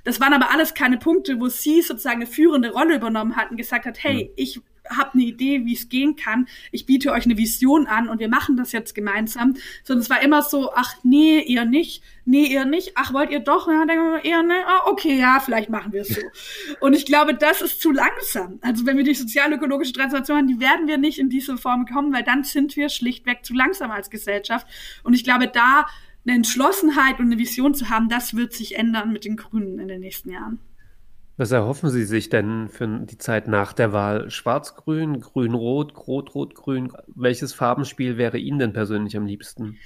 Das 0.06 0.20
waren 0.20 0.32
aber 0.32 0.52
alles 0.52 0.72
keine 0.72 0.98
Punkte, 0.98 1.40
wo 1.40 1.48
sie 1.48 1.82
sozusagen 1.82 2.20
eine 2.20 2.26
führende 2.26 2.70
Rolle 2.70 2.94
übernommen 2.94 3.34
hat 3.34 3.50
und 3.50 3.56
gesagt 3.56 3.86
hat, 3.86 4.02
hey, 4.04 4.30
ich 4.36 4.60
habe 4.88 5.14
eine 5.14 5.24
Idee, 5.24 5.64
wie 5.64 5.74
es 5.74 5.88
gehen 5.88 6.14
kann. 6.14 6.46
Ich 6.70 6.86
biete 6.86 7.10
euch 7.10 7.24
eine 7.24 7.36
Vision 7.36 7.88
an 7.88 8.08
und 8.08 8.20
wir 8.20 8.28
machen 8.28 8.56
das 8.56 8.70
jetzt 8.70 8.94
gemeinsam. 8.94 9.54
Sondern 9.82 10.02
es 10.02 10.08
war 10.08 10.22
immer 10.22 10.42
so, 10.42 10.70
ach 10.76 10.94
nee, 11.02 11.40
ihr 11.40 11.64
nicht, 11.64 12.04
nee, 12.24 12.44
ihr 12.44 12.64
nicht, 12.66 12.92
ach 12.94 13.12
wollt 13.12 13.32
ihr 13.32 13.40
doch, 13.40 13.66
ja, 13.66 13.84
wir 13.84 14.24
eher 14.24 14.44
ne, 14.44 14.62
ah, 14.64 14.82
okay, 14.86 15.18
ja, 15.18 15.40
vielleicht 15.40 15.70
machen 15.70 15.92
wir 15.92 16.02
es 16.02 16.08
so. 16.10 16.20
und 16.80 16.94
ich 16.94 17.04
glaube, 17.04 17.34
das 17.34 17.60
ist 17.60 17.80
zu 17.80 17.90
langsam. 17.90 18.60
Also 18.62 18.86
wenn 18.86 18.96
wir 18.96 19.04
die 19.04 19.14
sozial-ökologische 19.14 19.92
Transformation 19.92 20.36
haben, 20.38 20.46
die 20.46 20.60
werden 20.60 20.86
wir 20.86 20.98
nicht 20.98 21.18
in 21.18 21.30
diese 21.30 21.56
Form 21.56 21.84
kommen, 21.84 22.12
weil 22.12 22.22
dann 22.22 22.44
sind 22.44 22.76
wir 22.76 22.90
schlichtweg 22.90 23.44
zu 23.44 23.54
langsam 23.54 23.90
als 23.90 24.08
Gesellschaft. 24.08 24.68
Und 25.02 25.14
ich 25.14 25.24
glaube, 25.24 25.48
da 25.48 25.86
eine 26.26 26.36
Entschlossenheit 26.36 27.20
und 27.20 27.26
eine 27.26 27.38
Vision 27.38 27.74
zu 27.74 27.88
haben, 27.88 28.08
das 28.08 28.34
wird 28.34 28.52
sich 28.52 28.76
ändern 28.76 29.12
mit 29.12 29.24
den 29.24 29.36
Grünen 29.36 29.78
in 29.78 29.88
den 29.88 30.00
nächsten 30.00 30.30
Jahren. 30.30 30.58
Was 31.36 31.52
erhoffen 31.52 31.90
Sie 31.90 32.04
sich 32.04 32.30
denn 32.30 32.68
für 32.68 32.86
die 32.86 33.18
Zeit 33.18 33.46
nach 33.46 33.74
der 33.74 33.92
Wahl? 33.92 34.30
Schwarz-Grün, 34.30 35.20
Grün-Rot, 35.20 35.94
Rot-Rot-Grün? 36.06 36.92
Welches 37.14 37.52
Farbenspiel 37.52 38.16
wäre 38.16 38.38
Ihnen 38.38 38.58
denn 38.58 38.72
persönlich 38.72 39.16
am 39.16 39.26
liebsten? 39.26 39.76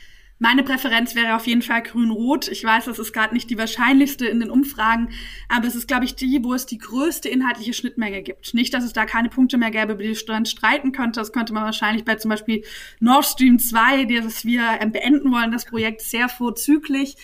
Meine 0.42 0.62
Präferenz 0.62 1.14
wäre 1.14 1.36
auf 1.36 1.46
jeden 1.46 1.60
Fall 1.60 1.82
grün-rot. 1.82 2.48
Ich 2.48 2.64
weiß, 2.64 2.86
das 2.86 2.98
ist 2.98 3.12
gerade 3.12 3.34
nicht 3.34 3.50
die 3.50 3.58
wahrscheinlichste 3.58 4.24
in 4.24 4.40
den 4.40 4.48
Umfragen, 4.48 5.10
aber 5.50 5.66
es 5.66 5.74
ist, 5.74 5.86
glaube 5.86 6.06
ich, 6.06 6.14
die, 6.14 6.42
wo 6.42 6.54
es 6.54 6.64
die 6.64 6.78
größte 6.78 7.28
inhaltliche 7.28 7.74
Schnittmenge 7.74 8.22
gibt. 8.22 8.54
Nicht, 8.54 8.72
dass 8.72 8.82
es 8.82 8.94
da 8.94 9.04
keine 9.04 9.28
Punkte 9.28 9.58
mehr 9.58 9.70
gäbe, 9.70 9.92
über 9.92 10.02
die 10.02 10.16
man 10.28 10.46
streiten 10.46 10.92
könnte. 10.92 11.20
Das 11.20 11.32
könnte 11.32 11.52
man 11.52 11.64
wahrscheinlich 11.64 12.06
bei 12.06 12.14
zum 12.14 12.30
Beispiel 12.30 12.64
Nord 13.00 13.26
Stream 13.26 13.58
2, 13.58 14.06
das 14.06 14.46
wir 14.46 14.62
ähm, 14.80 14.92
beenden 14.92 15.30
wollen, 15.30 15.52
das 15.52 15.66
Projekt 15.66 16.00
sehr 16.00 16.30
vorzüglich. 16.30 17.16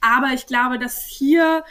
Aber 0.00 0.28
ich 0.32 0.46
glaube, 0.46 0.78
dass 0.78 1.04
hier 1.06 1.64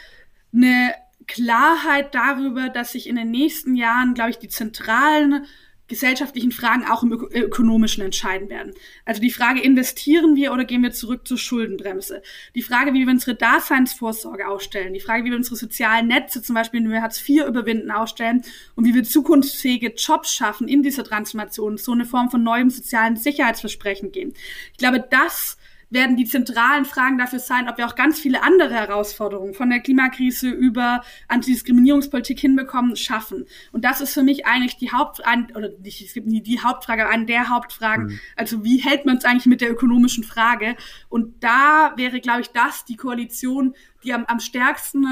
eine 0.53 0.93
Klarheit 1.27 2.13
darüber, 2.13 2.67
dass 2.67 2.91
sich 2.91 3.07
in 3.07 3.15
den 3.15 3.31
nächsten 3.31 3.75
Jahren, 3.75 4.15
glaube 4.15 4.31
ich, 4.31 4.39
die 4.39 4.49
zentralen 4.49 5.45
gesellschaftlichen 5.89 6.51
Fragen 6.51 6.85
auch 6.85 7.03
im 7.03 7.11
ökonomischen 7.11 8.03
entscheiden 8.05 8.49
werden. 8.49 8.73
Also 9.03 9.21
die 9.21 9.31
Frage, 9.31 9.61
investieren 9.61 10.35
wir 10.35 10.53
oder 10.53 10.63
gehen 10.63 10.83
wir 10.83 10.91
zurück 10.91 11.27
zur 11.27 11.37
Schuldenbremse? 11.37 12.21
Die 12.55 12.61
Frage, 12.61 12.93
wie 12.93 13.05
wir 13.05 13.11
unsere 13.11 13.35
Daseinsvorsorge 13.35 14.47
ausstellen, 14.47 14.93
die 14.93 15.01
Frage, 15.01 15.25
wie 15.25 15.31
wir 15.31 15.37
unsere 15.37 15.57
sozialen 15.57 16.07
Netze, 16.07 16.41
zum 16.41 16.55
Beispiel, 16.55 16.87
wir 16.87 17.01
Hartz 17.01 17.27
IV 17.27 17.45
überwinden, 17.47 17.91
ausstellen 17.91 18.43
und 18.75 18.85
wie 18.85 18.93
wir 18.93 19.03
zukunftsfähige 19.03 19.93
Jobs 19.97 20.33
schaffen 20.33 20.67
in 20.67 20.83
dieser 20.83 21.03
Transformation, 21.03 21.77
so 21.77 21.91
eine 21.91 22.05
Form 22.05 22.29
von 22.29 22.43
neuem 22.43 22.69
sozialen 22.69 23.17
Sicherheitsversprechen 23.17 24.11
gehen. 24.11 24.33
Ich 24.71 24.77
glaube, 24.77 25.03
das 25.09 25.57
werden 25.89 26.15
die 26.17 26.25
zentralen 26.25 26.85
Fragen 26.85 27.17
dafür 27.17 27.39
sein, 27.39 27.67
ob 27.67 27.77
wir 27.77 27.87
auch 27.87 27.95
ganz 27.95 28.19
viele 28.19 28.43
andere 28.43 28.73
Herausforderungen 28.73 29.53
von 29.53 29.69
der 29.69 29.79
Klimakrise 29.79 30.49
über 30.49 31.01
Antidiskriminierungspolitik 31.27 32.39
hinbekommen, 32.39 32.95
schaffen. 32.95 33.45
Und 33.71 33.85
das 33.85 34.01
ist 34.01 34.13
für 34.13 34.23
mich 34.23 34.45
eigentlich 34.45 34.77
die 34.77 34.91
Haupt 34.91 35.21
oder 35.55 35.69
nicht 35.81 36.15
die 36.15 36.61
Hauptfrage, 36.61 37.09
eine 37.09 37.25
der 37.25 37.49
Hauptfragen. 37.49 38.05
Mhm. 38.05 38.19
Also 38.35 38.63
wie 38.63 38.77
hält 38.77 39.05
man 39.05 39.17
es 39.17 39.25
eigentlich 39.25 39.47
mit 39.47 39.61
der 39.61 39.71
ökonomischen 39.71 40.23
Frage? 40.23 40.75
Und 41.09 41.43
da 41.43 41.93
wäre, 41.95 42.19
glaube 42.19 42.41
ich, 42.41 42.49
das 42.49 42.85
die 42.85 42.95
Koalition, 42.95 43.75
die 44.03 44.13
am, 44.13 44.25
am 44.25 44.39
stärksten 44.39 45.05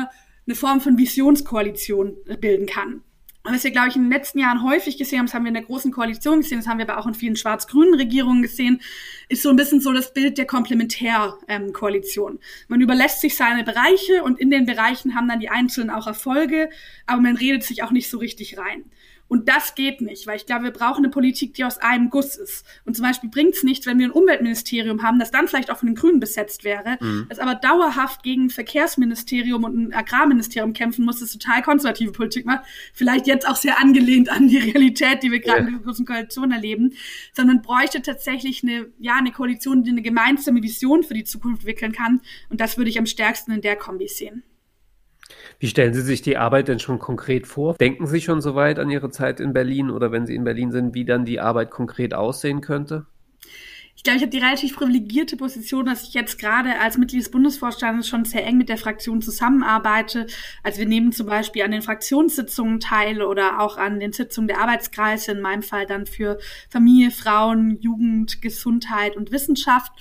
eine 0.46 0.56
Form 0.56 0.80
von 0.80 0.98
Visionskoalition 0.98 2.16
bilden 2.40 2.68
kann 2.68 3.02
was 3.54 3.64
wir, 3.64 3.72
glaube 3.72 3.90
ich, 3.90 3.96
in 3.96 4.04
den 4.04 4.12
letzten 4.12 4.40
Jahren 4.40 4.64
häufig 4.64 4.98
gesehen 4.98 5.20
haben, 5.20 5.26
das 5.28 5.34
haben 5.34 5.44
wir 5.44 5.50
in 5.50 5.56
der 5.56 5.64
Großen 5.64 5.92
Koalition 5.92 6.42
gesehen, 6.42 6.60
das 6.60 6.68
haben 6.68 6.80
wir 6.80 6.90
aber 6.90 7.00
auch 7.00 7.08
in 7.08 7.14
vielen 7.14 7.36
schwarz-grünen 7.36 7.96
Regierungen 7.96 8.42
gesehen, 8.42 8.82
ist 9.30 9.44
so 9.44 9.50
ein 9.50 9.56
bisschen 9.56 9.82
so 9.82 9.94
das 9.94 10.14
Bild 10.14 10.38
der 10.38 10.46
Komplementärkoalition. 10.46 12.40
Man 12.68 12.82
überlässt 12.82 13.22
sich 13.22 13.36
seine 13.36 13.64
Bereiche 13.64 14.24
und 14.24 14.40
in 14.40 14.52
den 14.52 14.66
Bereichen 14.66 15.16
haben 15.16 15.28
dann 15.28 15.40
die 15.40 15.50
Einzelnen 15.50 15.90
auch 15.90 16.08
Erfolge, 16.08 16.70
aber 17.06 17.22
man 17.22 17.36
redet 17.36 17.64
sich 17.64 17.84
auch 17.84 17.92
nicht 17.92 18.10
so 18.10 18.18
richtig 18.18 18.58
rein. 18.58 18.86
Und 19.28 19.50
das 19.50 19.76
geht 19.76 20.02
nicht, 20.02 20.26
weil 20.26 20.38
ich 20.38 20.46
glaube, 20.46 20.66
wir 20.66 20.72
brauchen 20.72 21.04
eine 21.04 21.10
Politik, 21.10 21.54
die 21.54 21.66
aus 21.66 21.78
einem 21.78 22.10
Guss 22.10 22.36
ist. 22.38 22.66
Und 22.86 22.96
zum 22.96 23.04
Beispiel 23.04 23.30
bringt 23.30 23.56
es 23.56 23.64
nichts, 23.64 23.86
wenn 23.86 24.00
wir 24.00 24.08
ein 24.08 24.12
Umweltministerium 24.12 25.04
haben, 25.04 25.20
das 25.20 25.32
dann 25.32 25.48
vielleicht 25.48 25.70
auch 25.70 25.78
von 25.78 25.88
den 25.88 25.96
Grünen 25.96 26.20
besetzt 26.20 26.64
wäre, 26.64 26.98
mhm. 27.00 27.26
das 27.30 27.40
aber 27.40 27.56
dauerhaft 27.56 28.24
gegen 28.24 28.46
ein 28.46 28.50
Verkehrsministerium 28.50 29.64
und 29.64 29.78
ein 29.78 29.94
Agrarministerium 29.94 30.74
kämpfen 30.74 31.06
muss, 31.06 31.20
das 31.20 31.32
total 31.32 31.62
konservative 31.62 32.12
Politik 32.12 32.46
macht. 32.46 32.66
Vielleicht 32.94 33.28
jetzt 33.28 33.48
auch 33.48 33.58
sehr 33.58 33.80
angelehnt 33.80 34.30
an 34.30 34.48
die 34.48 34.58
Realität, 34.58 35.24
die 35.24 35.32
wir 35.32 35.40
gerade 35.40 35.62
ja. 35.62 35.68
in 35.68 35.74
der 35.74 35.84
großen 35.84 36.06
Koalition 36.06 36.52
erleben, 36.52 36.94
sondern 37.34 37.62
bräuchte 37.62 38.02
tatsächlich 38.02 38.64
eine, 38.64 38.88
ja, 39.00 39.16
eine 39.18 39.32
Koalition, 39.32 39.84
die 39.84 39.92
eine 39.92 40.02
gemeinsame 40.02 40.64
Vision 40.64 41.04
für 41.04 41.14
die 41.14 41.24
Zukunft 41.24 41.68
entwickeln 41.68 41.92
kann. 41.92 42.22
Und 42.50 42.62
das 42.62 42.78
würde 42.78 42.90
ich 42.90 42.98
am 42.98 43.06
stärksten 43.06 43.52
in 43.52 43.62
der 43.62 43.76
Kombi 43.76 44.08
sehen. 44.08 44.44
Wie 45.60 45.68
stellen 45.68 45.94
Sie 45.94 46.02
sich 46.02 46.22
die 46.22 46.38
Arbeit 46.38 46.68
denn 46.68 46.80
schon 46.80 47.00
konkret 47.00 47.48
vor? 47.48 47.76
Denken 47.76 48.08
Sie 48.08 48.22
schon 48.22 48.42
soweit 48.42 48.80
an 48.80 48.90
Ihre 48.90 49.10
Zeit 49.10 49.40
in 49.40 49.54
Berlin 49.54 49.90
oder 49.90 50.12
wenn 50.12 50.26
Sie 50.26 50.36
in 50.36 50.44
Berlin 50.44 50.72
sind, 50.72 50.94
wie 50.94 51.06
dann 51.06 51.26
die 51.26 51.40
Arbeit 51.40 51.72
konkret 51.72 52.14
aussehen 52.14 52.62
könnte? 52.62 53.06
Ich 53.98 54.04
glaube, 54.04 54.18
ich 54.18 54.22
habe 54.22 54.30
die 54.30 54.38
relativ 54.38 54.76
privilegierte 54.76 55.38
Position, 55.38 55.88
dass 55.88 56.04
ich 56.04 56.14
jetzt 56.14 56.38
gerade 56.38 56.80
als 56.80 57.00
Mitglied 57.00 57.22
des 57.22 57.32
Bundesvorstandes 57.32 58.08
schon 58.08 58.26
sehr 58.26 58.46
eng 58.46 58.58
mit 58.58 58.70
der 58.70 58.78
Fraktion 58.78 59.24
zusammenarbeite. 59.24 60.28
Also 60.62 60.78
wir 60.78 60.86
nehmen 60.86 61.12
zum 61.12 61.26
Beispiel 61.26 61.64
an 61.64 61.72
den 61.72 61.82
Fraktionssitzungen 61.82 62.80
teil 62.80 63.24
oder 63.24 63.60
auch 63.60 63.78
an 63.78 64.00
den 64.00 64.14
Sitzungen 64.14 64.48
der 64.48 64.62
Arbeitskreise, 64.62 65.32
in 65.32 65.42
meinem 65.42 65.64
Fall 65.64 65.88
dann 65.88 66.06
für 66.06 66.38
Familie, 66.70 67.10
Frauen, 67.10 67.76
Jugend, 67.82 68.40
Gesundheit 68.44 69.18
und 69.18 69.32
Wissenschaft. 69.32 69.92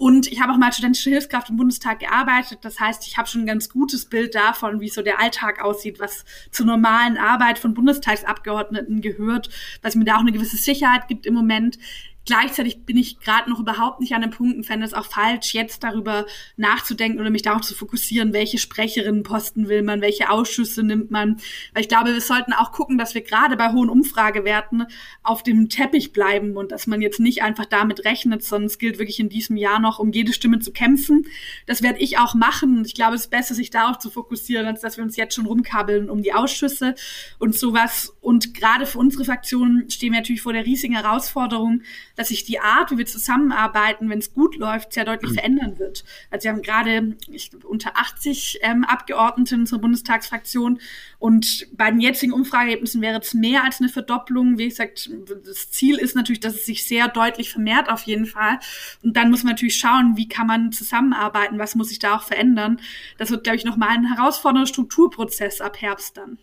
Und 0.00 0.32
ich 0.32 0.40
habe 0.40 0.50
auch 0.54 0.56
mal 0.56 0.72
studentische 0.72 1.10
Hilfskraft 1.10 1.50
im 1.50 1.58
Bundestag 1.58 1.98
gearbeitet. 1.98 2.60
Das 2.62 2.80
heißt, 2.80 3.06
ich 3.06 3.18
habe 3.18 3.28
schon 3.28 3.42
ein 3.42 3.46
ganz 3.46 3.68
gutes 3.68 4.06
Bild 4.06 4.34
davon, 4.34 4.80
wie 4.80 4.88
so 4.88 5.02
der 5.02 5.20
Alltag 5.20 5.62
aussieht, 5.62 6.00
was 6.00 6.24
zur 6.50 6.64
normalen 6.64 7.18
Arbeit 7.18 7.58
von 7.58 7.74
Bundestagsabgeordneten 7.74 9.02
gehört, 9.02 9.50
was 9.82 9.96
mir 9.96 10.06
da 10.06 10.16
auch 10.16 10.20
eine 10.20 10.32
gewisse 10.32 10.56
Sicherheit 10.56 11.06
gibt 11.06 11.26
im 11.26 11.34
Moment. 11.34 11.78
Gleichzeitig 12.26 12.84
bin 12.84 12.96
ich 12.96 13.18
gerade 13.18 13.48
noch 13.48 13.60
überhaupt 13.60 14.00
nicht 14.00 14.14
an 14.14 14.20
dem 14.20 14.30
Punkt 14.30 14.56
und 14.56 14.64
fände 14.64 14.84
es 14.84 14.94
auch 14.94 15.06
falsch, 15.06 15.54
jetzt 15.54 15.82
darüber 15.82 16.26
nachzudenken 16.56 17.18
oder 17.18 17.30
mich 17.30 17.42
darauf 17.42 17.62
zu 17.62 17.74
fokussieren, 17.74 18.32
welche 18.32 18.58
Sprecherinnenposten 18.58 19.68
will 19.68 19.82
man, 19.82 20.02
welche 20.02 20.30
Ausschüsse 20.30 20.82
nimmt 20.82 21.10
man. 21.10 21.40
Weil 21.72 21.82
ich 21.82 21.88
glaube, 21.88 22.12
wir 22.12 22.20
sollten 22.20 22.52
auch 22.52 22.72
gucken, 22.72 22.98
dass 22.98 23.14
wir 23.14 23.22
gerade 23.22 23.56
bei 23.56 23.72
hohen 23.72 23.88
Umfragewerten 23.88 24.86
auf 25.22 25.42
dem 25.42 25.70
Teppich 25.70 26.12
bleiben 26.12 26.56
und 26.56 26.72
dass 26.72 26.86
man 26.86 27.00
jetzt 27.00 27.20
nicht 27.20 27.42
einfach 27.42 27.64
damit 27.64 28.04
rechnet, 28.04 28.44
sondern 28.44 28.66
es 28.66 28.78
gilt 28.78 28.98
wirklich 28.98 29.18
in 29.18 29.30
diesem 29.30 29.56
Jahr 29.56 29.80
noch, 29.80 29.98
um 29.98 30.12
jede 30.12 30.32
Stimme 30.34 30.58
zu 30.58 30.72
kämpfen. 30.72 31.26
Das 31.66 31.82
werde 31.82 32.00
ich 32.00 32.18
auch 32.18 32.34
machen. 32.34 32.84
Ich 32.84 32.94
glaube, 32.94 33.14
es 33.14 33.22
ist 33.22 33.30
besser, 33.30 33.54
sich 33.54 33.70
darauf 33.70 33.98
zu 33.98 34.10
fokussieren, 34.10 34.66
als 34.66 34.82
dass 34.82 34.98
wir 34.98 35.04
uns 35.04 35.16
jetzt 35.16 35.34
schon 35.34 35.46
rumkabeln 35.46 36.10
um 36.10 36.22
die 36.22 36.34
Ausschüsse 36.34 36.94
und 37.38 37.56
sowas. 37.56 38.14
Und 38.20 38.52
gerade 38.54 38.84
für 38.84 38.98
unsere 38.98 39.24
Fraktion 39.24 39.86
stehen 39.88 40.12
wir 40.12 40.20
natürlich 40.20 40.42
vor 40.42 40.52
der 40.52 40.66
riesigen 40.66 40.94
Herausforderung, 40.94 41.82
dass 42.16 42.28
sich 42.28 42.44
die 42.44 42.60
Art, 42.60 42.90
wie 42.90 42.98
wir 42.98 43.06
zusammenarbeiten, 43.06 44.08
wenn 44.08 44.18
es 44.18 44.32
gut 44.32 44.56
läuft, 44.56 44.92
sehr 44.92 45.04
deutlich 45.04 45.30
mhm. 45.30 45.34
verändern 45.34 45.78
wird. 45.78 46.04
Also 46.30 46.44
wir 46.44 46.52
haben 46.52 46.62
gerade 46.62 47.16
ich, 47.28 47.50
unter 47.64 47.96
80 47.96 48.60
ähm, 48.62 48.84
Abgeordnete 48.84 49.54
in 49.54 49.62
unserer 49.62 49.80
Bundestagsfraktion 49.80 50.80
und 51.18 51.68
bei 51.72 51.90
den 51.90 52.00
jetzigen 52.00 52.32
Umfrageergebnissen 52.32 53.02
wäre 53.02 53.20
es 53.20 53.34
mehr 53.34 53.64
als 53.64 53.80
eine 53.80 53.88
Verdopplung. 53.88 54.58
Wie 54.58 54.68
gesagt, 54.68 55.10
das 55.44 55.70
Ziel 55.70 55.96
ist 55.96 56.16
natürlich, 56.16 56.40
dass 56.40 56.54
es 56.54 56.66
sich 56.66 56.86
sehr 56.86 57.08
deutlich 57.08 57.50
vermehrt 57.50 57.90
auf 57.90 58.02
jeden 58.02 58.26
Fall. 58.26 58.58
Und 59.02 59.16
dann 59.16 59.30
muss 59.30 59.44
man 59.44 59.52
natürlich 59.52 59.76
schauen, 59.76 60.16
wie 60.16 60.28
kann 60.28 60.46
man 60.46 60.72
zusammenarbeiten, 60.72 61.58
was 61.58 61.74
muss 61.74 61.88
sich 61.88 61.98
da 61.98 62.16
auch 62.16 62.22
verändern. 62.22 62.80
Das 63.18 63.30
wird, 63.30 63.44
glaube 63.44 63.56
ich, 63.56 63.64
nochmal 63.64 63.90
ein 63.90 64.14
herausfordernder 64.14 64.66
Strukturprozess 64.66 65.60
ab 65.60 65.80
Herbst 65.80 66.16
dann. 66.16 66.38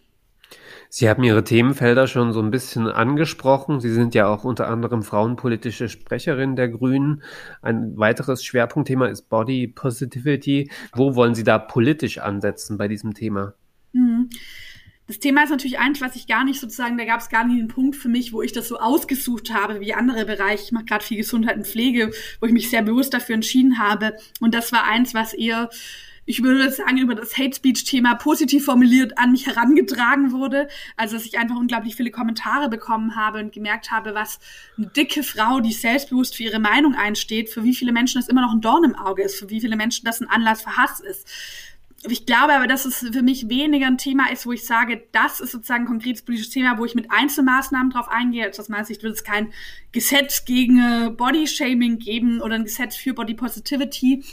Sie 0.89 1.09
haben 1.09 1.23
Ihre 1.23 1.43
Themenfelder 1.43 2.07
schon 2.07 2.31
so 2.31 2.41
ein 2.41 2.51
bisschen 2.51 2.87
angesprochen. 2.87 3.81
Sie 3.81 3.91
sind 3.91 4.15
ja 4.15 4.27
auch 4.27 4.43
unter 4.43 4.67
anderem 4.67 5.03
frauenpolitische 5.03 5.89
Sprecherin 5.89 6.55
der 6.55 6.69
Grünen. 6.69 7.23
Ein 7.61 7.97
weiteres 7.97 8.43
Schwerpunktthema 8.43 9.07
ist 9.07 9.29
Body 9.29 9.67
Positivity. 9.67 10.71
Wo 10.93 11.15
wollen 11.15 11.35
Sie 11.35 11.43
da 11.43 11.59
politisch 11.59 12.19
ansetzen 12.19 12.77
bei 12.77 12.87
diesem 12.87 13.13
Thema? 13.13 13.53
Mhm. 13.91 14.29
Das 15.07 15.19
Thema 15.19 15.43
ist 15.43 15.51
natürlich 15.51 15.79
eins, 15.79 16.01
was 16.01 16.17
ich 16.17 16.27
gar 16.27 16.43
nicht 16.43 16.59
sozusagen, 16.59 16.97
da 16.97 17.05
gab 17.05 17.21
es 17.21 17.29
gar 17.29 17.45
nicht 17.45 17.59
einen 17.59 17.69
Punkt 17.69 17.95
für 17.95 18.09
mich, 18.09 18.33
wo 18.33 18.41
ich 18.41 18.51
das 18.51 18.67
so 18.67 18.77
ausgesucht 18.77 19.53
habe 19.53 19.79
wie 19.79 19.93
andere 19.93 20.25
Bereiche. 20.25 20.63
Ich 20.65 20.71
mache 20.73 20.83
gerade 20.83 21.03
viel 21.03 21.17
Gesundheit 21.17 21.55
und 21.55 21.65
Pflege, 21.65 22.11
wo 22.41 22.45
ich 22.45 22.51
mich 22.51 22.69
sehr 22.69 22.81
bewusst 22.81 23.13
dafür 23.13 23.35
entschieden 23.35 23.79
habe. 23.79 24.17
Und 24.41 24.53
das 24.53 24.73
war 24.73 24.83
eins, 24.83 25.13
was 25.13 25.33
eher 25.33 25.69
ich 26.27 26.43
würde 26.43 26.69
sagen, 26.69 26.97
über 26.97 27.15
das 27.15 27.37
Hate 27.37 27.55
Speech-Thema 27.55 28.15
positiv 28.15 28.65
formuliert 28.65 29.17
an 29.17 29.31
mich 29.31 29.47
herangetragen 29.47 30.33
wurde. 30.33 30.67
Also, 30.97 31.15
dass 31.15 31.25
ich 31.25 31.39
einfach 31.39 31.55
unglaublich 31.55 31.95
viele 31.95 32.11
Kommentare 32.11 32.67
bekommen 32.67 33.15
habe 33.15 33.39
und 33.39 33.53
gemerkt 33.53 33.91
habe, 33.91 34.13
was 34.13 34.39
eine 34.77 34.87
dicke 34.87 35.23
Frau, 35.23 35.61
die 35.61 35.71
selbstbewusst 35.71 36.35
für 36.35 36.43
ihre 36.43 36.59
Meinung 36.59 36.95
einsteht, 36.95 37.49
für 37.49 37.63
wie 37.63 37.73
viele 37.73 37.93
Menschen 37.93 38.19
das 38.19 38.27
immer 38.27 38.41
noch 38.41 38.51
ein 38.51 38.59
Dorn 38.59 38.83
im 38.83 38.95
Auge 38.95 39.23
ist, 39.23 39.39
für 39.39 39.49
wie 39.49 39.61
viele 39.61 39.77
Menschen 39.77 40.03
das 40.03 40.19
ein 40.19 40.29
Anlass 40.29 40.63
für 40.63 40.75
Hass 40.75 40.99
ist. 40.99 41.29
Ich 42.09 42.25
glaube 42.25 42.53
aber, 42.53 42.67
dass 42.67 42.83
es 42.83 42.97
für 42.97 43.23
mich 43.23 43.47
weniger 43.47 43.87
ein 43.87 43.97
Thema 43.97 44.29
ist, 44.29 44.45
wo 44.45 44.51
ich 44.51 44.65
sage, 44.65 45.03
das 45.13 45.39
ist 45.39 45.53
sozusagen 45.53 45.85
ein 45.85 45.87
konkretes 45.87 46.23
politisches 46.23 46.53
Thema, 46.53 46.77
wo 46.77 46.83
ich 46.83 46.93
mit 46.93 47.09
Einzelmaßnahmen 47.09 47.89
drauf 47.89 48.09
eingehe. 48.09 48.45
Also 48.45 48.61
aus 48.61 48.69
meiner 48.69 48.85
Sicht 48.85 49.01
wird 49.01 49.13
es 49.13 49.23
kein 49.23 49.53
Gesetz 49.93 50.43
gegen 50.43 51.15
Body-Shaming 51.15 51.99
geben 51.99 52.41
oder 52.41 52.55
ein 52.55 52.65
Gesetz 52.65 52.97
für 52.97 53.13
Body 53.13 53.33
Positivity 53.33 54.23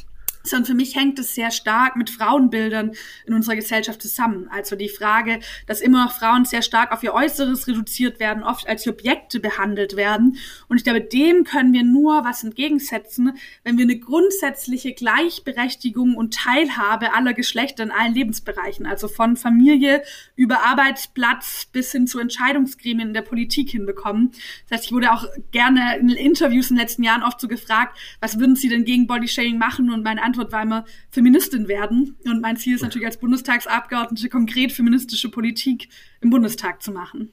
sondern 0.44 0.66
für 0.66 0.74
mich 0.74 0.94
hängt 0.94 1.18
es 1.18 1.34
sehr 1.34 1.50
stark 1.50 1.96
mit 1.96 2.10
Frauenbildern 2.10 2.92
in 3.26 3.34
unserer 3.34 3.56
Gesellschaft 3.56 4.00
zusammen. 4.02 4.48
Also 4.50 4.76
die 4.76 4.88
Frage, 4.88 5.40
dass 5.66 5.80
immer 5.80 6.04
noch 6.04 6.12
Frauen 6.12 6.44
sehr 6.44 6.62
stark 6.62 6.92
auf 6.92 7.02
ihr 7.02 7.14
Äußeres 7.14 7.66
reduziert 7.66 8.20
werden, 8.20 8.44
oft 8.44 8.68
als 8.68 8.86
Objekte 8.86 9.40
behandelt 9.40 9.96
werden. 9.96 10.36
Und 10.68 10.76
ich 10.76 10.84
glaube, 10.84 11.00
dem 11.00 11.44
können 11.44 11.72
wir 11.72 11.82
nur 11.82 12.24
was 12.24 12.44
entgegensetzen, 12.44 13.38
wenn 13.62 13.78
wir 13.78 13.84
eine 13.84 13.98
grundsätzliche 13.98 14.92
Gleichberechtigung 14.92 16.14
und 16.14 16.34
Teilhabe 16.34 17.14
aller 17.14 17.32
Geschlechter 17.32 17.82
in 17.82 17.90
allen 17.90 18.14
Lebensbereichen, 18.14 18.86
also 18.86 19.08
von 19.08 19.36
Familie 19.36 20.02
über 20.36 20.64
Arbeitsplatz 20.64 21.66
bis 21.72 21.92
hin 21.92 22.06
zu 22.06 22.18
Entscheidungsgremien 22.18 23.08
in 23.08 23.14
der 23.14 23.22
Politik 23.22 23.70
hinbekommen. 23.70 24.32
Das 24.68 24.78
heißt, 24.78 24.86
ich 24.86 24.92
wurde 24.92 25.12
auch 25.12 25.24
gerne 25.52 25.96
in 25.98 26.10
Interviews 26.10 26.70
in 26.70 26.76
den 26.76 26.82
letzten 26.82 27.02
Jahren 27.02 27.22
oft 27.22 27.40
so 27.40 27.48
gefragt, 27.48 27.98
was 28.20 28.38
würden 28.38 28.56
Sie 28.56 28.68
denn 28.68 28.84
gegen 28.84 29.06
Bodyshaming 29.06 29.58
machen? 29.58 29.90
Und 29.90 30.04
meine 30.04 30.22
Antwort 30.34 30.52
war 30.52 30.62
immer 30.62 30.84
Feministin 31.10 31.68
werden. 31.68 32.16
Und 32.24 32.40
mein 32.40 32.56
Ziel 32.56 32.74
ist 32.74 32.82
natürlich 32.82 33.06
als 33.06 33.18
Bundestagsabgeordnete 33.18 34.28
konkret 34.28 34.72
feministische 34.72 35.30
Politik 35.30 35.88
im 36.20 36.30
Bundestag 36.30 36.82
zu 36.82 36.90
machen. 36.90 37.32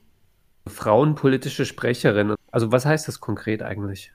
Frauenpolitische 0.67 1.65
Sprecherin. 1.65 2.35
Also 2.51 2.71
was 2.71 2.85
heißt 2.85 3.07
das 3.07 3.19
konkret 3.19 3.63
eigentlich? 3.63 4.11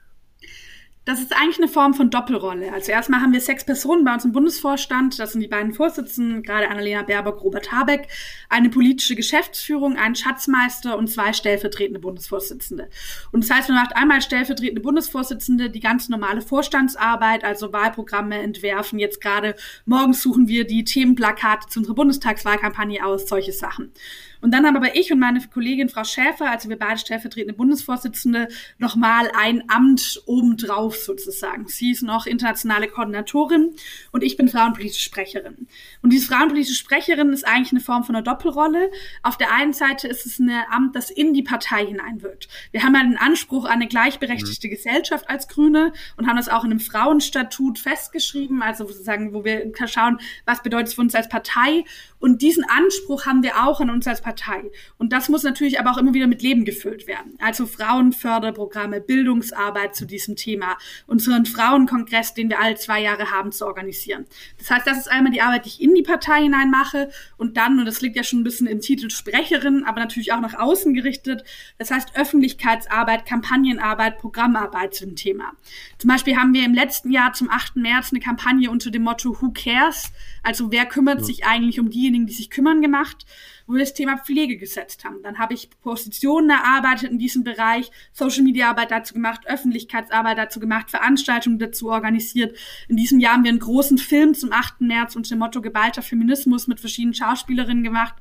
Das 1.07 1.21
ist 1.21 1.33
eigentlich 1.33 1.57
eine 1.57 1.69
Form 1.69 1.93
von 1.93 2.09
Doppelrolle. 2.09 2.73
Also 2.73 2.91
erstmal 2.91 3.21
haben 3.21 3.31
wir 3.31 3.39
sechs 3.39 3.63
Personen 3.63 4.03
bei 4.03 4.13
uns 4.13 4.25
im 4.25 4.33
Bundesvorstand. 4.33 5.17
Das 5.17 5.31
sind 5.31 5.39
die 5.39 5.47
beiden 5.47 5.71
Vorsitzenden, 5.71 6.43
gerade 6.43 6.69
Annalena 6.69 7.03
Baerbock, 7.03 7.41
Robert 7.45 7.71
Habeck, 7.71 8.09
eine 8.49 8.69
politische 8.69 9.15
Geschäftsführung, 9.15 9.95
einen 9.95 10.15
Schatzmeister 10.15 10.97
und 10.97 11.07
zwei 11.09 11.31
stellvertretende 11.31 12.01
Bundesvorsitzende. 12.01 12.89
Und 13.31 13.45
das 13.45 13.55
heißt, 13.55 13.69
man 13.69 13.77
macht 13.77 13.95
einmal 13.95 14.21
stellvertretende 14.21 14.81
Bundesvorsitzende 14.81 15.69
die 15.69 15.79
ganz 15.79 16.09
normale 16.09 16.41
Vorstandsarbeit, 16.41 17.45
also 17.45 17.71
Wahlprogramme 17.71 18.39
entwerfen. 18.41 18.99
Jetzt 18.99 19.21
gerade 19.21 19.55
morgens 19.85 20.21
suchen 20.21 20.49
wir 20.49 20.67
die 20.67 20.83
Themenplakate 20.83 21.69
zu 21.69 21.79
unserer 21.79 21.95
Bundestagswahlkampagne 21.95 23.05
aus, 23.05 23.29
solche 23.29 23.53
Sachen. 23.53 23.93
Und 24.41 24.53
dann 24.53 24.65
haben 24.65 24.75
aber 24.75 24.95
ich 24.95 25.11
und 25.11 25.19
meine 25.19 25.39
Kollegin 25.41 25.89
Frau 25.89 26.03
Schäfer, 26.03 26.49
also 26.49 26.69
wir 26.69 26.77
beide 26.77 26.99
stellvertretende 26.99 27.53
Bundesvorsitzende, 27.53 28.47
nochmal 28.77 29.31
ein 29.37 29.63
Amt 29.69 30.21
obendrauf 30.25 30.95
sozusagen. 30.97 31.67
Sie 31.67 31.91
ist 31.91 32.03
noch 32.03 32.25
internationale 32.25 32.87
Koordinatorin 32.87 33.73
und 34.11 34.23
ich 34.23 34.37
bin 34.37 34.47
frauenpolitische 34.47 35.01
Sprecherin. 35.01 35.67
Und 36.01 36.11
diese 36.11 36.27
frauenpolitische 36.27 36.75
Sprecherin 36.75 37.33
ist 37.33 37.47
eigentlich 37.47 37.71
eine 37.71 37.81
Form 37.81 38.03
von 38.03 38.15
einer 38.15 38.23
Doppelrolle. 38.23 38.91
Auf 39.23 39.37
der 39.37 39.53
einen 39.53 39.73
Seite 39.73 40.07
ist 40.07 40.25
es 40.25 40.39
ein 40.39 40.51
Amt, 40.69 40.95
das 40.95 41.09
in 41.09 41.33
die 41.33 41.43
Partei 41.43 41.85
hineinwirkt. 41.85 42.47
Wir 42.71 42.83
haben 42.83 42.93
ja 42.93 43.03
den 43.03 43.17
Anspruch 43.17 43.65
an 43.65 43.73
eine 43.73 43.87
gleichberechtigte 43.87 44.67
mhm. 44.67 44.71
Gesellschaft 44.71 45.29
als 45.29 45.47
Grüne 45.47 45.93
und 46.15 46.27
haben 46.27 46.37
das 46.37 46.49
auch 46.49 46.63
in 46.63 46.71
einem 46.71 46.79
Frauenstatut 46.79 47.79
festgeschrieben, 47.79 48.61
also 48.61 48.87
sozusagen, 48.87 49.33
wo 49.33 49.43
wir 49.43 49.71
schauen, 49.87 50.19
was 50.45 50.63
bedeutet 50.63 50.89
es 50.89 50.93
für 50.95 51.01
uns 51.01 51.15
als 51.15 51.29
Partei. 51.29 51.83
Und 52.19 52.41
diesen 52.41 52.63
Anspruch 52.63 53.25
haben 53.25 53.43
wir 53.43 53.63
auch 53.65 53.79
an 53.79 53.89
uns 53.89 54.07
als 54.07 54.21
Partei. 54.21 54.71
Und 54.97 55.13
das 55.13 55.29
muss 55.29 55.43
natürlich 55.43 55.79
aber 55.79 55.91
auch 55.91 55.97
immer 55.97 56.13
wieder 56.13 56.27
mit 56.27 56.41
Leben 56.41 56.65
gefüllt 56.65 57.07
werden. 57.07 57.37
Also 57.39 57.65
Frauenförderprogramme, 57.65 59.01
Bildungsarbeit 59.01 59.95
zu 59.95 60.05
diesem 60.05 60.35
Thema, 60.35 60.77
unseren 61.05 61.45
Frauenkongress, 61.45 62.33
den 62.33 62.49
wir 62.49 62.59
alle 62.59 62.75
zwei 62.75 63.01
Jahre 63.01 63.31
haben, 63.31 63.51
zu 63.51 63.65
organisieren. 63.65 64.25
Das 64.57 64.71
heißt, 64.71 64.87
das 64.87 64.97
ist 64.97 65.11
einmal 65.11 65.31
die 65.31 65.41
Arbeit, 65.41 65.65
die 65.65 65.69
ich 65.69 65.81
in 65.81 65.93
die 65.93 66.03
Partei 66.03 66.41
hinein 66.41 66.71
mache 66.71 67.09
und 67.37 67.57
dann, 67.57 67.79
und 67.79 67.85
das 67.85 68.01
liegt 68.01 68.15
ja 68.15 68.23
schon 68.23 68.39
ein 68.39 68.43
bisschen 68.43 68.67
im 68.67 68.81
Titel 68.81 69.09
Sprecherin, 69.09 69.83
aber 69.85 69.99
natürlich 69.99 70.33
auch 70.33 70.41
nach 70.41 70.55
außen 70.55 70.93
gerichtet, 70.93 71.43
das 71.77 71.91
heißt 71.91 72.15
Öffentlichkeitsarbeit, 72.15 73.25
Kampagnenarbeit, 73.25 74.17
Programmarbeit 74.17 74.95
zu 74.95 75.05
dem 75.05 75.15
Thema. 75.15 75.53
Zum 75.97 76.09
Beispiel 76.09 76.37
haben 76.37 76.53
wir 76.53 76.65
im 76.65 76.73
letzten 76.73 77.11
Jahr 77.11 77.33
zum 77.33 77.49
8. 77.49 77.77
März 77.77 78.11
eine 78.11 78.19
Kampagne 78.19 78.69
unter 78.69 78.91
dem 78.91 79.03
Motto 79.03 79.41
Who 79.41 79.51
Cares? 79.51 80.11
Also 80.47 80.71
wer 80.71 80.85
kümmert 80.85 81.19
ja. 81.19 81.25
sich 81.25 81.45
eigentlich 81.45 81.77
um 81.77 81.89
diejenigen, 81.89 82.25
die 82.25 82.33
sich 82.33 82.49
kümmern 82.49 82.81
gemacht? 82.81 83.25
wo 83.67 83.73
wir 83.73 83.81
das 83.81 83.93
Thema 83.93 84.17
Pflege 84.17 84.57
gesetzt 84.57 85.03
haben. 85.03 85.21
Dann 85.21 85.37
habe 85.37 85.53
ich 85.53 85.69
Positionen 85.81 86.49
erarbeitet 86.49 87.11
in 87.11 87.19
diesem 87.19 87.43
Bereich, 87.43 87.91
Social 88.13 88.43
Media 88.43 88.69
Arbeit 88.69 88.91
dazu 88.91 89.13
gemacht, 89.13 89.41
Öffentlichkeitsarbeit 89.45 90.37
dazu 90.37 90.59
gemacht, 90.59 90.89
Veranstaltungen 90.89 91.59
dazu 91.59 91.89
organisiert. 91.89 92.57
In 92.87 92.95
diesem 92.95 93.19
Jahr 93.19 93.33
haben 93.33 93.43
wir 93.43 93.49
einen 93.49 93.59
großen 93.59 93.97
Film 93.97 94.33
zum 94.33 94.53
8. 94.53 94.81
März 94.81 95.15
unter 95.15 95.29
dem 95.29 95.39
Motto 95.39 95.61
geballter 95.61 96.01
Feminismus 96.01 96.67
mit 96.67 96.79
verschiedenen 96.79 97.13
Schauspielerinnen 97.13 97.83
gemacht. 97.83 98.15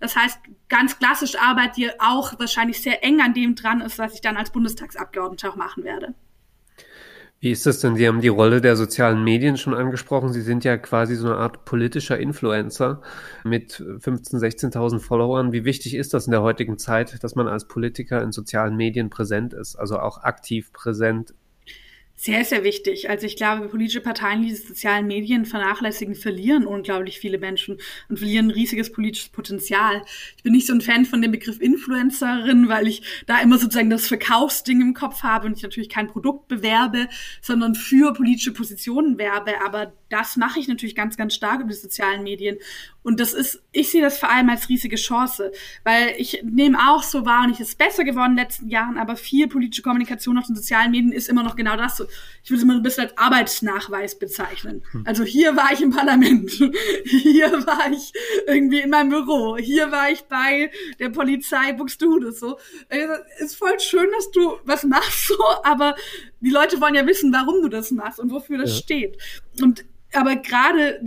Das 0.00 0.16
heißt, 0.16 0.40
ganz 0.68 0.98
klassisch 0.98 1.36
Arbeit, 1.36 1.76
die 1.76 1.88
auch 2.00 2.38
wahrscheinlich 2.38 2.82
sehr 2.82 3.04
eng 3.04 3.20
an 3.20 3.34
dem 3.34 3.54
dran 3.54 3.80
ist, 3.80 3.98
was 3.98 4.14
ich 4.14 4.20
dann 4.20 4.36
als 4.36 4.50
Bundestagsabgeordnete 4.50 5.48
auch 5.48 5.56
machen 5.56 5.84
werde. 5.84 6.14
Wie 7.40 7.52
ist 7.52 7.66
das 7.66 7.78
denn? 7.78 7.94
Sie 7.94 8.08
haben 8.08 8.20
die 8.20 8.28
Rolle 8.28 8.60
der 8.60 8.74
sozialen 8.74 9.22
Medien 9.22 9.56
schon 9.56 9.72
angesprochen. 9.72 10.32
Sie 10.32 10.40
sind 10.40 10.64
ja 10.64 10.76
quasi 10.76 11.14
so 11.14 11.28
eine 11.28 11.36
Art 11.36 11.64
politischer 11.64 12.18
Influencer 12.18 13.00
mit 13.44 13.74
15.000, 13.74 14.72
16.000 14.72 14.98
Followern. 14.98 15.52
Wie 15.52 15.64
wichtig 15.64 15.94
ist 15.94 16.14
das 16.14 16.26
in 16.26 16.32
der 16.32 16.42
heutigen 16.42 16.78
Zeit, 16.78 17.22
dass 17.22 17.36
man 17.36 17.46
als 17.46 17.68
Politiker 17.68 18.20
in 18.22 18.32
sozialen 18.32 18.74
Medien 18.74 19.08
präsent 19.08 19.54
ist, 19.54 19.76
also 19.76 20.00
auch 20.00 20.24
aktiv 20.24 20.72
präsent 20.72 21.32
sehr, 22.20 22.44
sehr 22.44 22.64
wichtig. 22.64 23.08
Also 23.08 23.26
ich 23.26 23.36
glaube, 23.36 23.68
politische 23.68 24.00
Parteien, 24.00 24.42
die 24.42 24.48
die 24.48 24.56
sozialen 24.56 25.06
Medien 25.06 25.46
vernachlässigen, 25.46 26.16
verlieren 26.16 26.66
unglaublich 26.66 27.20
viele 27.20 27.38
Menschen 27.38 27.78
und 28.08 28.18
verlieren 28.18 28.46
ein 28.46 28.50
riesiges 28.50 28.90
politisches 28.90 29.28
Potenzial. 29.28 30.02
Ich 30.36 30.42
bin 30.42 30.52
nicht 30.52 30.66
so 30.66 30.72
ein 30.72 30.80
Fan 30.80 31.04
von 31.04 31.22
dem 31.22 31.30
Begriff 31.30 31.60
Influencerin, 31.60 32.68
weil 32.68 32.88
ich 32.88 33.02
da 33.26 33.38
immer 33.38 33.56
sozusagen 33.56 33.88
das 33.88 34.08
Verkaufsding 34.08 34.80
im 34.80 34.94
Kopf 34.94 35.22
habe 35.22 35.46
und 35.46 35.56
ich 35.56 35.62
natürlich 35.62 35.90
kein 35.90 36.08
Produkt 36.08 36.48
bewerbe, 36.48 37.08
sondern 37.40 37.76
für 37.76 38.12
politische 38.12 38.52
Positionen 38.52 39.16
werbe. 39.16 39.52
Aber 39.64 39.92
das 40.08 40.36
mache 40.36 40.58
ich 40.58 40.66
natürlich 40.66 40.96
ganz, 40.96 41.16
ganz 41.16 41.34
stark 41.34 41.60
über 41.60 41.70
die 41.70 41.76
sozialen 41.76 42.24
Medien. 42.24 42.58
Und 43.04 43.20
das 43.20 43.32
ist, 43.32 43.62
ich 43.72 43.90
sehe 43.90 44.02
das 44.02 44.18
vor 44.18 44.30
allem 44.30 44.50
als 44.50 44.68
riesige 44.68 44.96
Chance, 44.96 45.52
weil 45.84 46.14
ich 46.18 46.42
nehme 46.42 46.78
auch 46.90 47.02
so 47.02 47.24
wahr, 47.24 47.44
und 47.44 47.52
ich 47.52 47.60
ist 47.60 47.78
besser 47.78 48.04
geworden 48.04 48.32
in 48.32 48.36
den 48.36 48.44
letzten 48.44 48.68
Jahren, 48.68 48.98
aber 48.98 49.16
viel 49.16 49.46
politische 49.46 49.82
Kommunikation 49.82 50.36
auf 50.36 50.46
den 50.46 50.56
sozialen 50.56 50.90
Medien 50.90 51.12
ist 51.12 51.28
immer 51.28 51.42
noch 51.42 51.56
genau 51.56 51.76
das. 51.76 51.96
So 51.96 52.07
ich 52.42 52.50
würde 52.50 52.58
es 52.58 52.62
immer 52.64 52.74
ein 52.74 52.82
bisschen 52.82 53.04
als 53.04 53.18
Arbeitsnachweis 53.18 54.18
bezeichnen. 54.18 54.82
Hm. 54.92 55.04
Also 55.06 55.24
hier 55.24 55.56
war 55.56 55.72
ich 55.72 55.82
im 55.82 55.90
Parlament, 55.90 56.50
hier 57.04 57.50
war 57.66 57.90
ich 57.90 58.12
irgendwie 58.46 58.80
in 58.80 58.90
meinem 58.90 59.10
Büro, 59.10 59.56
hier 59.56 59.92
war 59.92 60.10
ich 60.10 60.22
bei 60.22 60.70
der 60.98 61.10
Polizei 61.10 61.72
Buxtehude, 61.72 62.32
so. 62.32 62.58
Also, 62.88 63.12
ist 63.38 63.56
voll 63.56 63.78
schön, 63.80 64.08
dass 64.16 64.30
du 64.30 64.58
was 64.64 64.84
machst, 64.84 65.26
so, 65.28 65.38
aber 65.62 65.94
die 66.40 66.50
Leute 66.50 66.80
wollen 66.80 66.94
ja 66.94 67.06
wissen, 67.06 67.32
warum 67.32 67.62
du 67.62 67.68
das 67.68 67.90
machst 67.90 68.18
und 68.18 68.30
wofür 68.30 68.58
das 68.58 68.70
ja. 68.70 68.76
steht. 68.76 69.18
Und 69.60 69.84
aber 70.12 70.36
gerade 70.36 71.00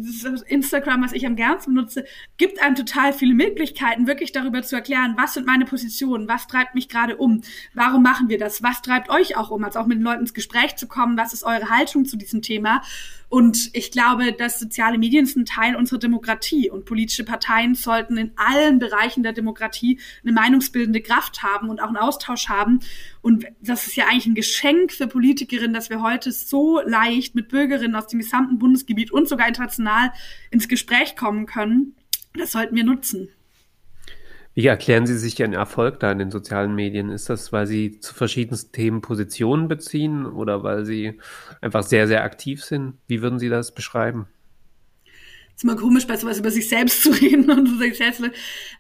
Instagram, 0.48 1.04
was 1.04 1.14
ich 1.14 1.26
am 1.26 1.36
gernsten 1.36 1.74
benutze, 1.74 2.06
gibt 2.38 2.62
einem 2.62 2.76
total 2.76 3.14
viele 3.14 3.34
Möglichkeiten, 3.34 4.08
wirklich 4.08 4.32
darüber 4.32 4.62
zu 4.62 4.76
erklären, 4.76 5.16
was 5.18 5.34
sind 5.34 5.48
meine 5.48 5.66
Positionen, 5.66 6.28
was 6.28 6.48
treibt 6.48 6.76
mich 6.76 6.88
gerade 6.88 7.18
um, 7.18 7.42
warum 7.74 8.04
machen 8.04 8.30
wir 8.30 8.38
das, 8.38 8.62
was 8.62 8.82
treibt 8.82 9.10
euch 9.10 9.38
auch 9.38 9.50
um, 9.50 9.64
also 9.64 9.80
auch 9.80 9.88
mit 9.88 9.98
den 9.98 10.04
Leuten 10.04 10.22
ins 10.22 10.34
Gespräch 10.34 10.76
zu 10.76 10.88
kommen, 10.88 11.18
was 11.18 11.34
ist 11.34 11.44
eure 11.44 11.70
Haltung 11.70 12.06
zu 12.06 12.16
diesem 12.16 12.42
Thema. 12.42 12.82
Und 13.32 13.70
ich 13.72 13.92
glaube, 13.92 14.34
dass 14.34 14.60
soziale 14.60 14.98
Medien 14.98 15.26
sind 15.26 15.48
Teil 15.48 15.78
unserer 15.78 16.00
Demokratie 16.00 16.70
und 16.70 16.84
politische 16.84 17.24
Parteien 17.24 17.76
sollten 17.76 18.18
in 18.18 18.34
allen 18.36 18.78
Bereichen 18.78 19.24
der 19.24 19.32
Demokratie 19.32 20.02
eine 20.22 20.34
meinungsbildende 20.34 21.00
Kraft 21.00 21.42
haben 21.42 21.70
und 21.70 21.82
auch 21.82 21.88
einen 21.88 21.96
Austausch 21.96 22.50
haben. 22.50 22.82
Und 23.22 23.46
das 23.62 23.88
ist 23.88 23.96
ja 23.96 24.08
eigentlich 24.08 24.26
ein 24.26 24.36
Geschenk 24.36 24.92
für 24.92 25.08
Politikerinnen, 25.08 25.74
dass 25.74 25.90
wir 25.90 26.02
heute 26.02 26.34
so 26.34 26.82
leicht 26.82 27.34
mit 27.34 27.48
Bürgerinnen 27.48 27.96
aus 27.96 28.08
dem 28.08 28.20
gesamten 28.20 28.60
Bundesgebiet 28.60 29.12
und 29.12 29.30
sogar 29.30 29.48
international 29.48 30.12
ins 30.50 30.68
Gespräch 30.68 31.16
kommen 31.16 31.46
können. 31.46 31.96
Das 32.34 32.52
sollten 32.52 32.76
wir 32.76 32.84
nutzen. 32.84 33.30
Wie 34.54 34.68
erklären 34.68 35.06
Sie 35.06 35.18
sich 35.18 35.40
Ihren 35.40 35.54
Erfolg 35.54 36.00
da 36.02 36.12
in 36.12 36.20
den 36.20 36.32
sozialen 36.32 36.76
Medien? 36.76 37.10
Ist 37.10 37.30
das, 37.30 37.54
weil 37.54 37.68
Sie 37.68 38.00
zu 38.00 38.14
verschiedensten 38.14 38.74
Themen 38.74 39.02
Positionen 39.02 39.68
beziehen 39.70 40.26
oder 40.26 40.64
weil 40.64 40.86
Sie 40.86 41.20
einfach 41.62 41.84
sehr, 41.84 42.08
sehr 42.08 42.24
aktiv 42.24 42.64
sind? 42.64 42.98
Wie 43.08 43.22
würden 43.22 43.40
Sie 43.40 43.50
das 43.50 43.74
beschreiben? 43.74 44.28
Ist 45.62 45.64
immer 45.64 45.76
komisch, 45.76 46.08
bei 46.08 46.18
sowas 46.18 46.40
über 46.40 46.50
sich 46.50 46.68
selbst 46.68 47.04
zu 47.04 47.12
reden 47.22 47.50
und 47.52 47.68
so 47.68 47.78
sich 47.78 47.98
selbst. 47.98 48.22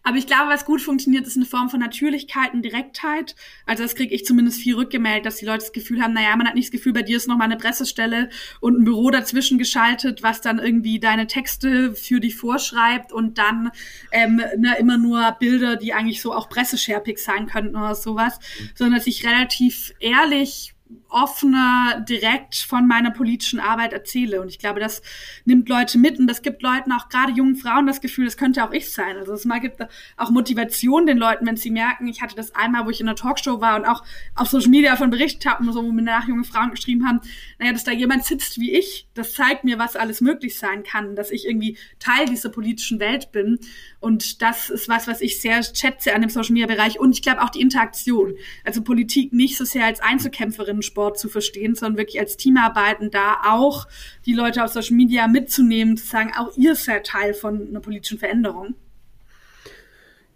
Aber 0.01 0.17
ich 0.17 0.25
glaube, 0.25 0.49
was 0.49 0.65
gut 0.65 0.81
funktioniert, 0.81 1.27
ist 1.27 1.35
eine 1.35 1.45
Form 1.45 1.69
von 1.69 1.79
Natürlichkeit 1.79 2.53
und 2.53 2.63
Direktheit. 2.63 3.35
Also 3.67 3.83
das 3.83 3.93
kriege 3.93 4.13
ich 4.15 4.25
zumindest 4.25 4.59
viel 4.59 4.75
rückgemeldet, 4.75 5.27
dass 5.27 5.37
die 5.37 5.45
Leute 5.45 5.59
das 5.59 5.73
Gefühl 5.73 6.01
haben, 6.01 6.13
naja, 6.13 6.35
man 6.35 6.47
hat 6.47 6.55
nicht 6.55 6.67
das 6.67 6.71
Gefühl, 6.71 6.93
bei 6.93 7.03
dir 7.03 7.17
ist 7.17 7.27
noch 7.27 7.37
mal 7.37 7.45
eine 7.45 7.57
Pressestelle 7.57 8.29
und 8.61 8.79
ein 8.79 8.83
Büro 8.83 9.11
dazwischen 9.11 9.59
geschaltet, 9.59 10.23
was 10.23 10.41
dann 10.41 10.57
irgendwie 10.57 10.99
deine 10.99 11.27
Texte 11.27 11.93
für 11.93 12.19
dich 12.19 12.35
vorschreibt 12.35 13.11
und 13.11 13.37
dann 13.37 13.69
ähm, 14.11 14.41
ne, 14.57 14.75
immer 14.79 14.97
nur 14.97 15.35
Bilder, 15.39 15.75
die 15.75 15.93
eigentlich 15.93 16.21
so 16.21 16.33
auch 16.33 16.49
Pressesharepics 16.49 17.23
sein 17.23 17.45
könnten 17.45 17.75
oder 17.75 17.93
sowas, 17.93 18.39
mhm. 18.59 18.69
sondern 18.73 18.97
dass 18.97 19.07
ich 19.07 19.25
relativ 19.25 19.93
ehrlich 19.99 20.73
offener 21.09 22.03
direkt 22.07 22.55
von 22.55 22.87
meiner 22.87 23.11
politischen 23.11 23.59
Arbeit 23.59 23.93
erzähle. 23.93 24.41
Und 24.41 24.47
ich 24.47 24.59
glaube, 24.59 24.79
das 24.79 25.01
nimmt 25.45 25.67
Leute 25.67 25.97
mit 25.97 26.19
und 26.19 26.27
das 26.27 26.41
gibt 26.41 26.61
Leuten, 26.61 26.91
auch 26.91 27.09
gerade 27.09 27.33
jungen 27.33 27.55
Frauen, 27.55 27.85
das 27.85 28.01
Gefühl, 28.01 28.25
das 28.25 28.37
könnte 28.37 28.63
auch 28.63 28.71
ich 28.71 28.93
sein. 28.93 29.17
Also 29.17 29.33
es 29.33 29.45
mal 29.45 29.59
gibt 29.59 29.81
auch 30.17 30.29
Motivation 30.29 31.05
den 31.05 31.17
Leuten, 31.17 31.45
wenn 31.45 31.57
sie 31.57 31.71
merken, 31.71 32.07
ich 32.07 32.21
hatte 32.21 32.35
das 32.35 32.55
einmal, 32.55 32.85
wo 32.85 32.89
ich 32.89 33.01
in 33.01 33.07
einer 33.07 33.15
Talkshow 33.15 33.61
war 33.61 33.75
und 33.75 33.85
auch 33.85 34.03
auf 34.35 34.47
Social 34.47 34.69
Media 34.69 34.91
davon 34.91 35.09
berichtet 35.09 35.45
habe, 35.45 35.63
so, 35.71 35.83
wo 35.83 35.91
mir 35.91 36.01
nach 36.01 36.27
junge 36.27 36.43
Frauen 36.43 36.71
geschrieben 36.71 37.07
haben, 37.07 37.19
naja, 37.59 37.73
dass 37.73 37.83
da 37.83 37.91
jemand 37.91 38.25
sitzt 38.25 38.59
wie 38.59 38.71
ich, 38.71 39.07
das 39.13 39.33
zeigt 39.33 39.63
mir, 39.63 39.79
was 39.79 39.95
alles 39.95 40.21
möglich 40.21 40.57
sein 40.57 40.83
kann, 40.83 41.15
dass 41.15 41.31
ich 41.31 41.45
irgendwie 41.45 41.77
Teil 41.99 42.25
dieser 42.25 42.49
politischen 42.49 42.99
Welt 42.99 43.31
bin. 43.31 43.59
Und 44.01 44.41
das 44.41 44.71
ist 44.71 44.89
was, 44.89 45.07
was 45.07 45.21
ich 45.21 45.39
sehr 45.39 45.61
schätze 45.63 46.13
an 46.13 46.21
dem 46.21 46.29
Social 46.29 46.53
Media 46.53 46.67
Bereich. 46.67 46.99
Und 46.99 47.11
ich 47.11 47.21
glaube 47.21 47.41
auch 47.41 47.49
die 47.49 47.61
Interaktion. 47.61 48.33
Also 48.65 48.81
Politik 48.81 49.31
nicht 49.31 49.57
so 49.57 49.63
sehr 49.63 49.85
als 49.85 50.01
Einzelkämpferin 50.01 50.81
Sport 50.81 51.19
zu 51.19 51.29
verstehen, 51.29 51.75
sondern 51.75 51.99
wirklich 51.99 52.19
als 52.19 52.35
Teamarbeiten 52.35 53.11
da 53.11 53.37
auch 53.47 53.87
die 54.25 54.33
Leute 54.33 54.63
auf 54.63 54.71
Social 54.71 54.95
Media 54.95 55.27
mitzunehmen, 55.27 55.97
zu 55.97 56.07
sagen, 56.07 56.31
auch 56.35 56.57
ihr 56.57 56.75
seid 56.75 57.05
Teil 57.05 57.35
von 57.35 57.67
einer 57.69 57.79
politischen 57.79 58.17
Veränderung. 58.17 58.73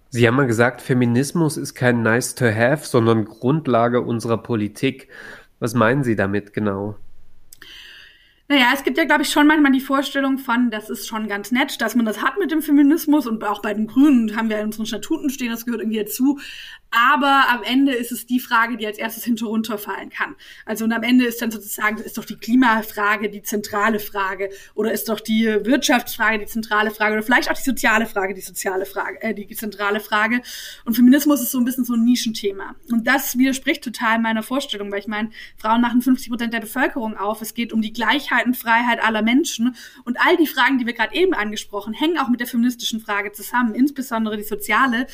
Sie 0.09 0.28
haben 0.28 0.36
mal 0.36 0.47
gesagt, 0.47 0.82
Feminismus 0.82 1.57
ist 1.57 1.74
kein 1.74 2.03
nice 2.03 2.36
to 2.36 2.45
have, 2.45 2.86
sondern 2.86 3.26
Grundlage 3.26 3.99
unserer 3.99 4.38
Politik. 4.38 5.09
Was 5.59 5.74
meinen 5.74 6.03
Sie 6.03 6.16
damit 6.16 6.53
genau? 6.53 6.95
Naja, 8.47 8.67
es 8.75 8.83
gibt 8.83 8.97
ja, 8.99 9.05
glaube 9.05 9.23
ich, 9.23 9.29
schon 9.29 9.47
manchmal 9.47 9.71
die 9.71 9.79
Vorstellung 9.79 10.37
von, 10.37 10.69
das 10.69 10.91
ist 10.91 11.07
schon 11.07 11.27
ganz 11.27 11.51
nett, 11.51 11.81
dass 11.81 11.95
man 11.95 12.05
das 12.05 12.21
hat 12.21 12.37
mit 12.37 12.51
dem 12.51 12.61
Feminismus 12.61 13.25
und 13.25 13.43
auch 13.43 13.59
bei 13.61 13.73
den 13.73 13.87
Grünen 13.87 14.35
haben 14.35 14.49
wir 14.49 14.59
in 14.59 14.65
unseren 14.65 14.85
Statuten 14.85 15.31
stehen, 15.31 15.49
das 15.49 15.65
gehört 15.65 15.81
irgendwie 15.81 15.97
dazu. 15.97 16.39
Aber 16.95 17.49
am 17.49 17.63
Ende 17.63 17.93
ist 17.93 18.11
es 18.11 18.25
die 18.25 18.39
Frage, 18.39 18.77
die 18.77 18.87
als 18.87 18.97
erstes 18.97 19.23
hinter 19.23 19.47
runterfallen 19.47 20.09
kann. 20.09 20.35
Also 20.65 20.85
und 20.85 20.93
am 20.93 21.03
Ende 21.03 21.25
ist 21.25 21.41
dann 21.41 21.51
sozusagen, 21.51 21.97
ist 21.97 22.17
doch 22.17 22.25
die 22.25 22.37
Klimafrage 22.37 23.29
die 23.29 23.41
zentrale 23.41 23.99
Frage 23.99 24.49
oder 24.73 24.91
ist 24.91 25.09
doch 25.09 25.19
die 25.19 25.45
Wirtschaftsfrage 25.45 26.39
die 26.39 26.45
zentrale 26.45 26.91
Frage 26.91 27.13
oder 27.13 27.23
vielleicht 27.23 27.49
auch 27.49 27.55
die 27.55 27.63
soziale 27.63 28.05
Frage 28.05 28.33
die 28.33 28.41
soziale 28.41 28.85
Frage, 28.85 29.21
äh, 29.21 29.33
die 29.33 29.47
zentrale 29.55 29.99
Frage. 29.99 30.41
Und 30.85 30.95
Feminismus 30.95 31.41
ist 31.41 31.51
so 31.51 31.59
ein 31.59 31.65
bisschen 31.65 31.85
so 31.85 31.93
ein 31.93 32.03
Nischenthema. 32.03 32.75
Und 32.91 33.07
das 33.07 33.37
widerspricht 33.37 33.83
total 33.83 34.19
meiner 34.19 34.43
Vorstellung, 34.43 34.91
weil 34.91 34.99
ich 34.99 35.07
meine, 35.07 35.29
Frauen 35.57 35.81
machen 35.81 36.01
50 36.01 36.29
Prozent 36.29 36.53
der 36.53 36.61
Bevölkerung 36.61 37.17
auf. 37.17 37.41
Es 37.41 37.53
geht 37.53 37.73
um 37.73 37.81
die 37.81 37.93
Gleichheit 37.93 38.05
Gleichheit 38.15 38.45
und 38.45 38.57
Freiheit 38.57 39.03
aller 39.03 39.21
Menschen. 39.21 39.75
Und 40.03 40.17
all 40.19 40.37
die 40.37 40.47
Fragen, 40.47 40.77
die 40.77 40.85
wir 40.85 40.93
gerade 40.93 41.15
eben 41.15 41.33
angesprochen, 41.33 41.93
hängen 41.93 42.17
auch 42.17 42.29
mit 42.29 42.39
der 42.39 42.47
feministischen 42.47 42.99
Frage 42.99 43.31
zusammen, 43.31 43.75
insbesondere 43.75 44.37
die 44.37 44.43
soziale. 44.43 45.07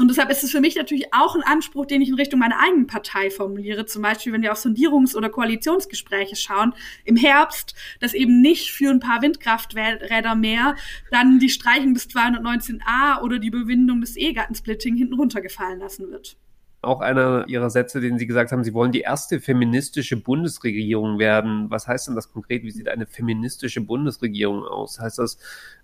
Und 0.00 0.08
deshalb 0.08 0.30
ist 0.30 0.42
es 0.42 0.50
für 0.50 0.62
mich 0.62 0.76
natürlich 0.76 1.12
auch 1.12 1.34
ein 1.34 1.42
Anspruch, 1.42 1.84
den 1.84 2.00
ich 2.00 2.08
in 2.08 2.14
Richtung 2.14 2.40
meiner 2.40 2.58
eigenen 2.58 2.86
Partei 2.86 3.28
formuliere. 3.28 3.84
Zum 3.84 4.00
Beispiel, 4.00 4.32
wenn 4.32 4.40
wir 4.40 4.50
auf 4.50 4.58
Sondierungs- 4.58 5.14
oder 5.14 5.28
Koalitionsgespräche 5.28 6.36
schauen 6.36 6.72
im 7.04 7.16
Herbst, 7.16 7.74
dass 8.00 8.14
eben 8.14 8.40
nicht 8.40 8.70
für 8.70 8.88
ein 8.88 9.00
paar 9.00 9.20
Windkrafträder 9.20 10.34
mehr 10.34 10.74
dann 11.10 11.38
die 11.38 11.50
Streichung 11.50 11.92
des 11.92 12.08
219a 12.08 13.20
oder 13.22 13.38
die 13.38 13.50
Bewindung 13.50 14.00
des 14.00 14.16
Ehegattensplitting 14.16 14.96
hinten 14.96 15.14
runtergefallen 15.14 15.80
lassen 15.80 16.10
wird 16.10 16.38
auch 16.82 17.00
einer 17.00 17.46
Ihrer 17.46 17.68
Sätze, 17.68 18.00
den 18.00 18.18
Sie 18.18 18.26
gesagt 18.26 18.52
haben, 18.52 18.64
Sie 18.64 18.72
wollen 18.72 18.92
die 18.92 19.00
erste 19.00 19.38
feministische 19.38 20.16
Bundesregierung 20.16 21.18
werden. 21.18 21.70
Was 21.70 21.86
heißt 21.86 22.08
denn 22.08 22.14
das 22.14 22.32
konkret? 22.32 22.62
Wie 22.62 22.70
sieht 22.70 22.88
eine 22.88 23.04
feministische 23.04 23.82
Bundesregierung 23.82 24.64
aus? 24.64 24.98
Heißt 24.98 25.18
das 25.18 25.38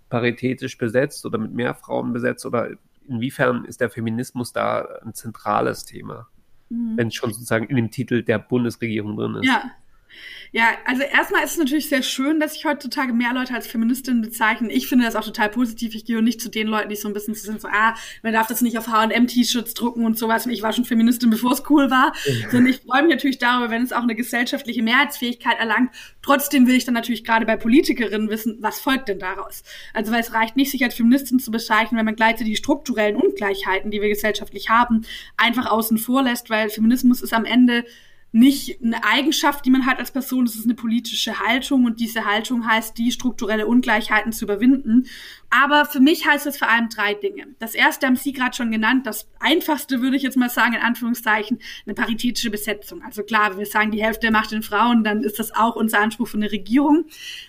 paritätisch 0.08 0.78
besetzt 0.78 1.26
oder 1.26 1.36
mit 1.36 1.52
mehr 1.52 1.74
Frauen 1.74 2.14
besetzt 2.14 2.46
oder 2.46 2.70
inwiefern 3.08 3.64
ist 3.64 3.80
der 3.80 3.90
Feminismus 3.90 4.52
da 4.52 4.86
ein 5.04 5.14
zentrales 5.14 5.84
Thema, 5.84 6.28
mhm. 6.68 6.96
wenn 6.96 7.08
es 7.08 7.14
schon 7.14 7.32
sozusagen 7.32 7.66
in 7.66 7.76
dem 7.76 7.90
Titel 7.90 8.22
der 8.22 8.38
Bundesregierung 8.38 9.16
drin 9.16 9.36
ist? 9.36 9.46
Ja, 9.46 9.70
ja, 10.52 10.68
also 10.84 11.02
erstmal 11.02 11.44
ist 11.44 11.52
es 11.52 11.58
natürlich 11.58 11.88
sehr 11.88 12.02
schön, 12.02 12.40
dass 12.40 12.54
sich 12.54 12.64
heutzutage 12.64 13.12
mehr 13.12 13.32
Leute 13.34 13.54
als 13.54 13.66
Feministinnen 13.66 14.22
bezeichnen. 14.22 14.70
Ich 14.70 14.88
finde 14.88 15.04
das 15.04 15.16
auch 15.16 15.24
total 15.24 15.50
positiv. 15.50 15.94
Ich 15.94 16.04
gehöre 16.04 16.22
nicht 16.22 16.40
zu 16.40 16.48
den 16.48 16.66
Leuten, 16.66 16.88
die 16.88 16.96
so 16.96 17.08
ein 17.08 17.14
bisschen 17.14 17.34
sind, 17.34 17.60
so, 17.60 17.68
ah, 17.68 17.94
man 18.22 18.32
darf 18.32 18.46
das 18.46 18.62
nicht 18.62 18.78
auf 18.78 18.88
H&M-T-Shirts 18.88 19.74
drucken 19.74 20.04
und 20.04 20.16
sowas. 20.16 20.46
Und 20.46 20.52
ich 20.52 20.62
war 20.62 20.72
schon 20.72 20.84
Feministin, 20.84 21.30
bevor 21.30 21.52
es 21.52 21.62
cool 21.68 21.90
war. 21.90 22.12
Ja. 22.24 22.50
Sondern 22.50 22.66
ich 22.68 22.80
freue 22.80 23.02
mich 23.02 23.10
natürlich 23.10 23.38
darüber, 23.38 23.70
wenn 23.70 23.82
es 23.82 23.92
auch 23.92 24.02
eine 24.02 24.14
gesellschaftliche 24.14 24.82
Mehrheitsfähigkeit 24.82 25.58
erlangt. 25.58 25.90
Trotzdem 26.22 26.66
will 26.66 26.74
ich 26.74 26.84
dann 26.84 26.94
natürlich 26.94 27.24
gerade 27.24 27.44
bei 27.44 27.56
Politikerinnen 27.56 28.30
wissen, 28.30 28.58
was 28.60 28.80
folgt 28.80 29.08
denn 29.08 29.18
daraus? 29.18 29.62
Also, 29.92 30.12
weil 30.12 30.20
es 30.20 30.32
reicht 30.32 30.56
nicht, 30.56 30.70
sich 30.70 30.82
als 30.84 30.94
Feministin 30.94 31.38
zu 31.38 31.50
bezeichnen, 31.50 31.98
wenn 31.98 32.06
man 32.06 32.16
gleichzeitig 32.16 32.54
die 32.54 32.56
strukturellen 32.56 33.16
Ungleichheiten, 33.16 33.90
die 33.90 34.00
wir 34.00 34.08
gesellschaftlich 34.08 34.70
haben, 34.70 35.04
einfach 35.36 35.66
außen 35.66 35.98
vor 35.98 36.22
lässt, 36.22 36.50
weil 36.50 36.70
Feminismus 36.70 37.20
ist 37.20 37.34
am 37.34 37.44
Ende 37.44 37.84
nicht 38.36 38.82
eine 38.82 39.02
Eigenschaft, 39.02 39.64
die 39.64 39.70
man 39.70 39.86
hat 39.86 39.98
als 39.98 40.10
Person, 40.10 40.44
es 40.44 40.56
ist 40.56 40.64
eine 40.64 40.74
politische 40.74 41.40
Haltung 41.40 41.86
und 41.86 42.00
diese 42.00 42.26
Haltung 42.26 42.66
heißt, 42.66 42.98
die 42.98 43.10
strukturelle 43.10 43.66
Ungleichheiten 43.66 44.32
zu 44.32 44.44
überwinden. 44.44 45.06
Aber 45.50 45.84
für 45.84 46.00
mich 46.00 46.26
heißt 46.26 46.46
es 46.46 46.58
vor 46.58 46.68
allem 46.68 46.88
drei 46.88 47.14
Dinge. 47.14 47.46
Das 47.58 47.74
erste 47.74 48.06
haben 48.06 48.16
Sie 48.16 48.32
gerade 48.32 48.56
schon 48.56 48.70
genannt. 48.70 49.06
Das 49.06 49.28
einfachste 49.38 50.02
würde 50.02 50.16
ich 50.16 50.22
jetzt 50.22 50.36
mal 50.36 50.50
sagen, 50.50 50.74
in 50.74 50.80
Anführungszeichen, 50.80 51.60
eine 51.84 51.94
paritätische 51.94 52.50
Besetzung. 52.50 53.02
Also 53.02 53.22
klar, 53.22 53.50
wenn 53.50 53.58
wir 53.58 53.66
sagen, 53.66 53.90
die 53.90 54.02
Hälfte 54.02 54.30
macht 54.30 54.50
den 54.50 54.62
Frauen, 54.62 55.04
dann 55.04 55.22
ist 55.22 55.38
das 55.38 55.54
auch 55.54 55.76
unser 55.76 56.00
Anspruch 56.00 56.28
für 56.28 56.36
eine 56.36 56.50
Regierung. 56.50 57.06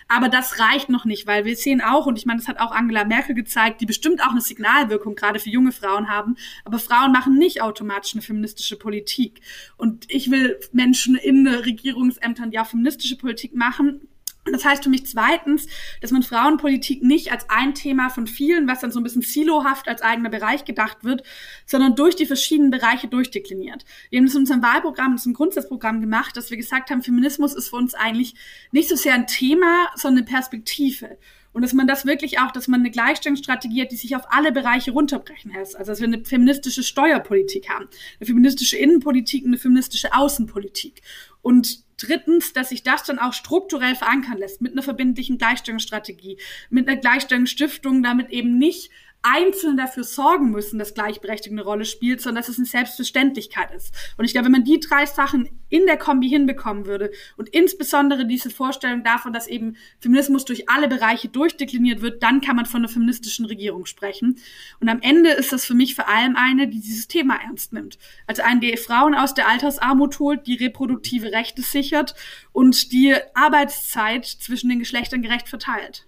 Aber 0.07 0.29
das 0.29 0.59
reicht 0.59 0.89
noch 0.89 1.05
nicht, 1.05 1.27
weil 1.27 1.45
wir 1.45 1.55
sehen 1.55 1.81
auch, 1.81 2.05
und 2.05 2.17
ich 2.17 2.25
meine, 2.25 2.39
das 2.39 2.47
hat 2.47 2.59
auch 2.59 2.71
Angela 2.71 3.03
Merkel 3.03 3.35
gezeigt, 3.35 3.81
die 3.81 3.85
bestimmt 3.85 4.21
auch 4.21 4.31
eine 4.31 4.41
Signalwirkung 4.41 5.15
gerade 5.15 5.39
für 5.39 5.49
junge 5.49 5.71
Frauen 5.71 6.09
haben. 6.09 6.35
Aber 6.65 6.79
Frauen 6.79 7.11
machen 7.11 7.37
nicht 7.37 7.61
automatisch 7.61 8.13
eine 8.13 8.21
feministische 8.21 8.77
Politik. 8.77 9.41
Und 9.75 10.05
ich 10.07 10.29
will 10.29 10.59
Menschen 10.71 11.15
in 11.15 11.47
Regierungsämtern, 11.47 12.51
die 12.51 12.59
auch 12.59 12.67
feministische 12.67 13.17
Politik 13.17 13.55
machen, 13.55 14.07
das 14.51 14.65
heißt 14.65 14.83
für 14.83 14.89
mich 14.89 15.05
zweitens, 15.05 15.67
dass 16.01 16.11
man 16.11 16.23
Frauenpolitik 16.23 17.03
nicht 17.03 17.31
als 17.31 17.49
ein 17.49 17.73
Thema 17.73 18.09
von 18.09 18.27
vielen, 18.27 18.67
was 18.67 18.79
dann 18.79 18.91
so 18.91 18.99
ein 18.99 19.03
bisschen 19.03 19.21
silohaft 19.21 19.87
als 19.87 20.01
eigener 20.01 20.29
Bereich 20.29 20.65
gedacht 20.65 21.03
wird, 21.03 21.23
sondern 21.65 21.95
durch 21.95 22.15
die 22.15 22.25
verschiedenen 22.25 22.71
Bereiche 22.71 23.07
durchdekliniert. 23.07 23.85
Wir 24.09 24.19
haben 24.19 24.25
das 24.25 24.35
in 24.35 24.41
unserem 24.41 24.61
Wahlprogramm, 24.61 25.07
in 25.07 25.13
unserem 25.13 25.33
Grundsatzprogramm 25.33 26.01
gemacht, 26.01 26.37
dass 26.37 26.49
wir 26.49 26.57
gesagt 26.57 26.89
haben, 26.89 27.01
Feminismus 27.01 27.53
ist 27.53 27.69
für 27.69 27.75
uns 27.75 27.93
eigentlich 27.93 28.35
nicht 28.71 28.89
so 28.89 28.95
sehr 28.95 29.13
ein 29.13 29.27
Thema, 29.27 29.89
sondern 29.95 30.23
eine 30.23 30.31
Perspektive. 30.33 31.17
Und 31.58 31.64
dass 31.64 31.74
man 31.74 31.88
das 31.88 32.05
wirklich 32.05 32.38
auch, 32.38 32.51
dass 32.51 32.68
man 32.68 32.82
eine 32.82 32.91
Gleichstellungsstrategie 32.91 33.82
hat, 33.82 33.91
die 33.91 33.95
sich 33.95 34.16
auf 34.16 34.32
alle 34.32 34.51
Bereiche 34.51 34.91
runterbrechen 34.91 35.51
lässt. 35.51 35.76
Also 35.76 35.91
dass 35.91 35.99
wir 35.99 36.05
eine 36.05 36.24
feministische 36.24 36.84
Steuerpolitik 36.84 37.68
haben, 37.70 37.88
eine 38.20 38.28
feministische 38.28 38.78
Innenpolitik, 38.78 39.43
eine 39.43 39.58
feministische 39.58 40.14
Außenpolitik. 40.14 41.01
Und 41.41 41.80
drittens, 41.99 42.53
dass 42.53 42.70
sich 42.70 42.84
das 42.84 43.05
dann 43.05 43.18
auch 43.18 43.34
strukturell 43.34 43.95
verankern 43.95 44.38
lässt 44.38 44.62
mit 44.62 44.74
einer 44.74 44.84
verbindlichen 44.84 45.39
Gleichstellungsstrategie, 45.39 46.38
mit 46.70 46.88
einer 46.88 47.01
Gleichstellungsstiftung, 47.01 48.03
damit 48.03 48.30
eben 48.30 48.60
nicht 48.60 48.91
einzeln 49.22 49.78
dafür 49.78 50.03
sorgen 50.03 50.51
müssen, 50.51 50.80
dass 50.80 50.93
Gleichberechtigung 50.93 51.57
eine 51.57 51.68
Rolle 51.68 51.86
spielt, 51.86 52.22
sondern 52.22 52.41
dass 52.41 52.49
es 52.49 52.57
eine 52.57 52.65
Selbstverständlichkeit 52.65 53.72
ist. 53.72 53.93
Und 54.18 54.26
ich 54.26 54.32
glaube, 54.32 54.45
wenn 54.45 54.53
man 54.53 54.63
die 54.63 54.80
drei 54.80 55.05
Sachen 55.05 55.49
in 55.70 55.86
der 55.86 55.97
Kombi 55.97 56.30
hinbekommen 56.30 56.86
würde 56.86 57.11
und 57.36 57.49
insbesondere 57.49 58.26
diese 58.26 58.49
Vorstellung 58.49 59.03
davon, 59.03 59.34
dass 59.34 59.47
eben 59.47 59.76
Feminismus 59.99 60.45
durch 60.45 60.70
alle 60.70 60.88
Bereiche 60.88 61.28
durchdekliniert 61.28 62.01
wird, 62.01 62.24
dann 62.24 62.41
kann 62.41 62.55
man 62.55 62.65
von 62.65 62.82
einer 62.82 62.89
feministischen 62.89 63.45
Regierung 63.45 63.86
sprechen. 63.86 64.39
Und 64.80 64.88
am 64.88 65.01
Ende 65.01 65.32
ist 65.32 65.51
das 65.51 65.65
für 65.65 65.76
mich 65.76 65.95
vor 65.95 66.07
allem 66.07 66.36
eine, 66.36 66.68
die 66.68 66.80
dieses 66.80 67.07
Thema 67.07 67.36
ernst 67.36 67.74
nimmt. 67.74 67.97
Also 68.28 68.43
eine, 68.43 68.61
die 68.61 68.78
Frauen 68.78 69.13
aus 69.13 69.34
der 69.34 69.47
Altersarmut 69.47 70.20
holt, 70.20 70.47
die 70.47 70.55
reproduktive 70.55 71.32
Rechte 71.32 71.61
sichert 71.61 72.15
und 72.53 72.91
die 72.91 73.15
Arbeitszeit 73.34 74.26
zwischen 74.26 74.70
den 74.70 74.80
Geschlechtern 74.80 75.22
gerecht 75.22 75.49
verteilt. 75.49 76.07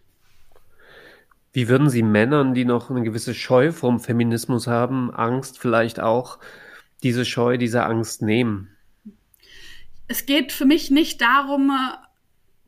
Wie 1.51 1.67
würden 1.67 1.89
Sie 1.89 2.03
Männern, 2.03 2.53
die 2.53 2.65
noch 2.65 2.89
eine 2.89 3.01
gewisse 3.01 3.33
Scheu 3.33 3.71
vom 3.71 3.99
Feminismus 3.99 4.67
haben, 4.67 5.13
Angst 5.13 5.59
vielleicht 5.59 5.99
auch, 5.99 6.39
diese 7.01 7.25
Scheu, 7.25 7.57
diese 7.57 7.83
Angst 7.85 8.21
nehmen? 8.21 8.69
Es 10.07 10.25
geht 10.25 10.51
für 10.51 10.65
mich 10.65 10.91
nicht 10.91 11.21
darum, 11.21 11.71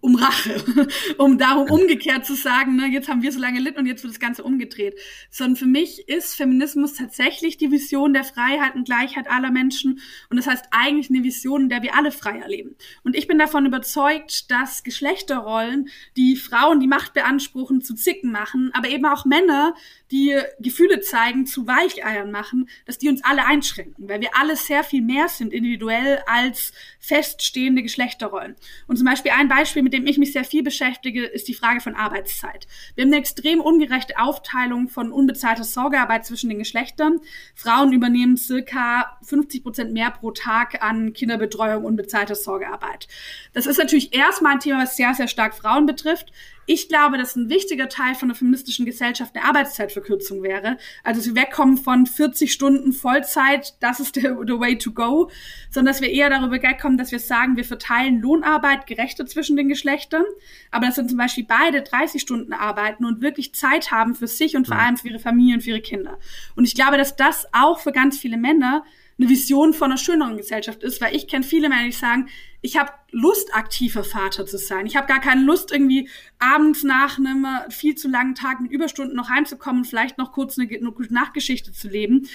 um 0.01 0.15
Rache, 0.15 0.63
um 1.17 1.37
darum 1.37 1.69
umgekehrt 1.69 2.25
zu 2.25 2.35
sagen, 2.35 2.75
ne, 2.75 2.87
jetzt 2.87 3.07
haben 3.07 3.21
wir 3.21 3.31
so 3.31 3.39
lange 3.39 3.59
litten 3.59 3.79
und 3.79 3.85
jetzt 3.85 4.03
wird 4.03 4.13
das 4.13 4.19
Ganze 4.19 4.43
umgedreht. 4.43 4.99
Sondern 5.29 5.55
für 5.55 5.67
mich 5.67 6.09
ist 6.09 6.35
Feminismus 6.35 6.95
tatsächlich 6.95 7.57
die 7.57 7.71
Vision 7.71 8.13
der 8.13 8.23
Freiheit 8.23 8.75
und 8.75 8.85
Gleichheit 8.85 9.29
aller 9.29 9.51
Menschen 9.51 10.01
und 10.29 10.37
das 10.37 10.47
heißt 10.47 10.65
eigentlich 10.71 11.09
eine 11.09 11.23
Vision, 11.23 11.63
in 11.63 11.69
der 11.69 11.83
wir 11.83 11.95
alle 11.95 12.11
frei 12.11 12.39
erleben. 12.39 12.75
Und 13.03 13.15
ich 13.15 13.27
bin 13.27 13.37
davon 13.37 13.65
überzeugt, 13.65 14.49
dass 14.49 14.83
Geschlechterrollen, 14.83 15.89
die 16.17 16.35
Frauen 16.35 16.79
die 16.79 16.87
Macht 16.87 17.13
beanspruchen, 17.13 17.81
zu 17.81 17.93
Zicken 17.93 18.31
machen, 18.31 18.71
aber 18.73 18.89
eben 18.89 19.05
auch 19.05 19.25
Männer, 19.25 19.75
die 20.09 20.35
Gefühle 20.59 21.01
zeigen, 21.01 21.45
zu 21.45 21.67
Weicheiern 21.67 22.31
machen, 22.31 22.67
dass 22.85 22.97
die 22.97 23.07
uns 23.07 23.23
alle 23.23 23.45
einschränken, 23.45 24.09
weil 24.09 24.19
wir 24.19 24.31
alle 24.39 24.55
sehr 24.55 24.83
viel 24.83 25.01
mehr 25.01 25.29
sind 25.29 25.53
individuell 25.53 26.23
als 26.25 26.73
feststehende 26.99 27.83
Geschlechterrollen. 27.83 28.55
Und 28.87 28.97
zum 28.97 29.05
Beispiel 29.05 29.31
ein 29.31 29.47
Beispiel, 29.47 29.83
mit 29.83 29.90
dem 29.91 30.07
ich 30.07 30.17
mich 30.17 30.33
sehr 30.33 30.43
viel 30.43 30.63
beschäftige, 30.63 31.25
ist 31.25 31.47
die 31.47 31.53
Frage 31.53 31.81
von 31.81 31.95
Arbeitszeit. 31.95 32.67
Wir 32.95 33.03
haben 33.03 33.11
eine 33.11 33.19
extrem 33.19 33.61
ungerechte 33.61 34.17
Aufteilung 34.17 34.87
von 34.87 35.11
unbezahlter 35.11 35.63
Sorgearbeit 35.63 36.25
zwischen 36.25 36.49
den 36.49 36.59
Geschlechtern. 36.59 37.19
Frauen 37.55 37.93
übernehmen 37.93 38.37
circa 38.37 39.17
50 39.23 39.63
Prozent 39.63 39.93
mehr 39.93 40.11
pro 40.11 40.31
Tag 40.31 40.81
an 40.83 41.13
Kinderbetreuung 41.13 41.85
unbezahlter 41.85 42.35
Sorgearbeit. 42.35 43.07
Das 43.53 43.65
ist 43.65 43.77
natürlich 43.77 44.15
erstmal 44.15 44.53
ein 44.53 44.59
Thema, 44.59 44.83
was 44.83 44.97
sehr, 44.97 45.13
sehr 45.13 45.27
stark 45.27 45.53
Frauen 45.55 45.85
betrifft. 45.85 46.31
Ich 46.67 46.87
glaube, 46.87 47.17
dass 47.17 47.35
ein 47.35 47.49
wichtiger 47.49 47.89
Teil 47.89 48.13
von 48.15 48.29
der 48.29 48.35
feministischen 48.35 48.85
Gesellschaft 48.85 49.35
eine 49.35 49.45
Arbeitszeitverkürzung 49.45 50.43
wäre. 50.43 50.77
Also 51.03 51.19
dass 51.19 51.27
wir 51.27 51.41
wegkommen 51.41 51.77
von 51.77 52.05
40 52.05 52.51
Stunden 52.51 52.93
Vollzeit, 52.93 53.75
das 53.79 53.99
ist 53.99 54.15
der 54.15 54.37
the 54.45 54.59
way 54.59 54.77
to 54.77 54.91
go, 54.91 55.29
sondern 55.69 55.93
dass 55.93 56.01
wir 56.01 56.09
eher 56.09 56.29
darüber 56.29 56.61
wegkommen, 56.61 56.97
dass 56.97 57.11
wir 57.11 57.19
sagen, 57.19 57.57
wir 57.57 57.65
verteilen 57.65 58.21
Lohnarbeit 58.21 58.85
gerechter 58.85 59.25
zwischen 59.25 59.57
den 59.57 59.69
Geschlechtern, 59.69 60.23
aber 60.69 60.85
dass 60.85 60.95
dann 60.95 61.09
zum 61.09 61.17
Beispiel 61.17 61.45
beide 61.47 61.81
30 61.81 62.21
Stunden 62.21 62.53
arbeiten 62.53 63.05
und 63.05 63.21
wirklich 63.21 63.53
Zeit 63.53 63.91
haben 63.91 64.13
für 64.13 64.27
sich 64.27 64.55
und 64.55 64.67
vor 64.67 64.77
allem 64.77 64.97
für 64.97 65.09
ihre 65.09 65.19
Familie 65.19 65.55
und 65.55 65.61
für 65.61 65.71
ihre 65.71 65.81
Kinder. 65.81 66.19
Und 66.55 66.65
ich 66.65 66.75
glaube, 66.75 66.97
dass 66.97 67.15
das 67.15 67.47
auch 67.53 67.79
für 67.79 67.91
ganz 67.91 68.19
viele 68.19 68.37
Männer 68.37 68.83
eine 69.21 69.29
Vision 69.29 69.73
von 69.73 69.91
einer 69.91 69.97
schöneren 69.97 70.37
Gesellschaft 70.37 70.81
ist, 70.83 70.99
weil 70.99 71.15
ich 71.15 71.27
kenne 71.27 71.43
viele 71.43 71.69
Männer, 71.69 71.85
die 71.85 71.91
sagen, 71.91 72.27
ich 72.61 72.77
habe 72.77 72.91
Lust, 73.11 73.53
aktiver 73.53 74.03
Vater 74.03 74.45
zu 74.45 74.57
sein. 74.57 74.85
Ich 74.87 74.95
habe 74.95 75.07
gar 75.07 75.21
keine 75.21 75.43
Lust, 75.43 75.71
irgendwie 75.71 76.09
abends 76.39 76.83
nach 76.83 77.19
einem 77.19 77.45
viel 77.69 77.95
zu 77.95 78.07
langen 78.07 78.35
Tag 78.35 78.61
mit 78.61 78.71
Überstunden 78.71 79.15
noch 79.15 79.29
heimzukommen 79.29 79.81
und 79.81 79.87
vielleicht 79.87 80.17
noch 80.17 80.31
kurz 80.31 80.57
eine, 80.57 80.67
eine 80.69 80.91
Nachgeschichte 81.09 81.71
zu 81.71 81.87
leben. 81.87 82.27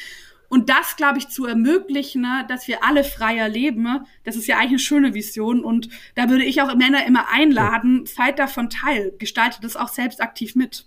Und 0.49 0.69
das, 0.69 0.95
glaube 0.95 1.19
ich, 1.19 1.29
zu 1.29 1.45
ermöglichen, 1.47 2.23
ne, 2.23 2.45
dass 2.49 2.69
wir 2.69 2.85
alle 2.85 3.03
freier 3.03 3.49
leben, 3.49 4.07
das 4.23 4.37
ist 4.37 4.47
ja 4.47 4.59
eigentlich 4.59 4.71
eine 4.71 4.79
schöne 4.79 5.15
Vision. 5.15 5.65
Und 5.65 5.89
da 6.15 6.31
würde 6.31 6.45
ich 6.45 6.63
auch 6.63 6.73
Männer 6.77 7.05
immer 7.05 7.29
einladen, 7.29 8.07
seid 8.07 8.39
davon 8.39 8.71
teil, 8.71 9.13
gestaltet 9.19 9.65
das 9.65 9.75
auch 9.75 9.89
selbst 9.89 10.23
aktiv 10.23 10.55
mit. 10.55 10.87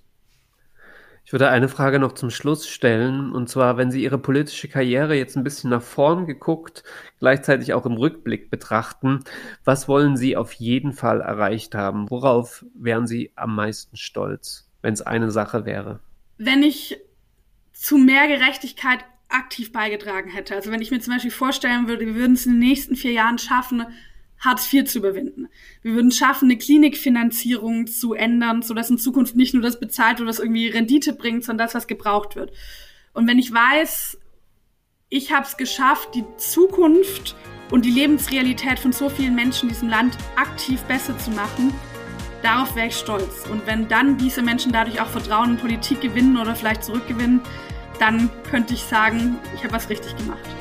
Ich 1.30 1.34
würde 1.34 1.50
eine 1.50 1.70
Frage 1.70 2.00
noch 2.00 2.14
zum 2.14 2.32
Schluss 2.32 2.68
stellen, 2.68 3.32
und 3.34 3.50
zwar, 3.50 3.78
wenn 3.78 3.92
Sie 3.92 4.02
Ihre 4.02 4.18
politische 4.18 4.68
Karriere 4.68 5.14
jetzt 5.14 5.38
ein 5.38 5.44
bisschen 5.44 5.70
nach 5.70 5.84
vorn 5.84 6.26
geguckt, 6.26 6.84
gleichzeitig 7.20 7.72
auch 7.74 7.86
im 7.86 7.98
Rückblick 7.98 8.50
betrachten, 8.50 9.20
was 9.64 9.88
wollen 9.88 10.18
Sie 10.18 10.36
auf 10.36 10.54
jeden 10.54 10.92
Fall 10.92 11.22
erreicht 11.22 11.76
haben? 11.76 12.10
Worauf 12.10 12.66
wären 12.74 13.06
Sie 13.06 13.32
am 13.36 13.54
meisten 13.54 13.96
stolz, 13.96 14.72
wenn 14.82 14.96
es 14.96 15.04
eine 15.04 15.30
Sache 15.30 15.66
wäre? 15.66 16.00
Wenn 16.40 16.64
ich 16.64 16.98
zu 17.74 18.00
mehr 18.00 18.28
Gerechtigkeit 18.28 19.06
aktiv 19.28 19.72
beigetragen 19.72 20.32
hätte. 20.32 20.56
Also 20.56 20.72
wenn 20.72 20.82
ich 20.82 20.90
mir 20.90 21.00
zum 21.00 21.14
Beispiel 21.14 21.30
vorstellen 21.30 21.88
würde, 21.88 22.08
wir 22.08 22.16
würden 22.16 22.34
es 22.34 22.48
in 22.48 22.54
den 22.54 22.68
nächsten 22.68 22.96
vier 22.96 23.12
Jahren 23.12 23.38
schaffen, 23.38 23.86
Hartz 24.40 24.72
IV 24.72 24.86
zu 24.86 25.00
überwinden. 25.00 25.48
Wir 25.82 25.94
würden 25.94 26.12
schaffen, 26.12 26.46
eine 26.46 26.58
Klinikfinanzierung 26.58 27.88
zu 27.88 28.14
ändern, 28.14 28.62
sodass 28.62 28.90
in 28.90 28.98
Zukunft 28.98 29.36
nicht 29.36 29.54
nur 29.54 29.64
das 29.64 29.80
bezahlt 29.80 30.20
wird, 30.20 30.30
was 30.30 30.40
irgendwie 30.40 30.68
Rendite 30.68 31.14
bringt, 31.14 31.44
sondern 31.44 31.66
das, 31.66 31.76
was 31.76 31.88
gebraucht 31.88 32.36
wird. 32.36 32.52
Und 33.14 33.28
wenn 33.28 33.40
ich 33.40 33.52
weiß, 33.52 34.18
ich 35.10 35.32
habe 35.32 35.46
es 35.46 35.58
geschafft, 35.58 36.10
die 36.14 36.24
Zukunft 36.38 37.36
und 37.72 37.86
die 37.86 37.92
Lebensrealität 37.92 38.80
von 38.80 38.92
so 38.92 39.10
vielen 39.10 39.36
Menschen 39.36 39.68
in 39.68 39.76
diesem 39.76 39.90
Land 39.90 40.18
aktiv 40.36 40.82
besser 40.84 41.18
zu 41.18 41.32
machen. 41.32 41.74
Darauf 42.42 42.76
wäre 42.76 42.88
ich 42.88 42.96
stolz. 42.96 43.46
Und 43.52 43.66
wenn 43.68 43.88
dann 43.88 44.18
diese 44.18 44.42
Menschen 44.42 44.72
dadurch 44.72 45.02
auch 45.02 45.10
Vertrauen 45.10 45.52
in 45.52 45.58
Politik 45.58 46.02
gewinnen 46.02 46.38
oder 46.38 46.56
vielleicht 46.56 46.84
zurückgewinnen, 46.84 47.42
dann 48.00 48.30
könnte 48.50 48.74
ich 48.74 48.84
sagen, 48.84 49.38
ich 49.56 49.64
habe 49.64 49.74
was 49.74 49.90
richtig 49.90 50.16
gemacht. 50.16 50.59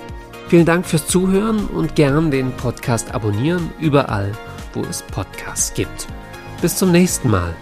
Vielen 0.49 0.65
Dank 0.65 0.87
fürs 0.87 1.07
Zuhören 1.07 1.67
und 1.67 1.95
gern 1.95 2.31
den 2.31 2.53
Podcast 2.53 3.15
abonnieren, 3.15 3.71
überall, 3.81 4.33
wo 4.73 4.81
es 4.83 5.03
Podcasts 5.03 5.75
gibt. 5.75 6.07
Bis 6.63 6.77
zum 6.77 6.91
nächsten 6.91 7.31
Mal. 7.31 7.55